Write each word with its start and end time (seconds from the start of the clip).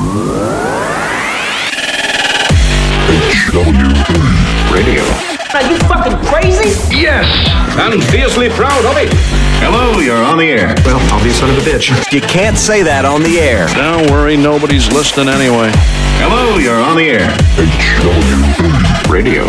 Radio. 0.00 0.14
Are 5.52 5.60
you 5.68 5.76
fucking 5.80 6.16
crazy? 6.24 6.70
Yes, 6.96 7.28
and 7.78 8.02
fiercely 8.04 8.48
proud 8.48 8.86
of 8.86 8.96
it. 8.96 9.12
Hello, 9.60 10.00
you're 10.00 10.16
on 10.16 10.38
the 10.38 10.44
air. 10.44 10.74
Well, 10.86 10.96
I'll 11.12 11.22
be 11.22 11.28
a 11.28 11.34
son 11.34 11.50
of 11.50 11.58
a 11.58 11.60
bitch. 11.60 12.10
You 12.14 12.22
can't 12.22 12.56
say 12.56 12.82
that 12.82 13.04
on 13.04 13.22
the 13.22 13.40
air. 13.40 13.68
Don't 13.74 14.10
worry, 14.10 14.38
nobody's 14.38 14.90
listening 14.90 15.28
anyway. 15.28 15.70
Hello, 16.16 16.56
you're 16.56 16.80
on 16.80 16.96
the 16.96 17.10
air. 17.10 17.28
HWA 17.60 19.10
Radio. 19.12 19.44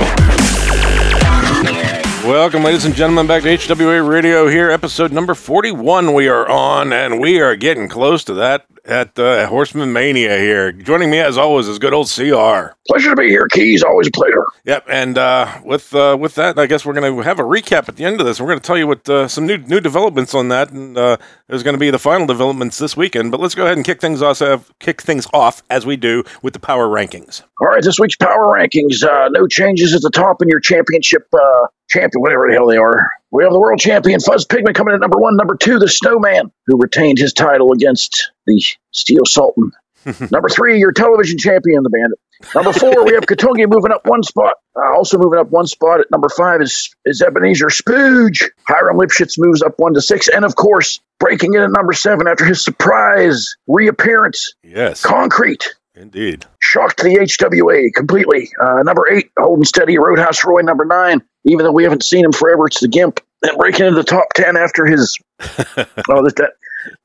Welcome, 2.30 2.64
ladies 2.64 2.84
and 2.84 2.94
gentlemen, 2.94 3.26
back 3.26 3.44
to 3.44 3.58
HWA 3.58 4.06
Radio 4.06 4.50
here, 4.50 4.70
episode 4.70 5.14
number 5.14 5.34
41 5.34 6.14
we 6.14 6.28
are 6.28 6.50
on, 6.50 6.92
and 6.92 7.22
we 7.22 7.40
are 7.40 7.56
getting 7.56 7.88
close 7.88 8.26
to 8.26 8.34
that 8.34 8.66
at 8.92 9.18
uh, 9.18 9.48
Horseman 9.48 9.94
Mania 9.94 10.38
here. 10.38 10.74
Joining 10.74 11.10
me, 11.10 11.20
as 11.20 11.38
always, 11.38 11.68
is 11.70 11.80
good 11.80 11.94
old 11.94 12.12
CR. 12.14 12.76
Pleasure 12.88 13.12
to 13.12 13.16
be 13.16 13.30
here, 13.30 13.48
Keys. 13.48 13.84
Always 13.84 14.08
a 14.08 14.12
pleasure. 14.12 14.44
Yep, 14.66 14.86
and 14.90 15.18
uh, 15.18 15.62
with 15.64 15.96
uh, 15.96 16.18
with 16.20 16.36
that, 16.36 16.60
I 16.60 16.66
guess 16.66 16.86
we're 16.86 16.94
going 16.94 17.16
to 17.16 17.22
have 17.24 17.40
a 17.40 17.44
recap 17.44 17.88
at 17.88 17.96
the 17.96 18.04
end 18.04 18.20
of 18.20 18.28
this. 18.28 18.42
We're 18.42 18.48
going 18.48 18.60
to 18.60 18.68
tell 18.68 18.78
you 18.78 18.88
what 18.88 19.08
uh, 19.08 19.30
some 19.30 19.48
new 19.48 19.58
new 19.58 19.80
developments 19.80 20.36
on 20.36 20.50
that, 20.50 20.72
and 20.72 20.98
uh, 20.98 21.18
there's 21.48 21.64
going 21.64 21.76
to 21.76 21.80
be 21.80 21.90
the 21.90 22.00
final 22.00 22.28
developments 22.28 22.78
this 22.80 22.98
weekend. 22.98 23.32
But 23.32 23.40
let's 23.40 23.56
go 23.56 23.64
ahead 23.64 23.78
and 23.78 23.86
kick 23.86 24.02
things 24.02 24.22
off. 24.22 24.42
Uh, 24.42 24.60
kick 24.80 25.02
things 25.02 25.26
off 25.34 25.64
as 25.70 25.86
we 25.86 25.96
do 25.96 26.24
with 26.42 26.54
the 26.54 26.60
power 26.60 26.88
rankings. 26.88 27.44
All 27.62 27.68
right, 27.68 27.82
this 27.82 27.98
week's 27.98 28.18
power 28.18 28.58
rankings. 28.58 29.04
Uh, 29.04 29.30
no 29.30 29.48
changes 29.48 29.96
at 29.96 30.02
the 30.02 30.12
top 30.12 30.42
in 30.42 30.50
your 30.50 30.60
championship 30.60 31.28
uh, 31.34 31.68
champion, 31.90 32.22
whatever 32.22 32.48
the 32.50 32.56
hell 32.56 32.68
they 32.68 32.78
are. 32.78 33.10
We 33.32 33.44
have 33.44 33.54
the 33.54 33.60
world 33.60 33.80
champion 33.80 34.20
Fuzz 34.20 34.46
Pigman 34.46 34.76
coming 34.76 34.92
in 34.94 34.96
at 34.96 35.02
number 35.02 35.18
one. 35.20 35.38
Number 35.38 35.56
two, 35.56 35.80
the 35.80 35.88
Snowman, 35.88 36.52
who 36.68 36.78
retained 36.78 37.18
his 37.18 37.34
title 37.34 37.72
against 37.72 38.32
the 38.46 38.62
Steel 38.92 39.26
Sultan. 39.26 39.72
number 40.32 40.50
three, 40.50 40.80
your 40.80 40.92
television 40.92 41.38
champion, 41.38 41.84
the 41.84 41.90
Bandit. 41.90 42.20
Number 42.56 42.74
four, 42.74 43.06
we 43.06 43.14
have 43.14 43.24
Katungi 43.28 43.70
moving 43.70 43.92
up 43.92 44.06
one 44.08 44.24
spot. 44.24 44.54
Uh, 44.76 44.94
also 44.96 45.18
moving 45.20 45.38
up 45.40 45.50
one 45.52 45.68
spot 45.68 46.00
at 46.00 46.10
number 46.10 46.28
five 46.28 46.60
is, 46.62 46.94
is 47.06 47.22
Ebenezer 47.22 47.68
Spooge. 47.68 48.50
Hiram 48.68 48.98
Lipschitz 48.98 49.36
moves 49.38 49.62
up 49.62 49.76
one 49.78 49.94
to 49.94 50.02
six. 50.02 50.28
And 50.28 50.44
of 50.44 50.56
course, 50.56 51.00
breaking 51.20 51.54
in 51.54 51.62
at 51.62 51.70
number 51.72 51.94
seven 51.94 52.28
after 52.28 52.44
his 52.46 52.64
surprise 52.64 53.56
reappearance, 53.68 54.56
Yes, 54.64 55.04
Concrete 55.04 55.76
indeed. 55.96 56.46
shocked 56.60 57.04
the 57.04 57.10
HWA 57.16 57.94
completely. 57.96 58.50
Uh, 58.60 58.82
number 58.84 59.08
eight, 59.12 59.30
holding 59.38 59.64
steady, 59.66 59.98
Roadhouse 60.00 60.44
Roy. 60.44 60.62
Number 60.62 60.86
nine, 60.86 61.22
even 61.46 61.66
though 61.66 61.72
we 61.72 61.84
haven't 61.84 62.04
seen 62.04 62.26
him 62.26 62.32
forever, 62.32 62.68
it's 62.68 62.80
the 62.80 62.88
Gimp. 62.88 63.20
And 63.44 63.58
breaking 63.58 63.88
into 63.88 63.98
the 63.98 64.04
top 64.04 64.28
ten 64.36 64.56
after 64.56 64.86
his 64.86 65.18
oh 65.40 66.24
that 66.24 66.34
that, 66.38 66.52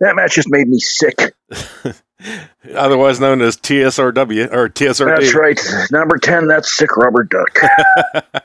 that 0.00 0.16
match 0.16 0.34
just 0.34 0.50
made 0.50 0.68
me 0.68 0.78
sick. 0.78 1.34
Otherwise 2.74 3.20
known 3.20 3.40
as 3.40 3.56
TSRW 3.56 4.52
or 4.52 4.68
TSRD. 4.68 5.16
That's 5.16 5.34
right, 5.34 5.60
number 5.90 6.18
ten, 6.18 6.46
that's 6.46 6.76
sick 6.76 6.96
rubber 6.96 7.24
duck. 7.24 8.42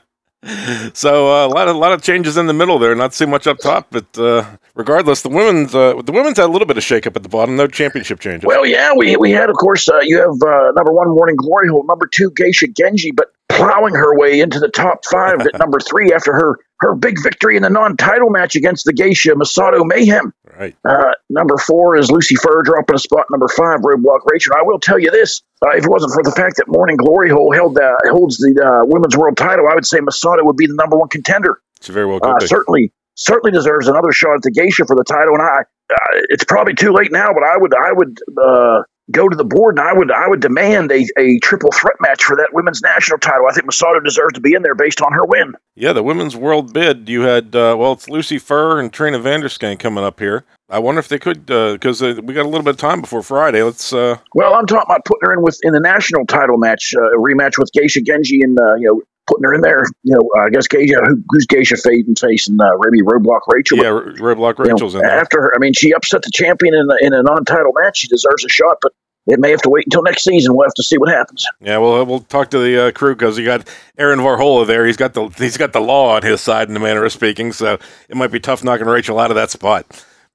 So 0.94 1.30
uh, 1.32 1.46
a 1.46 1.50
lot 1.50 1.68
of 1.68 1.76
a 1.76 1.78
lot 1.78 1.92
of 1.92 2.02
changes 2.02 2.36
in 2.36 2.46
the 2.48 2.52
middle 2.52 2.80
there, 2.80 2.96
not 2.96 3.12
too 3.12 3.28
much 3.28 3.46
up 3.46 3.58
top, 3.58 3.86
but 3.92 4.18
uh, 4.18 4.44
regardless, 4.74 5.22
the 5.22 5.28
women's 5.28 5.72
uh, 5.72 6.02
the 6.02 6.10
women's 6.10 6.36
had 6.36 6.46
a 6.46 6.52
little 6.52 6.66
bit 6.66 6.76
of 6.76 6.82
shakeup 6.82 7.14
at 7.14 7.22
the 7.22 7.28
bottom. 7.28 7.54
No 7.54 7.68
championship 7.68 8.18
changes. 8.18 8.44
well, 8.44 8.66
yeah, 8.66 8.92
we 8.92 9.14
we 9.16 9.30
had 9.30 9.50
of 9.50 9.56
course 9.56 9.88
uh, 9.88 10.00
you 10.02 10.18
have 10.18 10.34
uh, 10.42 10.72
number 10.72 10.92
one, 10.92 11.08
Morning 11.10 11.36
Glory 11.36 11.68
Hole, 11.68 11.84
number 11.84 12.08
two, 12.08 12.32
Geisha 12.34 12.66
Genji, 12.66 13.12
but 13.12 13.32
plowing 13.56 13.94
her 13.94 14.18
way 14.18 14.40
into 14.40 14.58
the 14.60 14.68
top 14.68 15.04
five 15.10 15.40
at 15.52 15.58
number 15.58 15.78
three 15.80 16.12
after 16.12 16.32
her 16.32 16.58
her 16.80 16.94
big 16.96 17.22
victory 17.22 17.56
in 17.56 17.62
the 17.62 17.70
non-title 17.70 18.28
match 18.28 18.56
against 18.56 18.84
the 18.84 18.92
Geisha 18.92 19.30
Masato 19.34 19.86
Mayhem. 19.86 20.32
right. 20.58 20.74
Uh, 20.84 21.12
number 21.30 21.56
four 21.56 21.96
is 21.96 22.10
Lucy 22.10 22.34
Fur 22.34 22.62
dropping 22.62 22.96
a 22.96 22.98
spot. 22.98 23.26
Number 23.30 23.46
five, 23.46 23.80
Roadblock 23.80 24.20
Rachel. 24.26 24.54
I 24.58 24.62
will 24.62 24.80
tell 24.80 24.98
you 24.98 25.10
this: 25.12 25.42
uh, 25.64 25.70
if 25.76 25.84
it 25.84 25.90
wasn't 25.90 26.12
for 26.12 26.24
the 26.24 26.32
fact 26.32 26.56
that 26.56 26.66
Morning 26.66 26.96
Glory 26.96 27.30
Hole 27.30 27.52
held 27.52 27.78
uh, 27.78 27.92
holds 28.10 28.38
the 28.38 28.60
uh, 28.60 28.84
women's 28.84 29.16
world 29.16 29.36
title, 29.36 29.68
I 29.70 29.74
would 29.74 29.86
say 29.86 29.98
Masato 29.98 30.44
would 30.44 30.56
be 30.56 30.66
the 30.66 30.74
number 30.74 30.96
one 30.96 31.08
contender. 31.08 31.60
She 31.80 31.92
very 31.92 32.06
well 32.06 32.20
Uh, 32.22 32.40
certainly, 32.40 32.92
certainly 33.14 33.52
deserves 33.52 33.86
another 33.88 34.12
shot 34.12 34.34
at 34.36 34.42
the 34.42 34.50
Geisha 34.50 34.84
for 34.86 34.96
the 34.96 35.04
title. 35.04 35.34
And 35.34 35.42
I, 35.42 35.60
uh, 35.92 36.20
it's 36.30 36.44
probably 36.44 36.74
too 36.74 36.92
late 36.92 37.12
now, 37.12 37.32
but 37.32 37.42
I 37.42 37.56
would, 37.56 37.74
I 37.74 37.92
would 37.92 38.18
uh, 38.42 38.82
go 39.10 39.28
to 39.28 39.36
the 39.36 39.44
board 39.44 39.78
and 39.78 39.86
I 39.86 39.92
would, 39.92 40.10
I 40.10 40.28
would 40.28 40.40
demand 40.40 40.92
a, 40.92 41.04
a 41.18 41.38
triple 41.40 41.70
threat 41.72 41.96
match 42.00 42.22
for 42.24 42.36
that 42.36 42.50
women's 42.52 42.80
national 42.82 43.18
title. 43.18 43.46
I 43.50 43.52
think 43.52 43.66
Masato 43.66 44.02
deserves 44.02 44.34
to 44.34 44.40
be 44.40 44.54
in 44.54 44.62
there 44.62 44.74
based 44.74 45.02
on 45.02 45.12
her 45.12 45.24
win. 45.24 45.54
Yeah, 45.74 45.92
the 45.92 46.02
women's 46.02 46.36
world 46.36 46.72
bid. 46.72 47.08
You 47.08 47.22
had 47.22 47.56
uh, 47.56 47.76
well, 47.78 47.92
it's 47.92 48.08
Lucy 48.08 48.38
Fur 48.38 48.78
and 48.78 48.92
Trina 48.92 49.18
Vanderskank 49.18 49.78
coming 49.80 50.04
up 50.04 50.20
here. 50.20 50.44
I 50.68 50.78
wonder 50.78 51.00
if 51.00 51.08
they 51.08 51.18
could 51.18 51.46
because 51.46 52.02
uh, 52.02 52.20
we 52.22 52.32
got 52.32 52.46
a 52.46 52.48
little 52.48 52.62
bit 52.62 52.74
of 52.74 52.76
time 52.78 53.00
before 53.00 53.22
Friday. 53.22 53.62
Let's. 53.62 53.92
Uh, 53.92 54.16
Well, 54.34 54.54
I'm 54.54 54.66
talking 54.66 54.86
about 54.86 55.04
putting 55.04 55.28
her 55.28 55.34
in 55.34 55.42
with 55.42 55.58
in 55.62 55.72
the 55.72 55.80
national 55.80 56.24
title 56.26 56.56
match, 56.56 56.94
uh, 56.96 57.02
a 57.02 57.18
rematch 57.18 57.58
with 57.58 57.70
Geisha 57.72 58.00
Genji, 58.00 58.40
and 58.42 58.58
uh, 58.58 58.74
you 58.76 58.88
know 58.88 59.02
putting 59.26 59.44
her 59.44 59.54
in 59.54 59.60
there. 59.60 59.84
You 60.02 60.14
know, 60.14 60.28
I 60.42 60.50
guess 60.50 60.66
Geisha, 60.66 60.96
who, 61.04 61.22
who's 61.30 61.46
Geisha 61.46 61.76
facing 61.76 62.14
facing 62.16 62.60
uh, 62.60 62.70
maybe 62.80 63.02
Roadblock 63.02 63.40
Rachel. 63.48 63.78
yeah, 63.78 63.88
Red 64.20 64.36
Block 64.36 64.58
You 64.58 64.64
know, 64.64 64.72
Rachel's 64.72 64.94
in 64.94 65.00
there. 65.02 65.10
after 65.20 65.40
her. 65.40 65.52
I 65.54 65.58
mean, 65.58 65.72
she 65.72 65.92
upset 65.92 66.22
the 66.22 66.30
champion 66.32 66.74
in, 66.74 66.86
the, 66.86 66.98
in 67.02 67.12
a 67.14 67.22
non-title 67.22 67.72
match. 67.80 67.98
She 67.98 68.08
deserves 68.08 68.44
a 68.44 68.48
shot, 68.48 68.78
but 68.82 68.92
it 69.26 69.38
may 69.38 69.50
have 69.50 69.62
to 69.62 69.70
wait 69.70 69.86
until 69.86 70.02
next 70.02 70.24
season. 70.24 70.54
We'll 70.54 70.66
have 70.66 70.74
to 70.74 70.82
see 70.82 70.98
what 70.98 71.08
happens. 71.08 71.46
Yeah, 71.60 71.78
well, 71.78 72.04
we'll 72.04 72.20
talk 72.20 72.50
to 72.50 72.58
the 72.58 72.88
uh, 72.88 72.90
crew 72.90 73.14
because 73.14 73.38
you 73.38 73.44
got 73.44 73.68
Aaron 73.96 74.18
Varhola 74.18 74.66
there. 74.66 74.84
He's 74.84 74.96
got 74.96 75.14
the 75.14 75.28
he's 75.38 75.56
got 75.56 75.72
the 75.72 75.80
law 75.80 76.16
on 76.16 76.22
his 76.22 76.40
side 76.40 76.66
in 76.68 76.74
the 76.74 76.80
manner 76.80 77.04
of 77.04 77.12
speaking. 77.12 77.52
So 77.52 77.78
it 78.08 78.16
might 78.16 78.32
be 78.32 78.40
tough 78.40 78.64
knocking 78.64 78.86
Rachel 78.86 79.20
out 79.20 79.30
of 79.30 79.36
that 79.36 79.50
spot. 79.50 79.86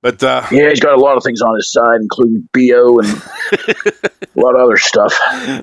But 0.08 0.24
uh, 0.24 0.48
Yeah, 0.52 0.70
he's 0.70 0.80
got 0.80 0.94
a 0.94 1.02
lot 1.02 1.18
of 1.18 1.24
things 1.24 1.42
on 1.42 1.54
his 1.58 1.70
side, 1.70 2.00
including 2.00 2.48
bo 2.54 3.00
and 3.00 3.10
a 4.38 4.40
lot 4.40 4.56
of 4.56 4.62
other 4.62 4.78
stuff. 4.78 5.14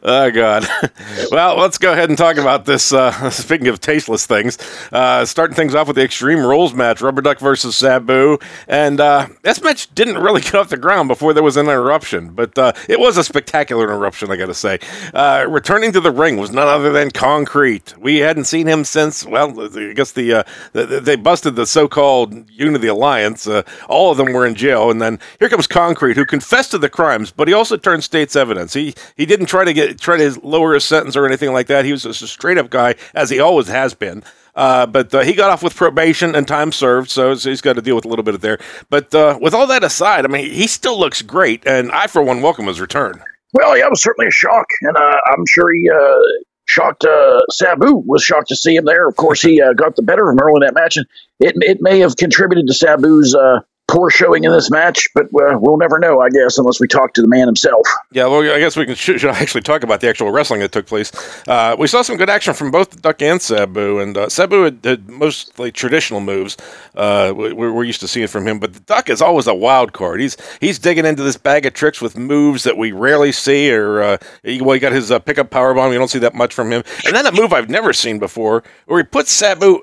Oh 0.03 0.31
God! 0.31 0.69
well, 1.31 1.56
let's 1.56 1.78
go 1.78 1.93
ahead 1.93 2.10
and 2.10 2.19
talk 2.19 2.37
about 2.37 2.66
this. 2.66 2.93
Uh, 2.93 3.31
speaking 3.31 3.69
of 3.69 3.81
tasteless 3.81 4.27
things, 4.27 4.59
uh, 4.93 5.25
starting 5.25 5.56
things 5.56 5.75
off 5.75 5.87
with 5.87 5.97
the 5.97 6.03
Extreme 6.03 6.41
Rules 6.41 6.75
match: 6.75 7.00
Rubber 7.00 7.22
Duck 7.22 7.38
versus 7.38 7.75
Sabu, 7.75 8.37
and 8.69 9.00
uh, 9.00 9.28
this 9.41 9.62
match 9.62 9.94
didn't 9.94 10.19
really 10.19 10.43
get 10.43 10.56
off 10.56 10.69
the 10.69 10.77
ground 10.77 11.09
before 11.09 11.33
there 11.33 11.43
was 11.43 11.56
an 11.56 11.65
interruption, 11.65 12.34
but 12.34 12.59
uh, 12.59 12.75
it 12.87 13.00
was 13.00 13.16
a 13.16 13.25
spectacular 13.25 13.84
interruption, 13.84 14.31
I 14.31 14.37
got 14.37 14.47
to 14.47 14.54
say. 14.54 14.78
Uh, 15.15 15.47
returning 15.49 15.91
to 15.93 16.03
the 16.03 16.10
ring 16.10 16.37
was 16.37 16.50
none 16.50 16.69
other 16.69 16.93
than 16.93 17.10
Concrete. 17.12 17.97
We 17.97 18.19
hadn't 18.19 18.44
seen 18.44 18.66
him 18.66 18.84
since. 18.84 19.25
Well, 19.25 19.59
I 19.59 19.94
guess 19.94 20.12
the, 20.12 20.34
uh, 20.34 20.43
the 20.72 21.00
they 21.00 21.16
busted 21.16 21.56
the 21.56 21.66
so-called 21.66 22.50
Unity 22.50 22.88
Alliance. 22.88 23.47
Uh, 23.47 23.62
all 23.88 24.10
of 24.10 24.19
them 24.19 24.34
were 24.34 24.47
in 24.47 24.55
jail, 24.55 24.91
and 24.91 25.00
then 25.00 25.19
here 25.39 25.49
comes 25.49 25.67
Concrete, 25.67 26.17
who 26.17 26.27
confessed 26.27 26.72
to 26.72 26.78
the 26.78 26.91
crimes, 26.91 27.31
but 27.31 27.49
he 27.49 27.55
also 27.55 27.77
turned 27.77 28.05
state's 28.05 28.37
evidence. 28.37 28.75
He 28.75 28.95
he 29.17 29.25
didn't 29.25 29.47
try 29.47 29.65
to 29.65 29.72
get 29.72 29.99
try 29.99 30.19
to 30.19 30.39
lower 30.47 30.75
his 30.75 30.84
sentence 30.84 31.17
or 31.17 31.27
anything 31.27 31.53
like 31.53 31.69
that. 31.69 31.84
He 31.84 31.93
was 31.93 32.03
just 32.03 32.22
a 32.22 32.27
straight 32.27 32.59
up 32.59 32.71
guy, 32.71 32.97
as 33.15 33.31
he 33.31 33.41
always 33.41 33.69
has 33.69 33.95
been. 33.95 34.22
Uh, 34.55 34.87
but 34.87 35.12
uh, 35.12 35.21
he 35.22 35.33
got 35.33 35.50
off 35.50 35.62
with 35.62 35.75
probation 35.75 36.34
and 36.34 36.47
time 36.47 36.71
served, 36.71 37.11
so, 37.11 37.34
so 37.34 37.50
he's 37.50 37.61
got 37.61 37.72
to 37.72 37.83
deal 37.83 37.97
with 37.97 38.05
a 38.05 38.09
little 38.09 38.22
bit 38.22 38.34
of 38.37 38.41
there. 38.41 38.59
But 38.89 39.12
uh, 39.12 39.37
with 39.41 39.53
all 39.53 39.67
that 39.67 39.83
aside, 39.83 40.25
I 40.25 40.28
mean, 40.28 40.49
he 40.49 40.69
still 40.69 40.99
looks 40.99 41.22
great, 41.22 41.66
and 41.66 41.91
I, 41.91 42.06
for 42.06 42.22
one, 42.22 42.41
welcome 42.41 42.66
his 42.66 42.81
return. 42.81 43.21
Well, 43.53 43.77
yeah, 43.77 43.87
it 43.87 43.91
was 43.91 44.03
certainly 44.03 44.28
a 44.28 44.33
shock, 44.33 44.66
and 44.83 44.97
uh, 44.97 45.16
I'm 45.27 45.45
sure 45.49 45.72
he 45.72 45.89
uh, 45.91 46.45
shocked. 46.66 47.05
Uh, 47.05 47.41
Sabu 47.51 48.03
was 48.06 48.22
shocked 48.22 48.49
to 48.49 48.56
see 48.56 48.75
him 48.77 48.84
there. 48.84 49.09
Of 49.09 49.16
course, 49.16 49.43
he 49.43 49.61
uh, 49.61 49.72
got 49.72 49.97
the 49.97 50.03
better 50.03 50.28
of 50.28 50.34
him 50.34 50.41
early 50.41 50.56
in 50.56 50.61
that 50.61 50.75
match, 50.75 50.97
and 50.97 51.06
it 51.41 51.55
it 51.61 51.78
may 51.81 52.01
have 52.01 52.16
contributed 52.16 52.66
to 52.66 52.75
Sabu's 52.75 53.34
uh, 53.34 53.61
poor 53.94 54.10
showing 54.10 54.44
in 54.44 54.53
this 54.53 54.71
match, 54.71 55.09
but 55.15 55.27
uh, 55.27 55.56
we'll 55.59 55.77
never 55.77 55.99
know, 55.99 56.21
I 56.21 56.28
guess, 56.28 56.59
unless 56.59 56.81
we 56.81 56.88
talk 56.88 57.15
to 57.15 57.22
the 57.22 57.28
man 57.28 57.47
himself. 57.47 57.87
Yeah, 58.12 58.27
well, 58.27 58.41
I 58.41 58.59
guess 58.59 58.77
we 58.77 58.87
can 58.87 58.97
should, 58.97 59.25
actually 59.25 59.60
talk 59.60 59.84
about 59.84 60.00
the 60.00 60.09
actual 60.09 60.32
wrestling 60.32 60.60
that 60.60 60.72
took 60.72 60.87
place. 60.87 61.12
Uh, 61.47 61.77
we 61.78 61.87
saw 61.87 62.03
some 62.03 62.16
good 62.16 62.28
action 62.28 62.54
from 62.54 62.71
both 62.71 63.00
Duck 63.00 63.22
and 63.22 63.41
Sabu, 63.41 64.00
and 64.00 64.16
uh, 64.16 64.28
Sabu 64.28 64.62
had, 64.62 64.81
had 64.83 65.09
mostly 65.09 65.71
traditional 65.71 66.21
moves. 66.21 66.56
Uh, 66.94 67.33
we, 67.37 67.53
we're 67.53 67.84
used 67.84 68.00
to 68.00 68.09
seeing 68.09 68.27
from 68.27 68.47
him, 68.49 68.59
but 68.59 68.84
Duck 68.87 69.09
is 69.09 69.22
always 69.22 69.47
a 69.47 69.54
wild 69.54 69.93
card. 69.93 70.21
He's 70.21 70.37
he's 70.60 70.78
digging 70.78 71.06
into 71.06 71.22
this 71.22 71.37
bag 71.37 71.65
of 71.65 71.75
tricks 71.75 72.00
with 72.00 72.16
moves 72.16 72.65
that 72.65 72.77
we 72.77 72.91
rarely 72.91 73.33
see. 73.33 73.72
Or 73.72 74.03
uh, 74.03 74.16
he, 74.42 74.60
well, 74.60 74.74
he 74.74 74.80
got 74.80 74.92
his 74.92 75.10
uh, 75.10 75.21
pickup 75.21 75.51
power 75.51 75.72
bomb. 75.72 75.92
You 75.92 75.98
don't 75.98 76.09
see 76.09 76.19
that 76.19 76.34
much 76.34 76.53
from 76.53 76.72
him, 76.72 76.83
and 77.07 77.15
then 77.15 77.27
a 77.27 77.33
move 77.33 77.53
I've 77.53 77.71
never 77.71 77.92
seen 77.92 78.19
before, 78.19 78.65
where 78.86 78.98
he 78.98 79.04
puts 79.04 79.30
Sabu 79.30 79.83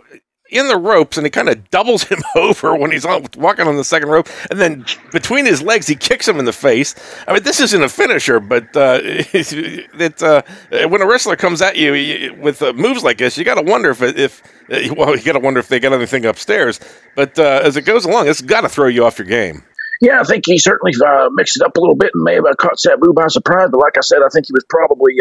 in 0.52 0.68
the 0.68 0.78
ropes 0.78 1.18
and 1.18 1.26
he 1.26 1.32
kind 1.32 1.50
of 1.50 1.70
doubles 1.72 2.04
him 2.12 2.22
over 2.36 2.76
when 2.76 2.92
he's 2.92 3.06
on, 3.06 3.26
walking 3.38 3.68
on 3.68 3.78
the 3.78 3.84
second 3.84 4.10
rope, 4.10 4.28
and 4.50 4.60
then 4.60 4.86
between 5.12 5.46
his 5.46 5.62
legs 5.62 5.88
he 5.88 5.96
kicks 5.96 6.28
him 6.28 6.38
in 6.38 6.46
the 6.46 6.54
face. 6.54 6.94
I 7.28 7.34
mean, 7.34 7.44
this 7.44 7.60
isn't 7.60 7.82
a 7.82 7.90
finisher, 7.90 8.40
but 8.40 8.76
uh, 8.76 9.00
it, 9.04 10.22
uh, 10.22 10.42
when 10.88 11.02
a 11.02 11.08
wrestler 11.08 11.36
comes 11.36 11.62
at 11.62 11.78
you, 11.78 12.36
with 12.40 12.62
uh, 12.62 12.74
moves 12.74 13.04
like 13.04 13.18
this, 13.18 13.38
you 13.38 13.46
got 13.46 13.56
to 13.56 13.64
wonder 13.64 13.90
if 13.90 14.02
if 14.02 14.44
well, 14.96 15.16
you 15.16 15.24
got 15.24 15.34
to 15.34 15.40
wonder 15.40 15.60
if 15.60 15.68
they 15.68 15.80
got 15.80 15.94
anything 15.94 16.26
upstairs. 16.26 16.80
But 17.16 17.40
uh, 17.40 17.62
as 17.64 17.78
it 17.78 17.84
goes 17.84 18.06
along, 18.06 18.28
it's 18.28 18.42
got 18.42 18.62
to 18.62 18.70
throw 18.70 18.88
you 18.88 19.06
off 19.06 19.18
your 19.18 19.28
game. 19.28 19.64
Yeah, 20.02 20.20
I 20.20 20.24
think 20.24 20.46
he 20.48 20.58
certainly 20.58 20.94
uh, 21.06 21.30
mixed 21.34 21.58
it 21.58 21.64
up 21.64 21.78
a 21.78 21.80
little 21.80 21.96
bit 21.96 22.12
and 22.14 22.24
may 22.24 22.36
have 22.36 22.46
uh, 22.46 22.56
caught 22.56 22.80
Sabu 22.80 23.14
by 23.14 23.28
surprise. 23.28 23.70
But 23.72 23.80
like 23.80 23.98
I 23.98 24.02
said, 24.02 24.20
I 24.26 24.30
think 24.30 24.48
he 24.48 24.54
was 24.54 24.66
probably 24.68 25.16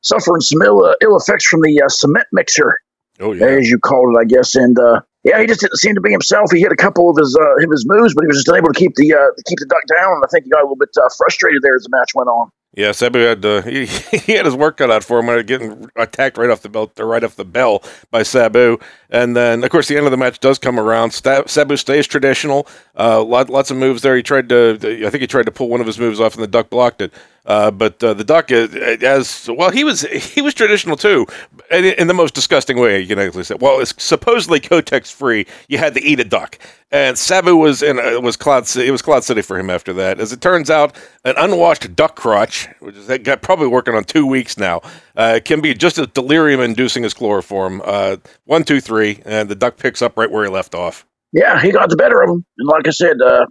suffering 0.00 0.40
some 0.40 0.60
ill, 0.62 0.94
ill 1.00 1.16
effects 1.16 1.46
from 1.46 1.60
the 1.60 1.82
cement 1.88 2.26
mixer, 2.32 2.78
Oh 3.20 3.32
yeah, 3.32 3.46
as 3.46 3.68
you 3.68 3.78
called 3.78 4.16
it, 4.16 4.18
I 4.20 4.24
guess. 4.24 4.54
And 4.54 4.78
uh, 4.78 5.00
yeah, 5.22 5.40
he 5.40 5.46
just 5.46 5.60
didn't 5.60 5.76
seem 5.76 5.94
to 5.94 6.00
be 6.00 6.10
himself. 6.10 6.50
He 6.52 6.60
hit 6.60 6.72
a 6.72 6.76
couple 6.76 7.10
of 7.10 7.16
his 7.16 7.36
uh, 7.40 7.70
his 7.70 7.84
moves, 7.86 8.14
but 8.14 8.22
he 8.22 8.28
was 8.28 8.38
just 8.38 8.48
unable 8.48 8.72
to 8.72 8.78
keep 8.78 8.94
the 8.96 9.14
uh, 9.14 9.30
keep 9.46 9.58
the 9.58 9.66
duck 9.66 9.82
down. 9.96 10.14
And 10.14 10.24
I 10.24 10.28
think 10.30 10.44
he 10.44 10.50
got 10.50 10.60
a 10.60 10.66
little 10.66 10.76
bit 10.76 10.90
uh, 10.96 11.08
frustrated 11.16 11.62
there 11.62 11.74
as 11.74 11.84
the 11.84 11.90
match 11.90 12.10
went 12.14 12.28
on. 12.28 12.50
Yeah, 12.76 12.90
Sabu 12.90 13.20
had 13.20 13.44
uh, 13.44 13.62
he, 13.62 13.86
he 13.86 14.32
had 14.32 14.46
his 14.46 14.54
work 14.54 14.78
cut 14.78 14.90
out 14.90 15.04
for 15.04 15.20
him 15.20 15.26
when 15.26 15.46
getting 15.46 15.88
attacked 15.96 16.36
right 16.36 16.50
off 16.50 16.62
the 16.62 16.68
belt, 16.68 16.98
right 16.98 17.22
off 17.22 17.36
the 17.36 17.44
bell 17.44 17.82
by 18.10 18.22
Sabu, 18.24 18.78
and 19.10 19.36
then 19.36 19.62
of 19.62 19.70
course 19.70 19.86
the 19.86 19.96
end 19.96 20.06
of 20.06 20.10
the 20.10 20.16
match 20.16 20.40
does 20.40 20.58
come 20.58 20.78
around. 20.78 21.12
Sabu 21.12 21.76
stays 21.76 22.06
traditional, 22.06 22.66
uh, 22.98 23.22
lot, 23.22 23.48
lots 23.48 23.70
of 23.70 23.76
moves 23.76 24.02
there. 24.02 24.16
He 24.16 24.22
tried 24.22 24.48
to, 24.48 24.78
I 25.06 25.10
think 25.10 25.20
he 25.20 25.26
tried 25.26 25.46
to 25.46 25.52
pull 25.52 25.68
one 25.68 25.80
of 25.80 25.86
his 25.86 25.98
moves 25.98 26.20
off, 26.20 26.34
and 26.34 26.42
the 26.42 26.48
Duck 26.48 26.68
blocked 26.68 27.00
it. 27.00 27.12
Uh, 27.46 27.70
but 27.70 28.02
uh, 28.02 28.14
the 28.14 28.24
Duck, 28.24 28.50
uh, 28.50 28.66
as 29.02 29.50
well, 29.52 29.70
he 29.70 29.84
was 29.84 30.00
he 30.02 30.40
was 30.40 30.54
traditional 30.54 30.96
too, 30.96 31.26
in, 31.70 31.84
in 31.84 32.06
the 32.06 32.14
most 32.14 32.34
disgusting 32.34 32.78
way. 32.78 33.00
You 33.00 33.06
can 33.06 33.18
actually 33.18 33.44
say. 33.44 33.56
well, 33.60 33.80
it's 33.80 33.94
supposedly 34.02 34.60
Kotex 34.60 35.12
free. 35.12 35.46
You 35.68 35.76
had 35.78 35.94
to 35.94 36.02
eat 36.02 36.20
a 36.20 36.24
duck, 36.24 36.58
and 36.90 37.18
Sabu 37.18 37.54
was 37.54 37.82
in 37.82 37.98
uh, 37.98 38.20
was 38.20 38.36
Cloud 38.38 38.64
It 38.76 38.90
was 38.90 39.02
Cloud 39.02 39.24
City 39.24 39.42
for 39.42 39.58
him 39.58 39.68
after 39.68 39.92
that. 39.92 40.20
As 40.20 40.32
it 40.32 40.40
turns 40.40 40.70
out, 40.70 40.96
an 41.24 41.34
unwashed 41.36 41.94
duck 41.94 42.16
crotch, 42.16 42.63
which 42.80 42.96
is 42.96 43.06
that 43.06 43.24
got 43.24 43.42
probably 43.42 43.66
working 43.66 43.94
on 43.94 44.04
two 44.04 44.26
weeks 44.26 44.58
now, 44.58 44.82
uh, 45.16 45.40
can 45.44 45.60
be 45.60 45.74
just 45.74 45.98
as 45.98 46.06
delirium 46.08 46.60
inducing 46.60 47.04
as 47.04 47.14
chloroform. 47.14 47.82
Uh, 47.84 48.16
one, 48.44 48.64
two, 48.64 48.80
three, 48.80 49.20
and 49.24 49.48
the 49.48 49.54
duck 49.54 49.76
picks 49.76 50.02
up 50.02 50.16
right 50.16 50.30
where 50.30 50.44
he 50.44 50.50
left 50.50 50.74
off. 50.74 51.06
Yeah, 51.32 51.60
he 51.60 51.72
got 51.72 51.90
the 51.90 51.96
better 51.96 52.22
of 52.22 52.30
him, 52.30 52.44
and 52.58 52.68
like 52.68 52.86
I 52.86 52.90
said, 52.90 53.16
uh, 53.20 53.46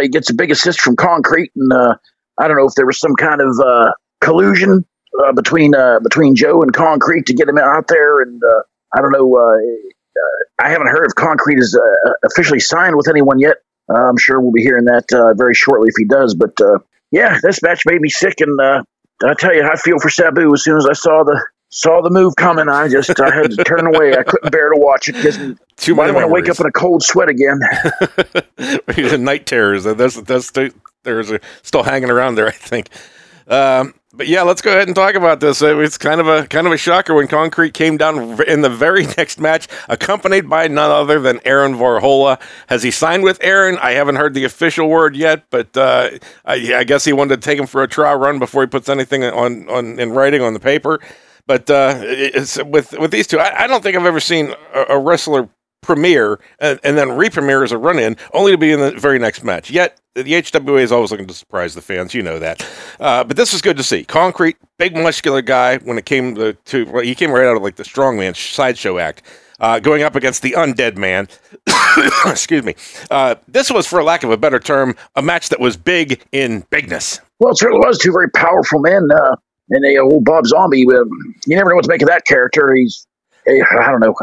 he 0.00 0.08
gets 0.08 0.30
a 0.30 0.34
big 0.34 0.50
assist 0.50 0.80
from 0.80 0.96
Concrete, 0.96 1.52
and 1.54 1.72
uh, 1.72 1.94
I 2.38 2.48
don't 2.48 2.56
know 2.56 2.66
if 2.66 2.74
there 2.74 2.86
was 2.86 2.98
some 2.98 3.14
kind 3.14 3.40
of 3.40 3.58
uh, 3.64 3.92
collusion 4.20 4.84
uh, 5.24 5.32
between 5.32 5.74
uh, 5.74 6.00
between 6.00 6.34
Joe 6.34 6.62
and 6.62 6.72
Concrete 6.72 7.26
to 7.26 7.34
get 7.34 7.48
him 7.48 7.58
out 7.58 7.88
there, 7.88 8.20
and 8.22 8.42
uh, 8.42 8.62
I 8.96 9.00
don't 9.00 9.12
know. 9.12 9.36
Uh, 9.36 9.56
uh, 9.56 10.64
I 10.64 10.70
haven't 10.70 10.88
heard 10.88 11.06
if 11.06 11.14
Concrete 11.14 11.58
is 11.58 11.78
officially 12.24 12.60
signed 12.60 12.96
with 12.96 13.08
anyone 13.08 13.38
yet. 13.38 13.58
I'm 13.88 14.18
sure 14.18 14.40
we'll 14.40 14.52
be 14.52 14.62
hearing 14.62 14.84
that 14.86 15.06
very 15.36 15.54
shortly 15.54 15.88
if 15.88 15.94
he 15.96 16.04
does. 16.04 16.34
But 16.34 16.56
yeah, 17.10 17.38
this 17.42 17.62
match 17.62 17.82
made 17.86 18.00
me 18.00 18.08
sick, 18.08 18.34
and 18.40 18.60
uh, 18.60 18.82
I 19.24 19.34
tell 19.34 19.54
you, 19.54 19.62
I 19.62 19.76
feel 19.76 19.98
for 19.98 20.10
Sabu. 20.10 20.52
As 20.52 20.62
soon 20.62 20.76
as 20.76 20.86
I 20.86 20.92
saw 20.92 21.24
the 21.24 21.44
saw 21.70 22.00
the 22.02 22.10
move 22.10 22.34
coming, 22.36 22.68
I 22.68 22.88
just 22.88 23.18
I 23.20 23.34
had 23.34 23.50
to 23.50 23.56
turn 23.64 23.86
away. 23.86 24.16
I 24.16 24.22
couldn't 24.22 24.50
bear 24.50 24.70
to 24.70 24.78
watch 24.78 25.08
it 25.08 25.12
because 25.12 25.38
Too 25.76 25.94
might 25.94 26.12
want 26.12 26.24
to 26.24 26.32
wake 26.32 26.48
up 26.48 26.60
in 26.60 26.66
a 26.66 26.72
cold 26.72 27.02
sweat 27.02 27.28
again. 27.28 27.60
Night 29.24 29.46
terrors. 29.46 29.84
That's 29.84 30.20
that's 30.22 30.50
there's 31.04 31.32
still 31.62 31.82
hanging 31.82 32.10
around 32.10 32.34
there, 32.34 32.48
I 32.48 32.52
think. 32.52 32.88
Um, 33.48 33.94
but 34.12 34.26
yeah, 34.26 34.42
let's 34.42 34.62
go 34.62 34.70
ahead 34.70 34.88
and 34.88 34.96
talk 34.96 35.14
about 35.14 35.40
this. 35.40 35.62
It's 35.62 35.98
kind 35.98 36.20
of 36.20 36.26
a 36.26 36.46
kind 36.46 36.66
of 36.66 36.72
a 36.72 36.76
shocker 36.76 37.14
when 37.14 37.28
Concrete 37.28 37.74
came 37.74 37.96
down 37.96 38.40
in 38.42 38.62
the 38.62 38.70
very 38.70 39.06
next 39.16 39.38
match, 39.38 39.68
accompanied 39.88 40.48
by 40.48 40.66
none 40.66 40.90
other 40.90 41.20
than 41.20 41.40
Aaron 41.44 41.74
Varhola. 41.74 42.40
Has 42.68 42.82
he 42.82 42.90
signed 42.90 43.22
with 43.22 43.38
Aaron? 43.42 43.78
I 43.78 43.92
haven't 43.92 44.16
heard 44.16 44.34
the 44.34 44.44
official 44.44 44.88
word 44.88 45.14
yet, 45.14 45.44
but 45.50 45.76
uh, 45.76 46.10
I, 46.44 46.74
I, 46.74 46.84
guess 46.84 47.04
he 47.04 47.12
wanted 47.12 47.40
to 47.40 47.48
take 47.48 47.58
him 47.58 47.66
for 47.66 47.82
a 47.82 47.88
trial 47.88 48.16
run 48.18 48.38
before 48.38 48.62
he 48.62 48.66
puts 48.66 48.88
anything 48.88 49.24
on, 49.24 49.68
on 49.68 50.00
in 50.00 50.10
writing 50.10 50.42
on 50.42 50.54
the 50.54 50.60
paper. 50.60 51.00
But 51.46 51.70
uh, 51.70 52.02
with 52.66 52.94
with 52.98 53.10
these 53.10 53.26
two, 53.26 53.38
I, 53.38 53.64
I, 53.64 53.66
don't 53.66 53.82
think 53.82 53.96
I've 53.96 54.04
ever 54.04 54.20
seen 54.20 54.54
a, 54.74 54.96
a 54.96 54.98
wrestler 54.98 55.48
premiere 55.80 56.40
and, 56.58 56.78
and 56.82 56.96
then 56.96 57.16
re-premiere 57.16 57.64
as 57.64 57.72
a 57.72 57.78
run-in, 57.78 58.16
only 58.32 58.52
to 58.52 58.58
be 58.58 58.72
in 58.72 58.80
the 58.80 58.92
very 58.92 59.18
next 59.18 59.44
match. 59.44 59.70
Yet 59.70 60.00
the 60.14 60.24
HWA 60.24 60.80
is 60.80 60.92
always 60.92 61.10
looking 61.10 61.26
to 61.26 61.34
surprise 61.34 61.74
the 61.74 61.82
fans. 61.82 62.14
You 62.14 62.22
know 62.22 62.38
that. 62.38 62.66
Uh, 62.98 63.24
but 63.24 63.36
this 63.36 63.54
is 63.54 63.62
good 63.62 63.76
to 63.76 63.82
see. 63.82 64.04
Concrete, 64.04 64.56
big 64.78 64.96
muscular 64.96 65.42
guy. 65.42 65.78
When 65.78 65.98
it 65.98 66.06
came 66.06 66.34
to, 66.34 66.52
to 66.52 66.84
well, 66.86 67.02
he 67.02 67.14
came 67.14 67.30
right 67.30 67.46
out 67.46 67.56
of 67.56 67.62
like 67.62 67.76
the 67.76 67.84
strongman 67.84 68.36
sideshow 68.36 68.98
act. 68.98 69.22
Uh, 69.60 69.80
going 69.80 70.04
up 70.04 70.14
against 70.14 70.42
the 70.42 70.52
undead 70.52 70.96
man. 70.96 71.26
Excuse 72.26 72.62
me. 72.62 72.76
Uh, 73.10 73.34
this 73.48 73.72
was, 73.72 73.88
for 73.88 74.00
lack 74.04 74.22
of 74.22 74.30
a 74.30 74.36
better 74.36 74.60
term, 74.60 74.94
a 75.16 75.22
match 75.22 75.48
that 75.48 75.58
was 75.58 75.76
big 75.76 76.24
in 76.30 76.64
bigness. 76.70 77.20
Well, 77.40 77.50
it 77.52 77.58
certainly 77.58 77.84
was 77.84 77.98
two 77.98 78.12
very 78.12 78.30
powerful 78.30 78.78
men. 78.78 79.08
Uh, 79.12 79.34
and 79.70 79.84
a 79.84 80.00
old 80.00 80.24
Bob 80.24 80.46
Zombie. 80.46 80.86
Um, 80.86 81.10
you 81.46 81.56
never 81.56 81.70
know 81.70 81.76
what 81.76 81.84
to 81.84 81.90
make 81.90 82.02
of 82.02 82.08
that 82.08 82.24
character. 82.24 82.72
He's 82.74 83.06
I 83.48 83.90
don't 83.90 84.00
know. 84.00 84.14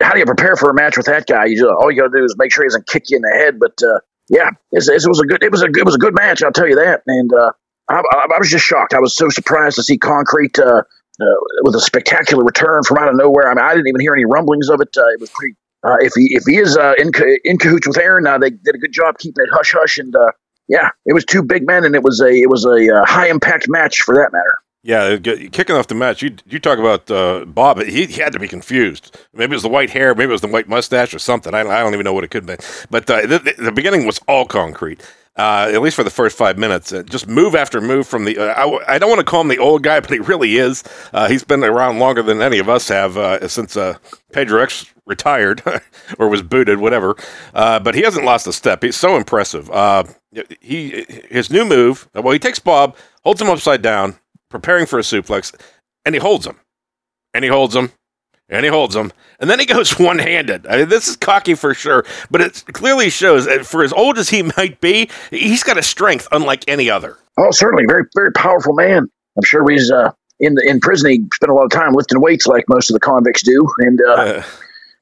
How 0.00 0.12
do 0.12 0.18
you 0.18 0.24
prepare 0.24 0.56
for 0.56 0.70
a 0.70 0.74
match 0.74 0.96
with 0.96 1.06
that 1.06 1.26
guy? 1.26 1.46
You 1.46 1.56
just, 1.56 1.68
all 1.68 1.90
you 1.90 2.00
got 2.00 2.08
to 2.08 2.18
do 2.18 2.24
is 2.24 2.34
make 2.36 2.52
sure 2.52 2.64
he 2.64 2.68
doesn't 2.68 2.86
kick 2.88 3.04
you 3.08 3.16
in 3.16 3.22
the 3.22 3.36
head. 3.36 3.58
But 3.60 3.82
uh, 3.82 4.00
yeah, 4.28 4.50
it, 4.72 4.84
it, 4.86 5.08
was 5.08 5.20
a 5.20 5.26
good. 5.26 5.42
It 5.42 5.52
was 5.52 5.62
a 5.62 5.66
it 5.66 5.84
was 5.84 5.94
a 5.94 5.98
good 5.98 6.14
match. 6.14 6.42
I'll 6.42 6.52
tell 6.52 6.68
you 6.68 6.76
that. 6.76 7.02
And 7.06 7.30
uh, 7.32 7.52
I, 7.88 8.00
I, 8.00 8.38
was 8.38 8.50
just 8.50 8.64
shocked. 8.64 8.94
I 8.94 9.00
was 9.00 9.16
so 9.16 9.28
surprised 9.28 9.76
to 9.76 9.82
see 9.82 9.98
Concrete 9.98 10.58
uh, 10.58 10.82
uh, 10.82 11.24
with 11.62 11.74
a 11.74 11.80
spectacular 11.80 12.44
return 12.44 12.82
from 12.82 12.98
out 12.98 13.08
of 13.08 13.16
nowhere. 13.16 13.50
I 13.50 13.54
mean, 13.54 13.64
I 13.64 13.74
didn't 13.74 13.88
even 13.88 14.00
hear 14.00 14.14
any 14.14 14.24
rumblings 14.24 14.68
of 14.68 14.80
it. 14.80 14.96
Uh, 14.96 15.06
it 15.12 15.20
was 15.20 15.30
pretty. 15.30 15.54
Uh, 15.84 15.96
if 16.00 16.12
he 16.14 16.34
if 16.34 16.44
he 16.46 16.56
is 16.58 16.76
in 16.76 17.10
in 17.44 17.58
cahoots 17.58 17.86
with 17.86 17.98
Aaron, 17.98 18.24
they 18.40 18.50
did 18.50 18.74
a 18.74 18.78
good 18.78 18.92
job 18.92 19.18
keeping 19.18 19.44
it 19.44 19.50
hush 19.52 19.72
hush. 19.72 19.98
And 19.98 20.14
yeah, 20.68 20.90
it 21.06 21.12
was 21.12 21.24
two 21.24 21.42
big 21.42 21.66
men, 21.66 21.84
and 21.84 21.94
it 21.94 22.02
was 22.02 22.20
a 22.20 22.30
it 22.30 22.48
was 22.48 22.64
a 22.64 23.04
high 23.04 23.28
impact 23.28 23.68
match 23.68 24.02
for 24.02 24.14
that 24.14 24.32
matter. 24.32 24.58
Yeah, 24.84 25.16
kicking 25.18 25.76
off 25.76 25.86
the 25.86 25.94
match, 25.94 26.22
you 26.22 26.34
you 26.44 26.58
talk 26.58 26.80
about 26.80 27.08
uh, 27.08 27.44
Bob. 27.44 27.80
He, 27.82 28.06
he, 28.06 28.20
had 28.20 28.32
to 28.32 28.40
be 28.40 28.48
confused. 28.48 29.16
Maybe 29.32 29.52
it 29.52 29.54
was 29.54 29.62
the 29.62 29.68
white 29.68 29.90
hair, 29.90 30.12
maybe 30.12 30.30
it 30.30 30.32
was 30.32 30.40
the 30.40 30.48
white 30.48 30.68
mustache 30.68 31.14
or 31.14 31.20
something. 31.20 31.54
I 31.54 31.62
don't, 31.62 31.70
I 31.72 31.80
don't 31.80 31.94
even 31.94 32.02
know 32.02 32.12
what 32.12 32.24
it 32.24 32.32
could 32.32 32.46
be. 32.46 32.56
But 32.90 33.08
uh, 33.08 33.26
the, 33.26 33.54
the, 33.58 33.70
beginning 33.70 34.06
was 34.06 34.18
all 34.26 34.44
concrete, 34.44 35.00
uh, 35.36 35.70
at 35.72 35.80
least 35.82 35.94
for 35.94 36.02
the 36.02 36.10
first 36.10 36.36
five 36.36 36.58
minutes. 36.58 36.92
Uh, 36.92 37.04
just 37.04 37.28
move 37.28 37.54
after 37.54 37.80
move 37.80 38.08
from 38.08 38.24
the. 38.24 38.36
Uh, 38.36 38.46
I, 38.46 38.94
I, 38.94 38.98
don't 38.98 39.08
want 39.08 39.20
to 39.20 39.24
call 39.24 39.42
him 39.42 39.46
the 39.46 39.58
old 39.58 39.84
guy, 39.84 40.00
but 40.00 40.10
he 40.10 40.18
really 40.18 40.56
is. 40.56 40.82
Uh, 41.12 41.28
he's 41.28 41.44
been 41.44 41.62
around 41.62 42.00
longer 42.00 42.24
than 42.24 42.42
any 42.42 42.58
of 42.58 42.68
us 42.68 42.88
have 42.88 43.14
since 43.48 43.78
Pedro 44.32 44.64
X 44.64 44.92
retired 45.06 45.62
or 46.18 46.28
was 46.28 46.42
booted, 46.42 46.80
whatever. 46.80 47.14
but 47.52 47.94
he 47.94 48.02
hasn't 48.02 48.24
lost 48.24 48.48
a 48.48 48.52
step. 48.52 48.82
He's 48.82 48.96
so 48.96 49.16
impressive. 49.16 49.70
he 50.60 51.06
his 51.30 51.52
new 51.52 51.64
move. 51.64 52.08
Well, 52.14 52.32
he 52.32 52.40
takes 52.40 52.58
Bob, 52.58 52.96
holds 53.22 53.40
him 53.40 53.48
upside 53.48 53.80
down 53.80 54.16
preparing 54.52 54.86
for 54.86 54.98
a 54.98 55.02
suplex, 55.02 55.52
and 56.04 56.14
he 56.14 56.20
holds 56.20 56.46
him, 56.46 56.60
and 57.34 57.44
he 57.44 57.50
holds 57.50 57.74
him, 57.74 57.90
and 58.48 58.64
he 58.64 58.70
holds 58.70 58.94
him, 58.94 59.12
and 59.40 59.50
then 59.50 59.58
he 59.58 59.66
goes 59.74 59.98
one 59.98 60.18
handed. 60.18 60.66
I 60.66 60.78
mean, 60.78 60.88
this 60.88 61.08
is 61.08 61.16
cocky 61.16 61.54
for 61.54 61.74
sure, 61.74 62.04
but 62.30 62.40
it 62.40 62.64
clearly 62.72 63.10
shows 63.10 63.46
that 63.46 63.66
for 63.66 63.82
as 63.82 63.92
old 63.92 64.18
as 64.18 64.28
he 64.28 64.42
might 64.56 64.80
be, 64.80 65.08
he's 65.30 65.64
got 65.64 65.78
a 65.78 65.82
strength 65.82 66.28
unlike 66.30 66.64
any 66.68 66.88
other. 66.88 67.16
Oh, 67.36 67.50
certainly, 67.50 67.84
very 67.86 68.04
very 68.14 68.32
powerful 68.32 68.74
man. 68.74 69.08
I'm 69.36 69.44
sure 69.44 69.68
he's 69.68 69.90
uh, 69.90 70.12
in 70.38 70.54
the 70.54 70.64
in 70.68 70.80
prison. 70.80 71.10
He 71.10 71.24
spent 71.34 71.50
a 71.50 71.54
lot 71.54 71.64
of 71.64 71.70
time 71.70 71.94
lifting 71.94 72.20
weights 72.20 72.46
like 72.46 72.64
most 72.68 72.90
of 72.90 72.94
the 72.94 73.00
convicts 73.00 73.42
do, 73.42 73.66
and. 73.78 74.00
Uh, 74.00 74.12
uh. 74.12 74.42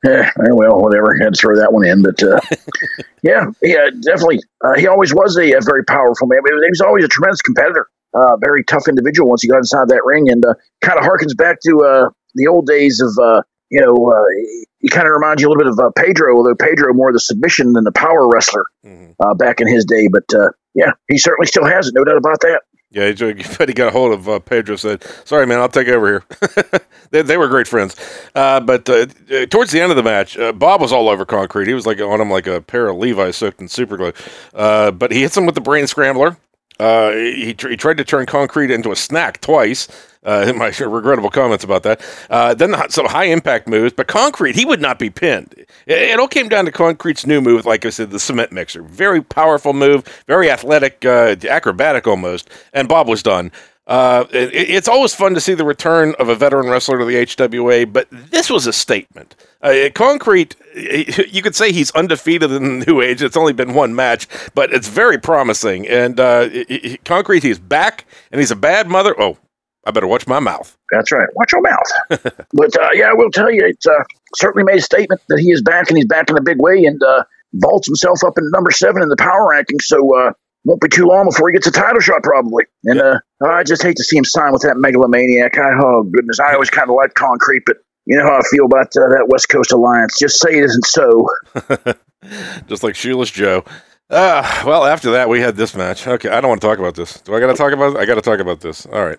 Yeah, 0.02 0.30
well, 0.38 0.80
whatever. 0.80 1.14
Had 1.18 1.34
to 1.34 1.38
throw 1.38 1.56
that 1.56 1.74
one 1.74 1.84
in, 1.84 2.02
but 2.02 2.22
uh, 2.22 2.40
yeah, 3.22 3.50
yeah, 3.60 3.90
definitely. 4.02 4.40
Uh, 4.64 4.72
he 4.78 4.86
always 4.86 5.12
was 5.12 5.36
a, 5.36 5.52
a, 5.52 5.60
very 5.60 5.84
powerful 5.84 6.26
man. 6.26 6.40
He 6.42 6.70
was 6.70 6.80
always 6.80 7.04
a 7.04 7.08
tremendous 7.08 7.42
competitor 7.42 7.86
uh, 8.14 8.36
very 8.36 8.64
tough 8.64 8.88
individual 8.88 9.28
once 9.28 9.42
he 9.42 9.48
got 9.48 9.58
inside 9.58 9.88
that 9.88 10.02
ring, 10.04 10.30
and 10.30 10.44
uh, 10.44 10.54
kind 10.80 10.98
of 10.98 11.04
harkens 11.04 11.36
back 11.36 11.60
to 11.62 11.84
uh, 11.84 12.10
the 12.34 12.46
old 12.46 12.66
days 12.66 13.00
of 13.00 13.16
uh, 13.22 13.42
you 13.70 13.80
know 13.80 13.94
uh, 14.10 14.24
he 14.78 14.88
kind 14.88 15.06
of 15.06 15.12
reminds 15.12 15.42
you 15.42 15.48
a 15.48 15.50
little 15.50 15.62
bit 15.62 15.72
of 15.72 15.78
uh, 15.78 15.90
Pedro, 15.96 16.36
although 16.36 16.54
Pedro 16.54 16.92
more 16.94 17.12
the 17.12 17.20
submission 17.20 17.72
than 17.72 17.84
the 17.84 17.92
power 17.92 18.28
wrestler 18.28 18.64
mm-hmm. 18.84 19.36
back 19.36 19.60
in 19.60 19.68
his 19.68 19.84
day. 19.84 20.08
But 20.10 20.24
yeah, 20.74 20.92
he 21.08 21.18
certainly 21.18 21.46
still 21.46 21.66
has 21.66 21.88
it, 21.88 21.94
no 21.94 22.04
doubt 22.04 22.16
about 22.16 22.40
that. 22.40 22.62
Yeah, 22.92 23.12
he, 23.12 23.42
he 23.66 23.72
got 23.72 23.88
a 23.88 23.90
hold 23.92 24.12
of 24.12 24.28
uh, 24.28 24.40
Pedro. 24.40 24.76
Said, 24.76 25.04
"Sorry, 25.24 25.46
man, 25.46 25.60
I'll 25.60 25.68
take 25.68 25.88
over 25.88 26.06
here." 26.08 26.80
they, 27.10 27.22
they, 27.22 27.36
were 27.36 27.46
great 27.46 27.68
friends, 27.68 27.94
uh, 28.34 28.58
but 28.60 28.88
uh, 28.88 29.06
towards 29.46 29.70
the 29.70 29.80
end 29.80 29.92
of 29.92 29.96
the 29.96 30.02
match, 30.02 30.36
Bob 30.56 30.80
was 30.80 30.92
all 30.92 31.08
over 31.08 31.24
concrete. 31.24 31.68
He 31.68 31.74
was 31.74 31.86
like 31.86 32.00
on 32.00 32.20
him 32.20 32.30
like 32.30 32.48
a 32.48 32.60
pair 32.60 32.88
of 32.88 32.96
Levi's 32.96 33.36
soaked 33.36 33.60
in 33.60 33.68
super 33.68 33.96
glue. 33.96 34.12
but 34.52 35.12
he 35.12 35.22
hits 35.22 35.36
him 35.36 35.46
with 35.46 35.54
the 35.54 35.60
brain 35.60 35.86
scrambler. 35.86 36.36
Uh, 36.80 37.12
he, 37.12 37.46
he 37.46 37.76
tried 37.76 37.98
to 37.98 38.04
turn 38.04 38.24
concrete 38.24 38.70
into 38.70 38.90
a 38.90 38.96
snack 38.96 39.40
twice. 39.42 39.86
Uh, 40.22 40.52
my 40.56 40.68
regrettable 40.68 41.30
comments 41.30 41.62
about 41.62 41.82
that. 41.82 42.00
Uh, 42.30 42.54
then 42.54 42.70
the, 42.70 42.88
some 42.88 43.06
high 43.06 43.24
impact 43.24 43.68
moves, 43.68 43.92
but 43.92 44.06
concrete 44.06 44.56
he 44.56 44.64
would 44.64 44.80
not 44.80 44.98
be 44.98 45.10
pinned. 45.10 45.54
It, 45.58 45.68
it, 45.86 46.18
all 46.18 46.28
came 46.28 46.48
down 46.48 46.64
to 46.64 46.72
concrete's 46.72 47.26
new 47.26 47.40
move, 47.40 47.66
like 47.66 47.84
I 47.84 47.90
said, 47.90 48.10
the 48.10 48.18
cement 48.18 48.50
mixer. 48.50 48.82
Very 48.82 49.22
powerful 49.22 49.72
move, 49.72 50.04
very 50.26 50.50
athletic, 50.50 51.04
uh, 51.04 51.36
acrobatic 51.48 52.06
almost. 52.06 52.48
And 52.72 52.88
Bob 52.88 53.08
was 53.08 53.22
done. 53.22 53.52
Uh, 53.86 54.24
it, 54.30 54.52
it's 54.52 54.88
always 54.88 55.14
fun 55.14 55.34
to 55.34 55.40
see 55.40 55.52
the 55.52 55.64
return 55.64 56.14
of 56.18 56.28
a 56.28 56.34
veteran 56.34 56.68
wrestler 56.68 56.98
to 56.98 57.04
the 57.04 57.14
HWA, 57.14 57.92
but 57.92 58.08
this 58.10 58.48
was 58.48 58.66
a 58.66 58.72
statement. 58.72 59.34
Uh, 59.62 59.88
Concrete, 59.94 60.56
you 60.74 61.42
could 61.42 61.54
say 61.54 61.72
he's 61.72 61.90
undefeated 61.92 62.50
in 62.50 62.80
the 62.80 62.86
New 62.86 63.00
Age. 63.00 63.22
It's 63.22 63.36
only 63.36 63.52
been 63.52 63.74
one 63.74 63.94
match, 63.94 64.26
but 64.54 64.72
it's 64.72 64.88
very 64.88 65.18
promising. 65.18 65.86
And 65.86 66.18
uh, 66.18 66.48
Concrete, 67.04 67.42
he's 67.42 67.58
back, 67.58 68.06
and 68.30 68.40
he's 68.40 68.50
a 68.50 68.56
bad 68.56 68.88
mother. 68.88 69.14
Oh, 69.20 69.38
I 69.84 69.90
better 69.90 70.06
watch 70.06 70.26
my 70.26 70.40
mouth. 70.40 70.76
That's 70.90 71.12
right. 71.12 71.28
Watch 71.34 71.52
your 71.52 71.62
mouth. 71.62 72.22
but 72.52 72.76
uh, 72.78 72.88
yeah, 72.94 73.10
I 73.10 73.14
will 73.14 73.30
tell 73.30 73.50
you, 73.50 73.64
it 73.64 73.84
uh, 73.86 74.04
certainly 74.36 74.64
made 74.64 74.78
a 74.78 74.82
statement 74.82 75.20
that 75.28 75.38
he 75.38 75.50
is 75.50 75.62
back, 75.62 75.88
and 75.88 75.96
he's 75.96 76.06
back 76.06 76.30
in 76.30 76.36
a 76.36 76.42
big 76.42 76.60
way, 76.60 76.84
and 76.84 77.02
uh, 77.02 77.24
vaults 77.54 77.86
himself 77.86 78.24
up 78.24 78.38
in 78.38 78.48
number 78.50 78.70
seven 78.70 79.02
in 79.02 79.08
the 79.08 79.16
power 79.16 79.48
ranking. 79.48 79.80
So 79.80 80.34
won't 80.64 80.80
be 80.80 80.88
too 80.88 81.06
long 81.06 81.26
before 81.26 81.48
he 81.48 81.52
gets 81.52 81.66
a 81.66 81.72
title 81.72 82.00
shot, 82.00 82.22
probably. 82.22 82.64
And 82.84 82.98
yeah. 82.98 83.18
uh, 83.42 83.48
I 83.48 83.62
just 83.62 83.82
hate 83.82 83.96
to 83.96 84.04
see 84.04 84.16
him 84.16 84.24
sign 84.24 84.52
with 84.52 84.62
that 84.62 84.76
megalomaniac. 84.76 85.56
I, 85.58 85.70
oh 85.82 86.02
goodness, 86.04 86.38
I 86.40 86.52
always 86.52 86.70
kind 86.70 86.90
of 86.90 86.96
like 86.96 87.14
Concrete, 87.14 87.62
but 87.66 87.78
you 88.10 88.16
know 88.16 88.24
how 88.24 88.36
I 88.36 88.42
feel 88.50 88.66
about 88.66 88.88
uh, 88.96 89.08
that 89.08 89.26
West 89.28 89.48
Coast 89.48 89.70
Alliance. 89.70 90.18
Just 90.18 90.40
say 90.40 90.58
it 90.58 90.64
isn't 90.64 90.84
so. 90.84 91.28
just 92.66 92.82
like 92.82 92.96
Shoeless 92.96 93.30
Joe. 93.30 93.64
Uh, 94.10 94.62
well, 94.66 94.84
after 94.84 95.12
that, 95.12 95.28
we 95.28 95.38
had 95.38 95.54
this 95.54 95.76
match. 95.76 96.08
Okay, 96.08 96.28
I 96.28 96.40
don't 96.40 96.48
want 96.48 96.60
to 96.60 96.66
talk 96.66 96.80
about 96.80 96.96
this. 96.96 97.20
Do 97.20 97.36
I 97.36 97.38
got 97.38 97.46
to 97.46 97.54
talk 97.54 97.72
about 97.72 97.94
it? 97.94 97.98
I 97.98 98.06
got 98.06 98.16
to 98.16 98.20
talk 98.20 98.40
about 98.40 98.62
this. 98.62 98.84
All 98.86 99.04
right. 99.04 99.18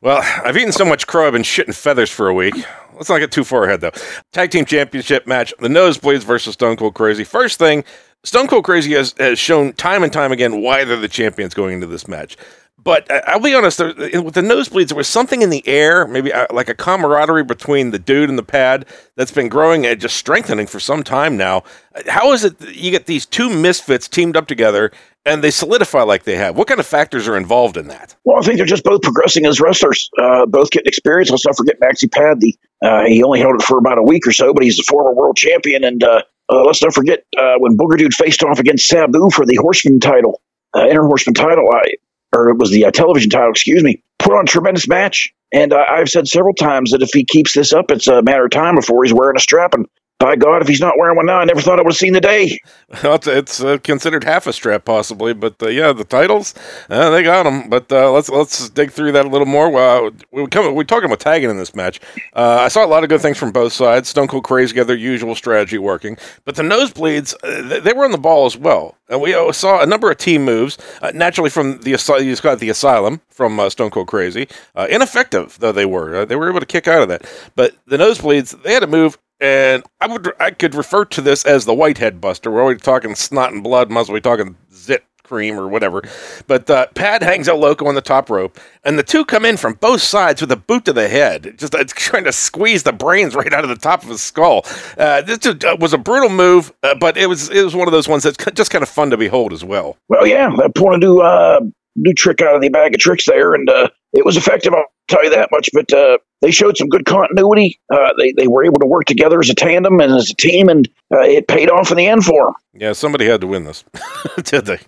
Well, 0.00 0.22
I've 0.42 0.56
eaten 0.56 0.72
so 0.72 0.86
much 0.86 1.06
crow, 1.06 1.26
I've 1.26 1.34
been 1.34 1.42
shitting 1.42 1.74
feathers 1.74 2.10
for 2.10 2.28
a 2.28 2.34
week. 2.34 2.54
Let's 2.94 3.10
not 3.10 3.18
get 3.18 3.30
too 3.30 3.44
far 3.44 3.64
ahead, 3.64 3.82
though. 3.82 3.92
Tag 4.32 4.50
Team 4.50 4.64
Championship 4.64 5.26
match 5.26 5.52
the 5.58 5.68
Nosebleeds 5.68 6.22
versus 6.24 6.54
Stone 6.54 6.76
Cold 6.76 6.94
Crazy. 6.94 7.24
First 7.24 7.58
thing, 7.58 7.84
Stone 8.24 8.46
Cold 8.46 8.64
Crazy 8.64 8.94
has, 8.94 9.14
has 9.18 9.38
shown 9.38 9.74
time 9.74 10.02
and 10.02 10.10
time 10.10 10.32
again 10.32 10.62
why 10.62 10.84
they're 10.84 10.96
the 10.96 11.08
champions 11.08 11.52
going 11.52 11.74
into 11.74 11.86
this 11.86 12.08
match. 12.08 12.38
But 12.82 13.10
uh, 13.10 13.20
I'll 13.26 13.40
be 13.40 13.54
honest, 13.54 13.78
with 13.78 14.34
the 14.34 14.40
nosebleeds, 14.40 14.88
there 14.88 14.96
was 14.96 15.08
something 15.08 15.42
in 15.42 15.50
the 15.50 15.66
air, 15.66 16.06
maybe 16.06 16.32
uh, 16.32 16.46
like 16.50 16.68
a 16.68 16.74
camaraderie 16.74 17.44
between 17.44 17.90
the 17.90 17.98
dude 17.98 18.28
and 18.28 18.38
the 18.38 18.42
pad 18.42 18.86
that's 19.16 19.32
been 19.32 19.48
growing 19.48 19.86
and 19.86 20.00
just 20.00 20.16
strengthening 20.16 20.66
for 20.66 20.80
some 20.80 21.02
time 21.02 21.36
now. 21.36 21.62
How 22.06 22.32
is 22.32 22.44
it 22.44 22.60
you 22.74 22.90
get 22.90 23.06
these 23.06 23.26
two 23.26 23.50
misfits 23.50 24.08
teamed 24.08 24.36
up 24.36 24.46
together 24.46 24.92
and 25.26 25.44
they 25.44 25.50
solidify 25.50 26.02
like 26.02 26.24
they 26.24 26.36
have? 26.36 26.56
What 26.56 26.68
kind 26.68 26.80
of 26.80 26.86
factors 26.86 27.28
are 27.28 27.36
involved 27.36 27.76
in 27.76 27.88
that? 27.88 28.16
Well, 28.24 28.38
I 28.38 28.42
think 28.42 28.56
they're 28.56 28.66
just 28.66 28.84
both 28.84 29.02
progressing 29.02 29.44
as 29.44 29.60
wrestlers, 29.60 30.08
uh, 30.18 30.46
both 30.46 30.70
getting 30.70 30.88
experience. 30.88 31.30
Let's 31.30 31.44
not 31.44 31.56
forget 31.56 31.80
Maxi 31.80 32.10
Pad. 32.10 32.40
The, 32.40 32.56
uh, 32.82 33.04
he 33.04 33.22
only 33.22 33.40
held 33.40 33.56
it 33.56 33.62
for 33.62 33.78
about 33.78 33.98
a 33.98 34.02
week 34.02 34.26
or 34.26 34.32
so, 34.32 34.54
but 34.54 34.62
he's 34.62 34.78
a 34.78 34.84
former 34.84 35.12
world 35.12 35.36
champion. 35.36 35.84
And 35.84 36.02
uh, 36.02 36.22
uh 36.48 36.62
let's 36.62 36.82
not 36.82 36.94
forget 36.94 37.24
when 37.58 37.76
Booger 37.76 37.98
Dude 37.98 38.14
faced 38.14 38.42
off 38.42 38.58
against 38.58 38.88
Sabu 38.88 39.28
for 39.30 39.44
the 39.44 39.56
Horseman 39.56 40.00
title, 40.00 40.40
Inner 40.74 41.04
Horseman 41.04 41.34
title. 41.34 41.68
I, 41.74 41.96
or 42.34 42.50
it 42.50 42.58
was 42.58 42.70
the 42.70 42.84
uh, 42.84 42.90
television 42.90 43.30
title, 43.30 43.50
excuse 43.50 43.82
me, 43.82 44.02
put 44.18 44.34
on 44.34 44.44
a 44.44 44.46
tremendous 44.46 44.88
match. 44.88 45.32
And 45.52 45.72
uh, 45.72 45.84
I've 45.88 46.08
said 46.08 46.28
several 46.28 46.54
times 46.54 46.92
that 46.92 47.02
if 47.02 47.10
he 47.12 47.24
keeps 47.24 47.54
this 47.54 47.72
up, 47.72 47.90
it's 47.90 48.06
a 48.06 48.22
matter 48.22 48.44
of 48.44 48.50
time 48.50 48.76
before 48.76 49.02
he's 49.02 49.12
wearing 49.12 49.36
a 49.36 49.40
strap. 49.40 49.74
And 49.74 49.86
by 50.20 50.36
God, 50.36 50.60
if 50.60 50.68
he's 50.68 50.80
not 50.80 50.98
wearing 50.98 51.16
one 51.16 51.26
now, 51.26 51.38
I 51.38 51.44
never 51.46 51.62
thought 51.62 51.78
I 51.78 51.82
would 51.82 51.92
have 51.92 51.96
seen 51.96 52.12
the 52.12 52.20
day. 52.20 52.60
Well, 53.04 53.20
it's, 53.24 53.62
uh, 53.62 53.78
considered 53.78 54.24
half 54.24 54.48
a 54.48 54.52
strap, 54.52 54.84
possibly, 54.84 55.32
but 55.32 55.62
uh, 55.62 55.68
yeah, 55.68 55.92
the 55.92 56.02
titles 56.02 56.54
uh, 56.90 57.08
they 57.10 57.22
got 57.22 57.44
them. 57.44 57.70
But 57.70 57.90
uh, 57.92 58.10
let's 58.10 58.28
let's 58.28 58.68
dig 58.68 58.90
through 58.90 59.12
that 59.12 59.24
a 59.24 59.28
little 59.28 59.46
more. 59.46 59.72
Uh, 59.78 60.10
we 60.32 60.44
come 60.48 60.74
we're 60.74 60.82
talking 60.82 61.04
about 61.04 61.20
tagging 61.20 61.50
in 61.50 61.56
this 61.56 61.72
match. 61.72 62.00
Uh, 62.34 62.58
I 62.60 62.66
saw 62.66 62.84
a 62.84 62.88
lot 62.88 63.04
of 63.04 63.08
good 63.08 63.20
things 63.20 63.38
from 63.38 63.52
both 63.52 63.72
sides. 63.72 64.08
Stone 64.08 64.26
Cold 64.26 64.42
Crazy 64.42 64.74
got 64.74 64.88
their 64.88 64.96
usual 64.96 65.36
strategy 65.36 65.78
working, 65.78 66.18
but 66.44 66.56
the 66.56 66.64
nosebleeds 66.64 67.32
uh, 67.44 67.78
they 67.78 67.92
were 67.92 68.04
on 68.04 68.10
the 68.10 68.18
ball 68.18 68.44
as 68.44 68.56
well. 68.56 68.96
And 69.08 69.22
we 69.22 69.32
saw 69.52 69.80
a 69.80 69.86
number 69.86 70.10
of 70.10 70.18
team 70.18 70.44
moves, 70.44 70.76
naturally 71.14 71.50
from 71.50 71.78
the 71.82 71.90
you 71.90 72.36
got 72.36 72.58
the 72.58 72.70
Asylum 72.70 73.20
from 73.30 73.70
Stone 73.70 73.90
Cold 73.90 74.08
Crazy, 74.08 74.48
ineffective 74.88 75.58
though 75.60 75.72
they 75.72 75.86
were. 75.86 76.26
they 76.26 76.34
were 76.34 76.50
able 76.50 76.60
to 76.60 76.66
kick 76.66 76.88
out 76.88 77.02
of 77.02 77.08
that, 77.08 77.24
but 77.54 77.76
the 77.86 77.96
nosebleeds 77.96 78.60
they 78.64 78.72
had 78.72 78.80
to 78.80 78.88
move 78.88 79.16
and 79.40 79.82
I 80.00 80.06
would 80.06 80.32
I 80.38 80.50
could 80.50 80.74
refer 80.74 81.04
to 81.06 81.20
this 81.20 81.44
as 81.44 81.64
the 81.64 81.74
Whitehead 81.74 82.20
Buster. 82.20 82.50
We're 82.50 82.62
always 82.62 82.80
talking 82.80 83.14
snot 83.14 83.52
and 83.52 83.62
blood, 83.62 83.90
must 83.90 84.12
be 84.12 84.20
talking 84.20 84.56
zit 84.72 85.04
cream 85.30 85.58
or 85.58 85.68
whatever. 85.68 86.02
But 86.48 86.68
uh, 86.68 86.88
Pad 86.88 87.22
hangs 87.22 87.48
El 87.48 87.58
Loco 87.58 87.86
on 87.86 87.94
the 87.94 88.00
top 88.00 88.28
rope, 88.28 88.58
and 88.84 88.98
the 88.98 89.04
two 89.04 89.24
come 89.24 89.44
in 89.44 89.56
from 89.56 89.74
both 89.74 90.02
sides 90.02 90.40
with 90.40 90.50
a 90.50 90.56
boot 90.56 90.84
to 90.86 90.92
the 90.92 91.08
head, 91.08 91.54
just 91.56 91.72
uh, 91.72 91.84
trying 91.88 92.24
to 92.24 92.32
squeeze 92.32 92.82
the 92.82 92.92
brains 92.92 93.34
right 93.36 93.52
out 93.52 93.62
of 93.62 93.70
the 93.70 93.76
top 93.76 94.02
of 94.02 94.08
his 94.08 94.20
skull. 94.20 94.66
Uh, 94.98 95.22
this 95.22 95.38
uh, 95.46 95.76
was 95.78 95.92
a 95.92 95.98
brutal 95.98 96.30
move, 96.30 96.72
uh, 96.82 96.96
but 96.96 97.16
it 97.16 97.28
was 97.28 97.48
it 97.48 97.62
was 97.62 97.76
one 97.76 97.86
of 97.86 97.92
those 97.92 98.08
ones 98.08 98.24
that's 98.24 98.36
just 98.54 98.70
kind 98.70 98.82
of 98.82 98.88
fun 98.88 99.10
to 99.10 99.16
behold 99.16 99.52
as 99.52 99.64
well. 99.64 99.96
Well, 100.08 100.26
yeah, 100.26 100.50
I 100.62 100.68
pulled 100.74 100.94
a 100.94 100.98
new 100.98 101.20
uh, 101.20 101.60
new 101.96 102.14
trick 102.14 102.40
out 102.42 102.54
of 102.54 102.62
the 102.62 102.68
bag 102.68 102.94
of 102.94 103.00
tricks 103.00 103.26
there, 103.26 103.54
and 103.54 103.68
it 104.12 104.24
was 104.24 104.36
effective. 104.36 104.72
I'll 104.74 104.84
tell 105.08 105.24
you 105.24 105.30
that 105.30 105.50
much. 105.52 105.68
But 105.72 105.86
they 106.40 106.50
showed 106.50 106.76
some 106.76 106.88
good 106.88 107.04
continuity. 107.04 107.80
Uh, 107.92 108.10
they, 108.18 108.32
they 108.32 108.48
were 108.48 108.64
able 108.64 108.78
to 108.80 108.86
work 108.86 109.04
together 109.04 109.40
as 109.40 109.50
a 109.50 109.54
tandem 109.54 110.00
and 110.00 110.12
as 110.12 110.30
a 110.30 110.34
team, 110.34 110.68
and 110.68 110.88
uh, 111.12 111.20
it 111.20 111.48
paid 111.48 111.68
off 111.70 111.90
in 111.90 111.98
the 111.98 112.06
end 112.06 112.24
for 112.24 112.46
them. 112.46 112.54
Yeah, 112.72 112.92
somebody 112.92 113.26
had 113.26 113.40
to 113.42 113.46
win 113.46 113.64
this, 113.64 113.84
did 114.44 114.64
they? 114.64 114.78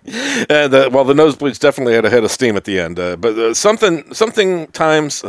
And 0.49 0.73
uh, 0.73 0.89
well, 0.91 1.03
the 1.03 1.13
nosebleeds 1.13 1.59
definitely 1.59 1.93
had 1.93 2.05
a 2.05 2.09
head 2.09 2.23
of 2.23 2.31
steam 2.31 2.55
at 2.55 2.63
the 2.63 2.79
end. 2.79 2.99
Uh, 2.99 3.17
but 3.17 3.37
uh, 3.37 3.53
something, 3.53 4.13
something 4.13 4.67
times, 4.67 5.23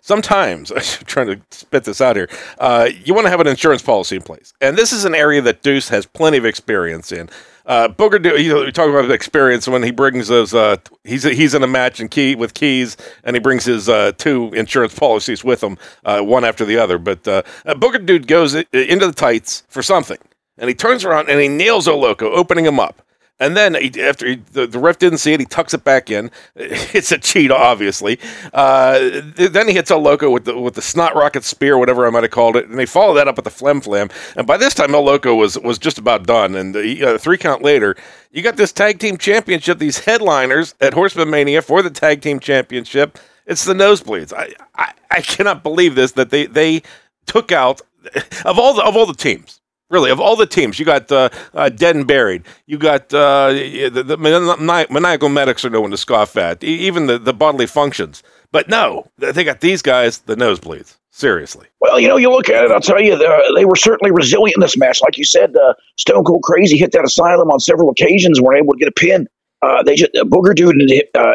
sometimes, 0.00 0.72
I'm 0.74 0.82
trying 1.04 1.26
to 1.28 1.40
spit 1.50 1.84
this 1.84 2.00
out 2.00 2.16
here. 2.16 2.28
Uh, 2.58 2.88
you 3.04 3.14
want 3.14 3.26
to 3.26 3.30
have 3.30 3.40
an 3.40 3.46
insurance 3.46 3.82
policy 3.82 4.16
in 4.16 4.22
place, 4.22 4.52
and 4.60 4.76
this 4.76 4.92
is 4.92 5.04
an 5.04 5.14
area 5.14 5.40
that 5.42 5.62
Deuce 5.62 5.88
has 5.90 6.06
plenty 6.06 6.38
of 6.38 6.44
experience 6.44 7.12
in. 7.12 7.30
Uh, 7.70 7.86
Booger, 7.86 8.36
you 8.42 8.52
know, 8.52 8.64
we 8.64 8.72
talk 8.72 8.90
about 8.90 9.08
experience 9.12 9.68
when 9.68 9.84
he 9.84 9.92
brings 9.92 10.26
those. 10.26 10.52
Uh, 10.52 10.76
he's 11.04 11.22
he's 11.22 11.54
in 11.54 11.62
a 11.62 11.68
match 11.68 12.00
and 12.00 12.10
key 12.10 12.34
with 12.34 12.52
keys, 12.52 12.96
and 13.22 13.36
he 13.36 13.40
brings 13.40 13.64
his 13.64 13.88
uh, 13.88 14.10
two 14.18 14.52
insurance 14.54 14.92
policies 14.98 15.44
with 15.44 15.62
him, 15.62 15.78
uh, 16.04 16.20
one 16.20 16.44
after 16.44 16.64
the 16.64 16.76
other. 16.76 16.98
But 16.98 17.28
uh, 17.28 17.42
Booger 17.64 18.04
dude 18.04 18.26
goes 18.26 18.56
into 18.56 19.06
the 19.06 19.12
tights 19.14 19.62
for 19.68 19.84
something, 19.84 20.18
and 20.58 20.66
he 20.68 20.74
turns 20.74 21.04
around 21.04 21.28
and 21.28 21.40
he 21.40 21.46
nails 21.46 21.86
El 21.86 22.00
Loco, 22.00 22.32
opening 22.32 22.66
him 22.66 22.80
up. 22.80 23.02
And 23.40 23.56
then 23.56 23.74
he, 23.74 23.90
after 24.02 24.28
he, 24.28 24.36
the, 24.52 24.66
the, 24.66 24.78
ref 24.78 24.98
didn't 24.98 25.18
see 25.18 25.32
it, 25.32 25.40
he 25.40 25.46
tucks 25.46 25.72
it 25.72 25.82
back 25.82 26.10
in. 26.10 26.30
It's 26.92 27.10
a 27.10 27.18
cheat, 27.18 27.50
obviously. 27.50 28.18
Uh, 28.52 29.22
then 29.34 29.66
he 29.68 29.74
hits 29.74 29.90
El 29.90 30.00
Loco 30.00 30.30
with 30.30 30.44
the 30.44 30.58
with 30.58 30.74
the 30.74 30.82
snot 30.82 31.14
rocket 31.14 31.44
spear, 31.44 31.78
whatever 31.78 32.06
I 32.06 32.10
might 32.10 32.24
have 32.24 32.32
called 32.32 32.56
it, 32.56 32.68
and 32.68 32.78
they 32.78 32.84
follow 32.84 33.14
that 33.14 33.28
up 33.28 33.36
with 33.36 33.44
the 33.44 33.50
flim 33.50 33.80
flam. 33.80 34.10
And 34.36 34.46
by 34.46 34.56
this 34.56 34.74
time, 34.74 34.94
El 34.94 35.04
Loco 35.04 35.34
was 35.34 35.58
was 35.58 35.78
just 35.78 35.98
about 35.98 36.26
done. 36.26 36.54
And 36.54 36.74
the, 36.74 37.14
uh, 37.14 37.18
three 37.18 37.38
count 37.38 37.62
later, 37.62 37.96
you 38.30 38.42
got 38.42 38.56
this 38.56 38.72
tag 38.72 38.98
team 38.98 39.16
championship. 39.16 39.78
These 39.78 40.00
headliners 40.00 40.74
at 40.80 40.92
Horseman 40.92 41.30
Mania 41.30 41.62
for 41.62 41.82
the 41.82 41.90
tag 41.90 42.20
team 42.20 42.40
championship. 42.40 43.18
It's 43.46 43.64
the 43.64 43.74
nosebleeds. 43.74 44.32
I, 44.32 44.52
I, 44.74 44.92
I 45.10 45.20
cannot 45.22 45.62
believe 45.62 45.94
this 45.94 46.12
that 46.12 46.30
they 46.30 46.46
they 46.46 46.82
took 47.26 47.52
out 47.52 47.80
of 48.44 48.58
all 48.58 48.74
the, 48.74 48.82
of 48.82 48.96
all 48.96 49.06
the 49.06 49.14
teams 49.14 49.59
Really, 49.90 50.10
of 50.10 50.20
all 50.20 50.36
the 50.36 50.46
teams, 50.46 50.78
you 50.78 50.84
got 50.84 51.10
uh, 51.10 51.30
uh, 51.52 51.68
Dead 51.68 51.96
and 51.96 52.06
Buried. 52.06 52.44
You 52.66 52.78
got 52.78 53.12
uh, 53.12 53.50
the, 53.52 54.04
the 54.06 54.16
maniacal 54.16 55.28
medics 55.28 55.64
are 55.64 55.70
no 55.70 55.80
one 55.80 55.90
to 55.90 55.96
scoff 55.96 56.36
at. 56.36 56.62
even 56.62 57.06
the, 57.06 57.18
the 57.18 57.34
bodily 57.34 57.66
functions. 57.66 58.22
But 58.52 58.68
no, 58.68 59.08
they 59.18 59.44
got 59.44 59.60
these 59.60 59.82
guys, 59.82 60.18
the 60.18 60.36
nosebleeds. 60.36 60.96
Seriously. 61.12 61.66
Well, 61.80 61.98
you 61.98 62.06
know, 62.06 62.16
you 62.16 62.30
look 62.30 62.48
at 62.48 62.64
it. 62.64 62.70
I'll 62.70 62.80
tell 62.80 63.00
you, 63.00 63.16
they 63.56 63.64
were 63.64 63.76
certainly 63.76 64.12
resilient 64.12 64.56
in 64.56 64.60
this 64.60 64.78
match. 64.78 65.02
Like 65.02 65.18
you 65.18 65.24
said, 65.24 65.54
uh, 65.56 65.74
Stone 65.98 66.24
Cold 66.24 66.42
Crazy 66.44 66.78
hit 66.78 66.92
that 66.92 67.04
asylum 67.04 67.50
on 67.50 67.58
several 67.58 67.90
occasions. 67.90 68.38
and 68.38 68.46
were 68.46 68.54
able 68.54 68.72
to 68.72 68.78
get 68.78 68.88
a 68.88 68.92
pin. 68.92 69.26
Uh, 69.60 69.82
they 69.82 69.96
just 69.96 70.12
Booger 70.14 70.54
Dude, 70.54 70.76
uh, 71.14 71.32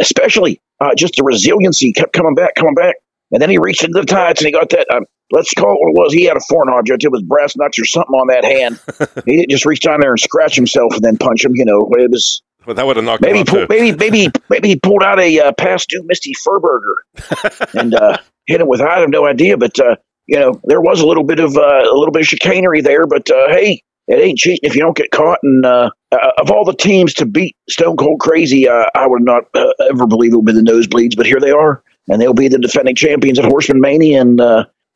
especially 0.00 0.60
just 0.96 1.14
the 1.16 1.22
resiliency, 1.22 1.92
kept 1.92 2.12
coming 2.12 2.34
back, 2.34 2.54
coming 2.56 2.74
back. 2.74 2.96
And 3.32 3.40
then 3.40 3.50
he 3.50 3.58
reached 3.58 3.82
into 3.82 4.00
the 4.00 4.06
tights 4.06 4.40
and 4.40 4.46
he 4.46 4.52
got 4.52 4.70
that 4.70 4.86
um, 4.94 5.06
let's 5.32 5.52
call 5.54 5.72
it 5.72 5.78
what 5.80 5.90
it 5.90 5.98
was. 5.98 6.12
He 6.12 6.24
had 6.24 6.36
a 6.36 6.40
foreign 6.48 6.68
object. 6.68 7.02
It 7.02 7.10
was 7.10 7.22
brass 7.22 7.56
nuts 7.56 7.78
or 7.78 7.84
something 7.84 8.14
on 8.14 8.28
that 8.28 8.44
hand. 8.44 8.78
he 9.24 9.38
didn't 9.38 9.50
just 9.50 9.64
reach 9.64 9.80
down 9.80 10.00
there 10.00 10.10
and 10.10 10.20
scratch 10.20 10.54
himself 10.54 10.94
and 10.94 11.02
then 11.02 11.16
punch 11.16 11.44
him. 11.44 11.56
You 11.56 11.64
know, 11.64 11.90
it 11.98 12.10
was. 12.10 12.42
Well, 12.64 12.76
that 12.76 12.86
would 12.86 12.94
have 12.94 13.04
knocked 13.04 13.22
maybe 13.22 13.42
pull, 13.42 13.66
maybe 13.68 13.96
maybe 13.96 14.30
maybe 14.48 14.68
he 14.68 14.76
pulled 14.76 15.02
out 15.02 15.18
a 15.18 15.40
uh, 15.40 15.52
past 15.58 15.88
due 15.88 16.04
Misty 16.06 16.32
Furburger 16.32 16.94
and 17.74 17.92
uh, 17.92 18.18
hit 18.46 18.60
him 18.60 18.68
with. 18.68 18.80
I 18.80 19.00
have 19.00 19.08
no 19.08 19.26
idea, 19.26 19.56
but 19.56 19.80
uh, 19.80 19.96
you 20.26 20.38
know 20.38 20.60
there 20.62 20.80
was 20.80 21.00
a 21.00 21.06
little 21.06 21.24
bit 21.24 21.40
of 21.40 21.56
uh, 21.56 21.60
a 21.60 21.96
little 21.96 22.12
bit 22.12 22.20
of 22.20 22.28
chicanery 22.28 22.80
there. 22.80 23.06
But 23.06 23.28
uh, 23.30 23.48
hey, 23.48 23.82
it 24.06 24.20
ain't 24.20 24.38
cheating 24.38 24.60
if 24.62 24.76
you 24.76 24.82
don't 24.82 24.96
get 24.96 25.10
caught. 25.10 25.40
And 25.42 25.66
uh, 25.66 25.90
of 26.38 26.52
all 26.52 26.64
the 26.64 26.76
teams 26.76 27.14
to 27.14 27.26
beat 27.26 27.56
Stone 27.68 27.96
Cold 27.96 28.20
Crazy, 28.20 28.68
I 28.68 29.06
would 29.08 29.22
not 29.24 29.44
ever 29.90 30.06
believe 30.06 30.32
it 30.32 30.36
would 30.36 30.46
be 30.46 30.52
the 30.52 30.60
Nosebleeds. 30.60 31.16
But 31.16 31.26
here 31.26 31.40
they 31.40 31.50
are, 31.50 31.81
and 32.08 32.20
they'll 32.20 32.34
be 32.34 32.48
the 32.48 32.58
defending 32.58 32.94
champions 32.94 33.38
at 33.38 33.44
Horseman 33.44 33.80
Mania. 33.80 34.20
And 34.20 34.40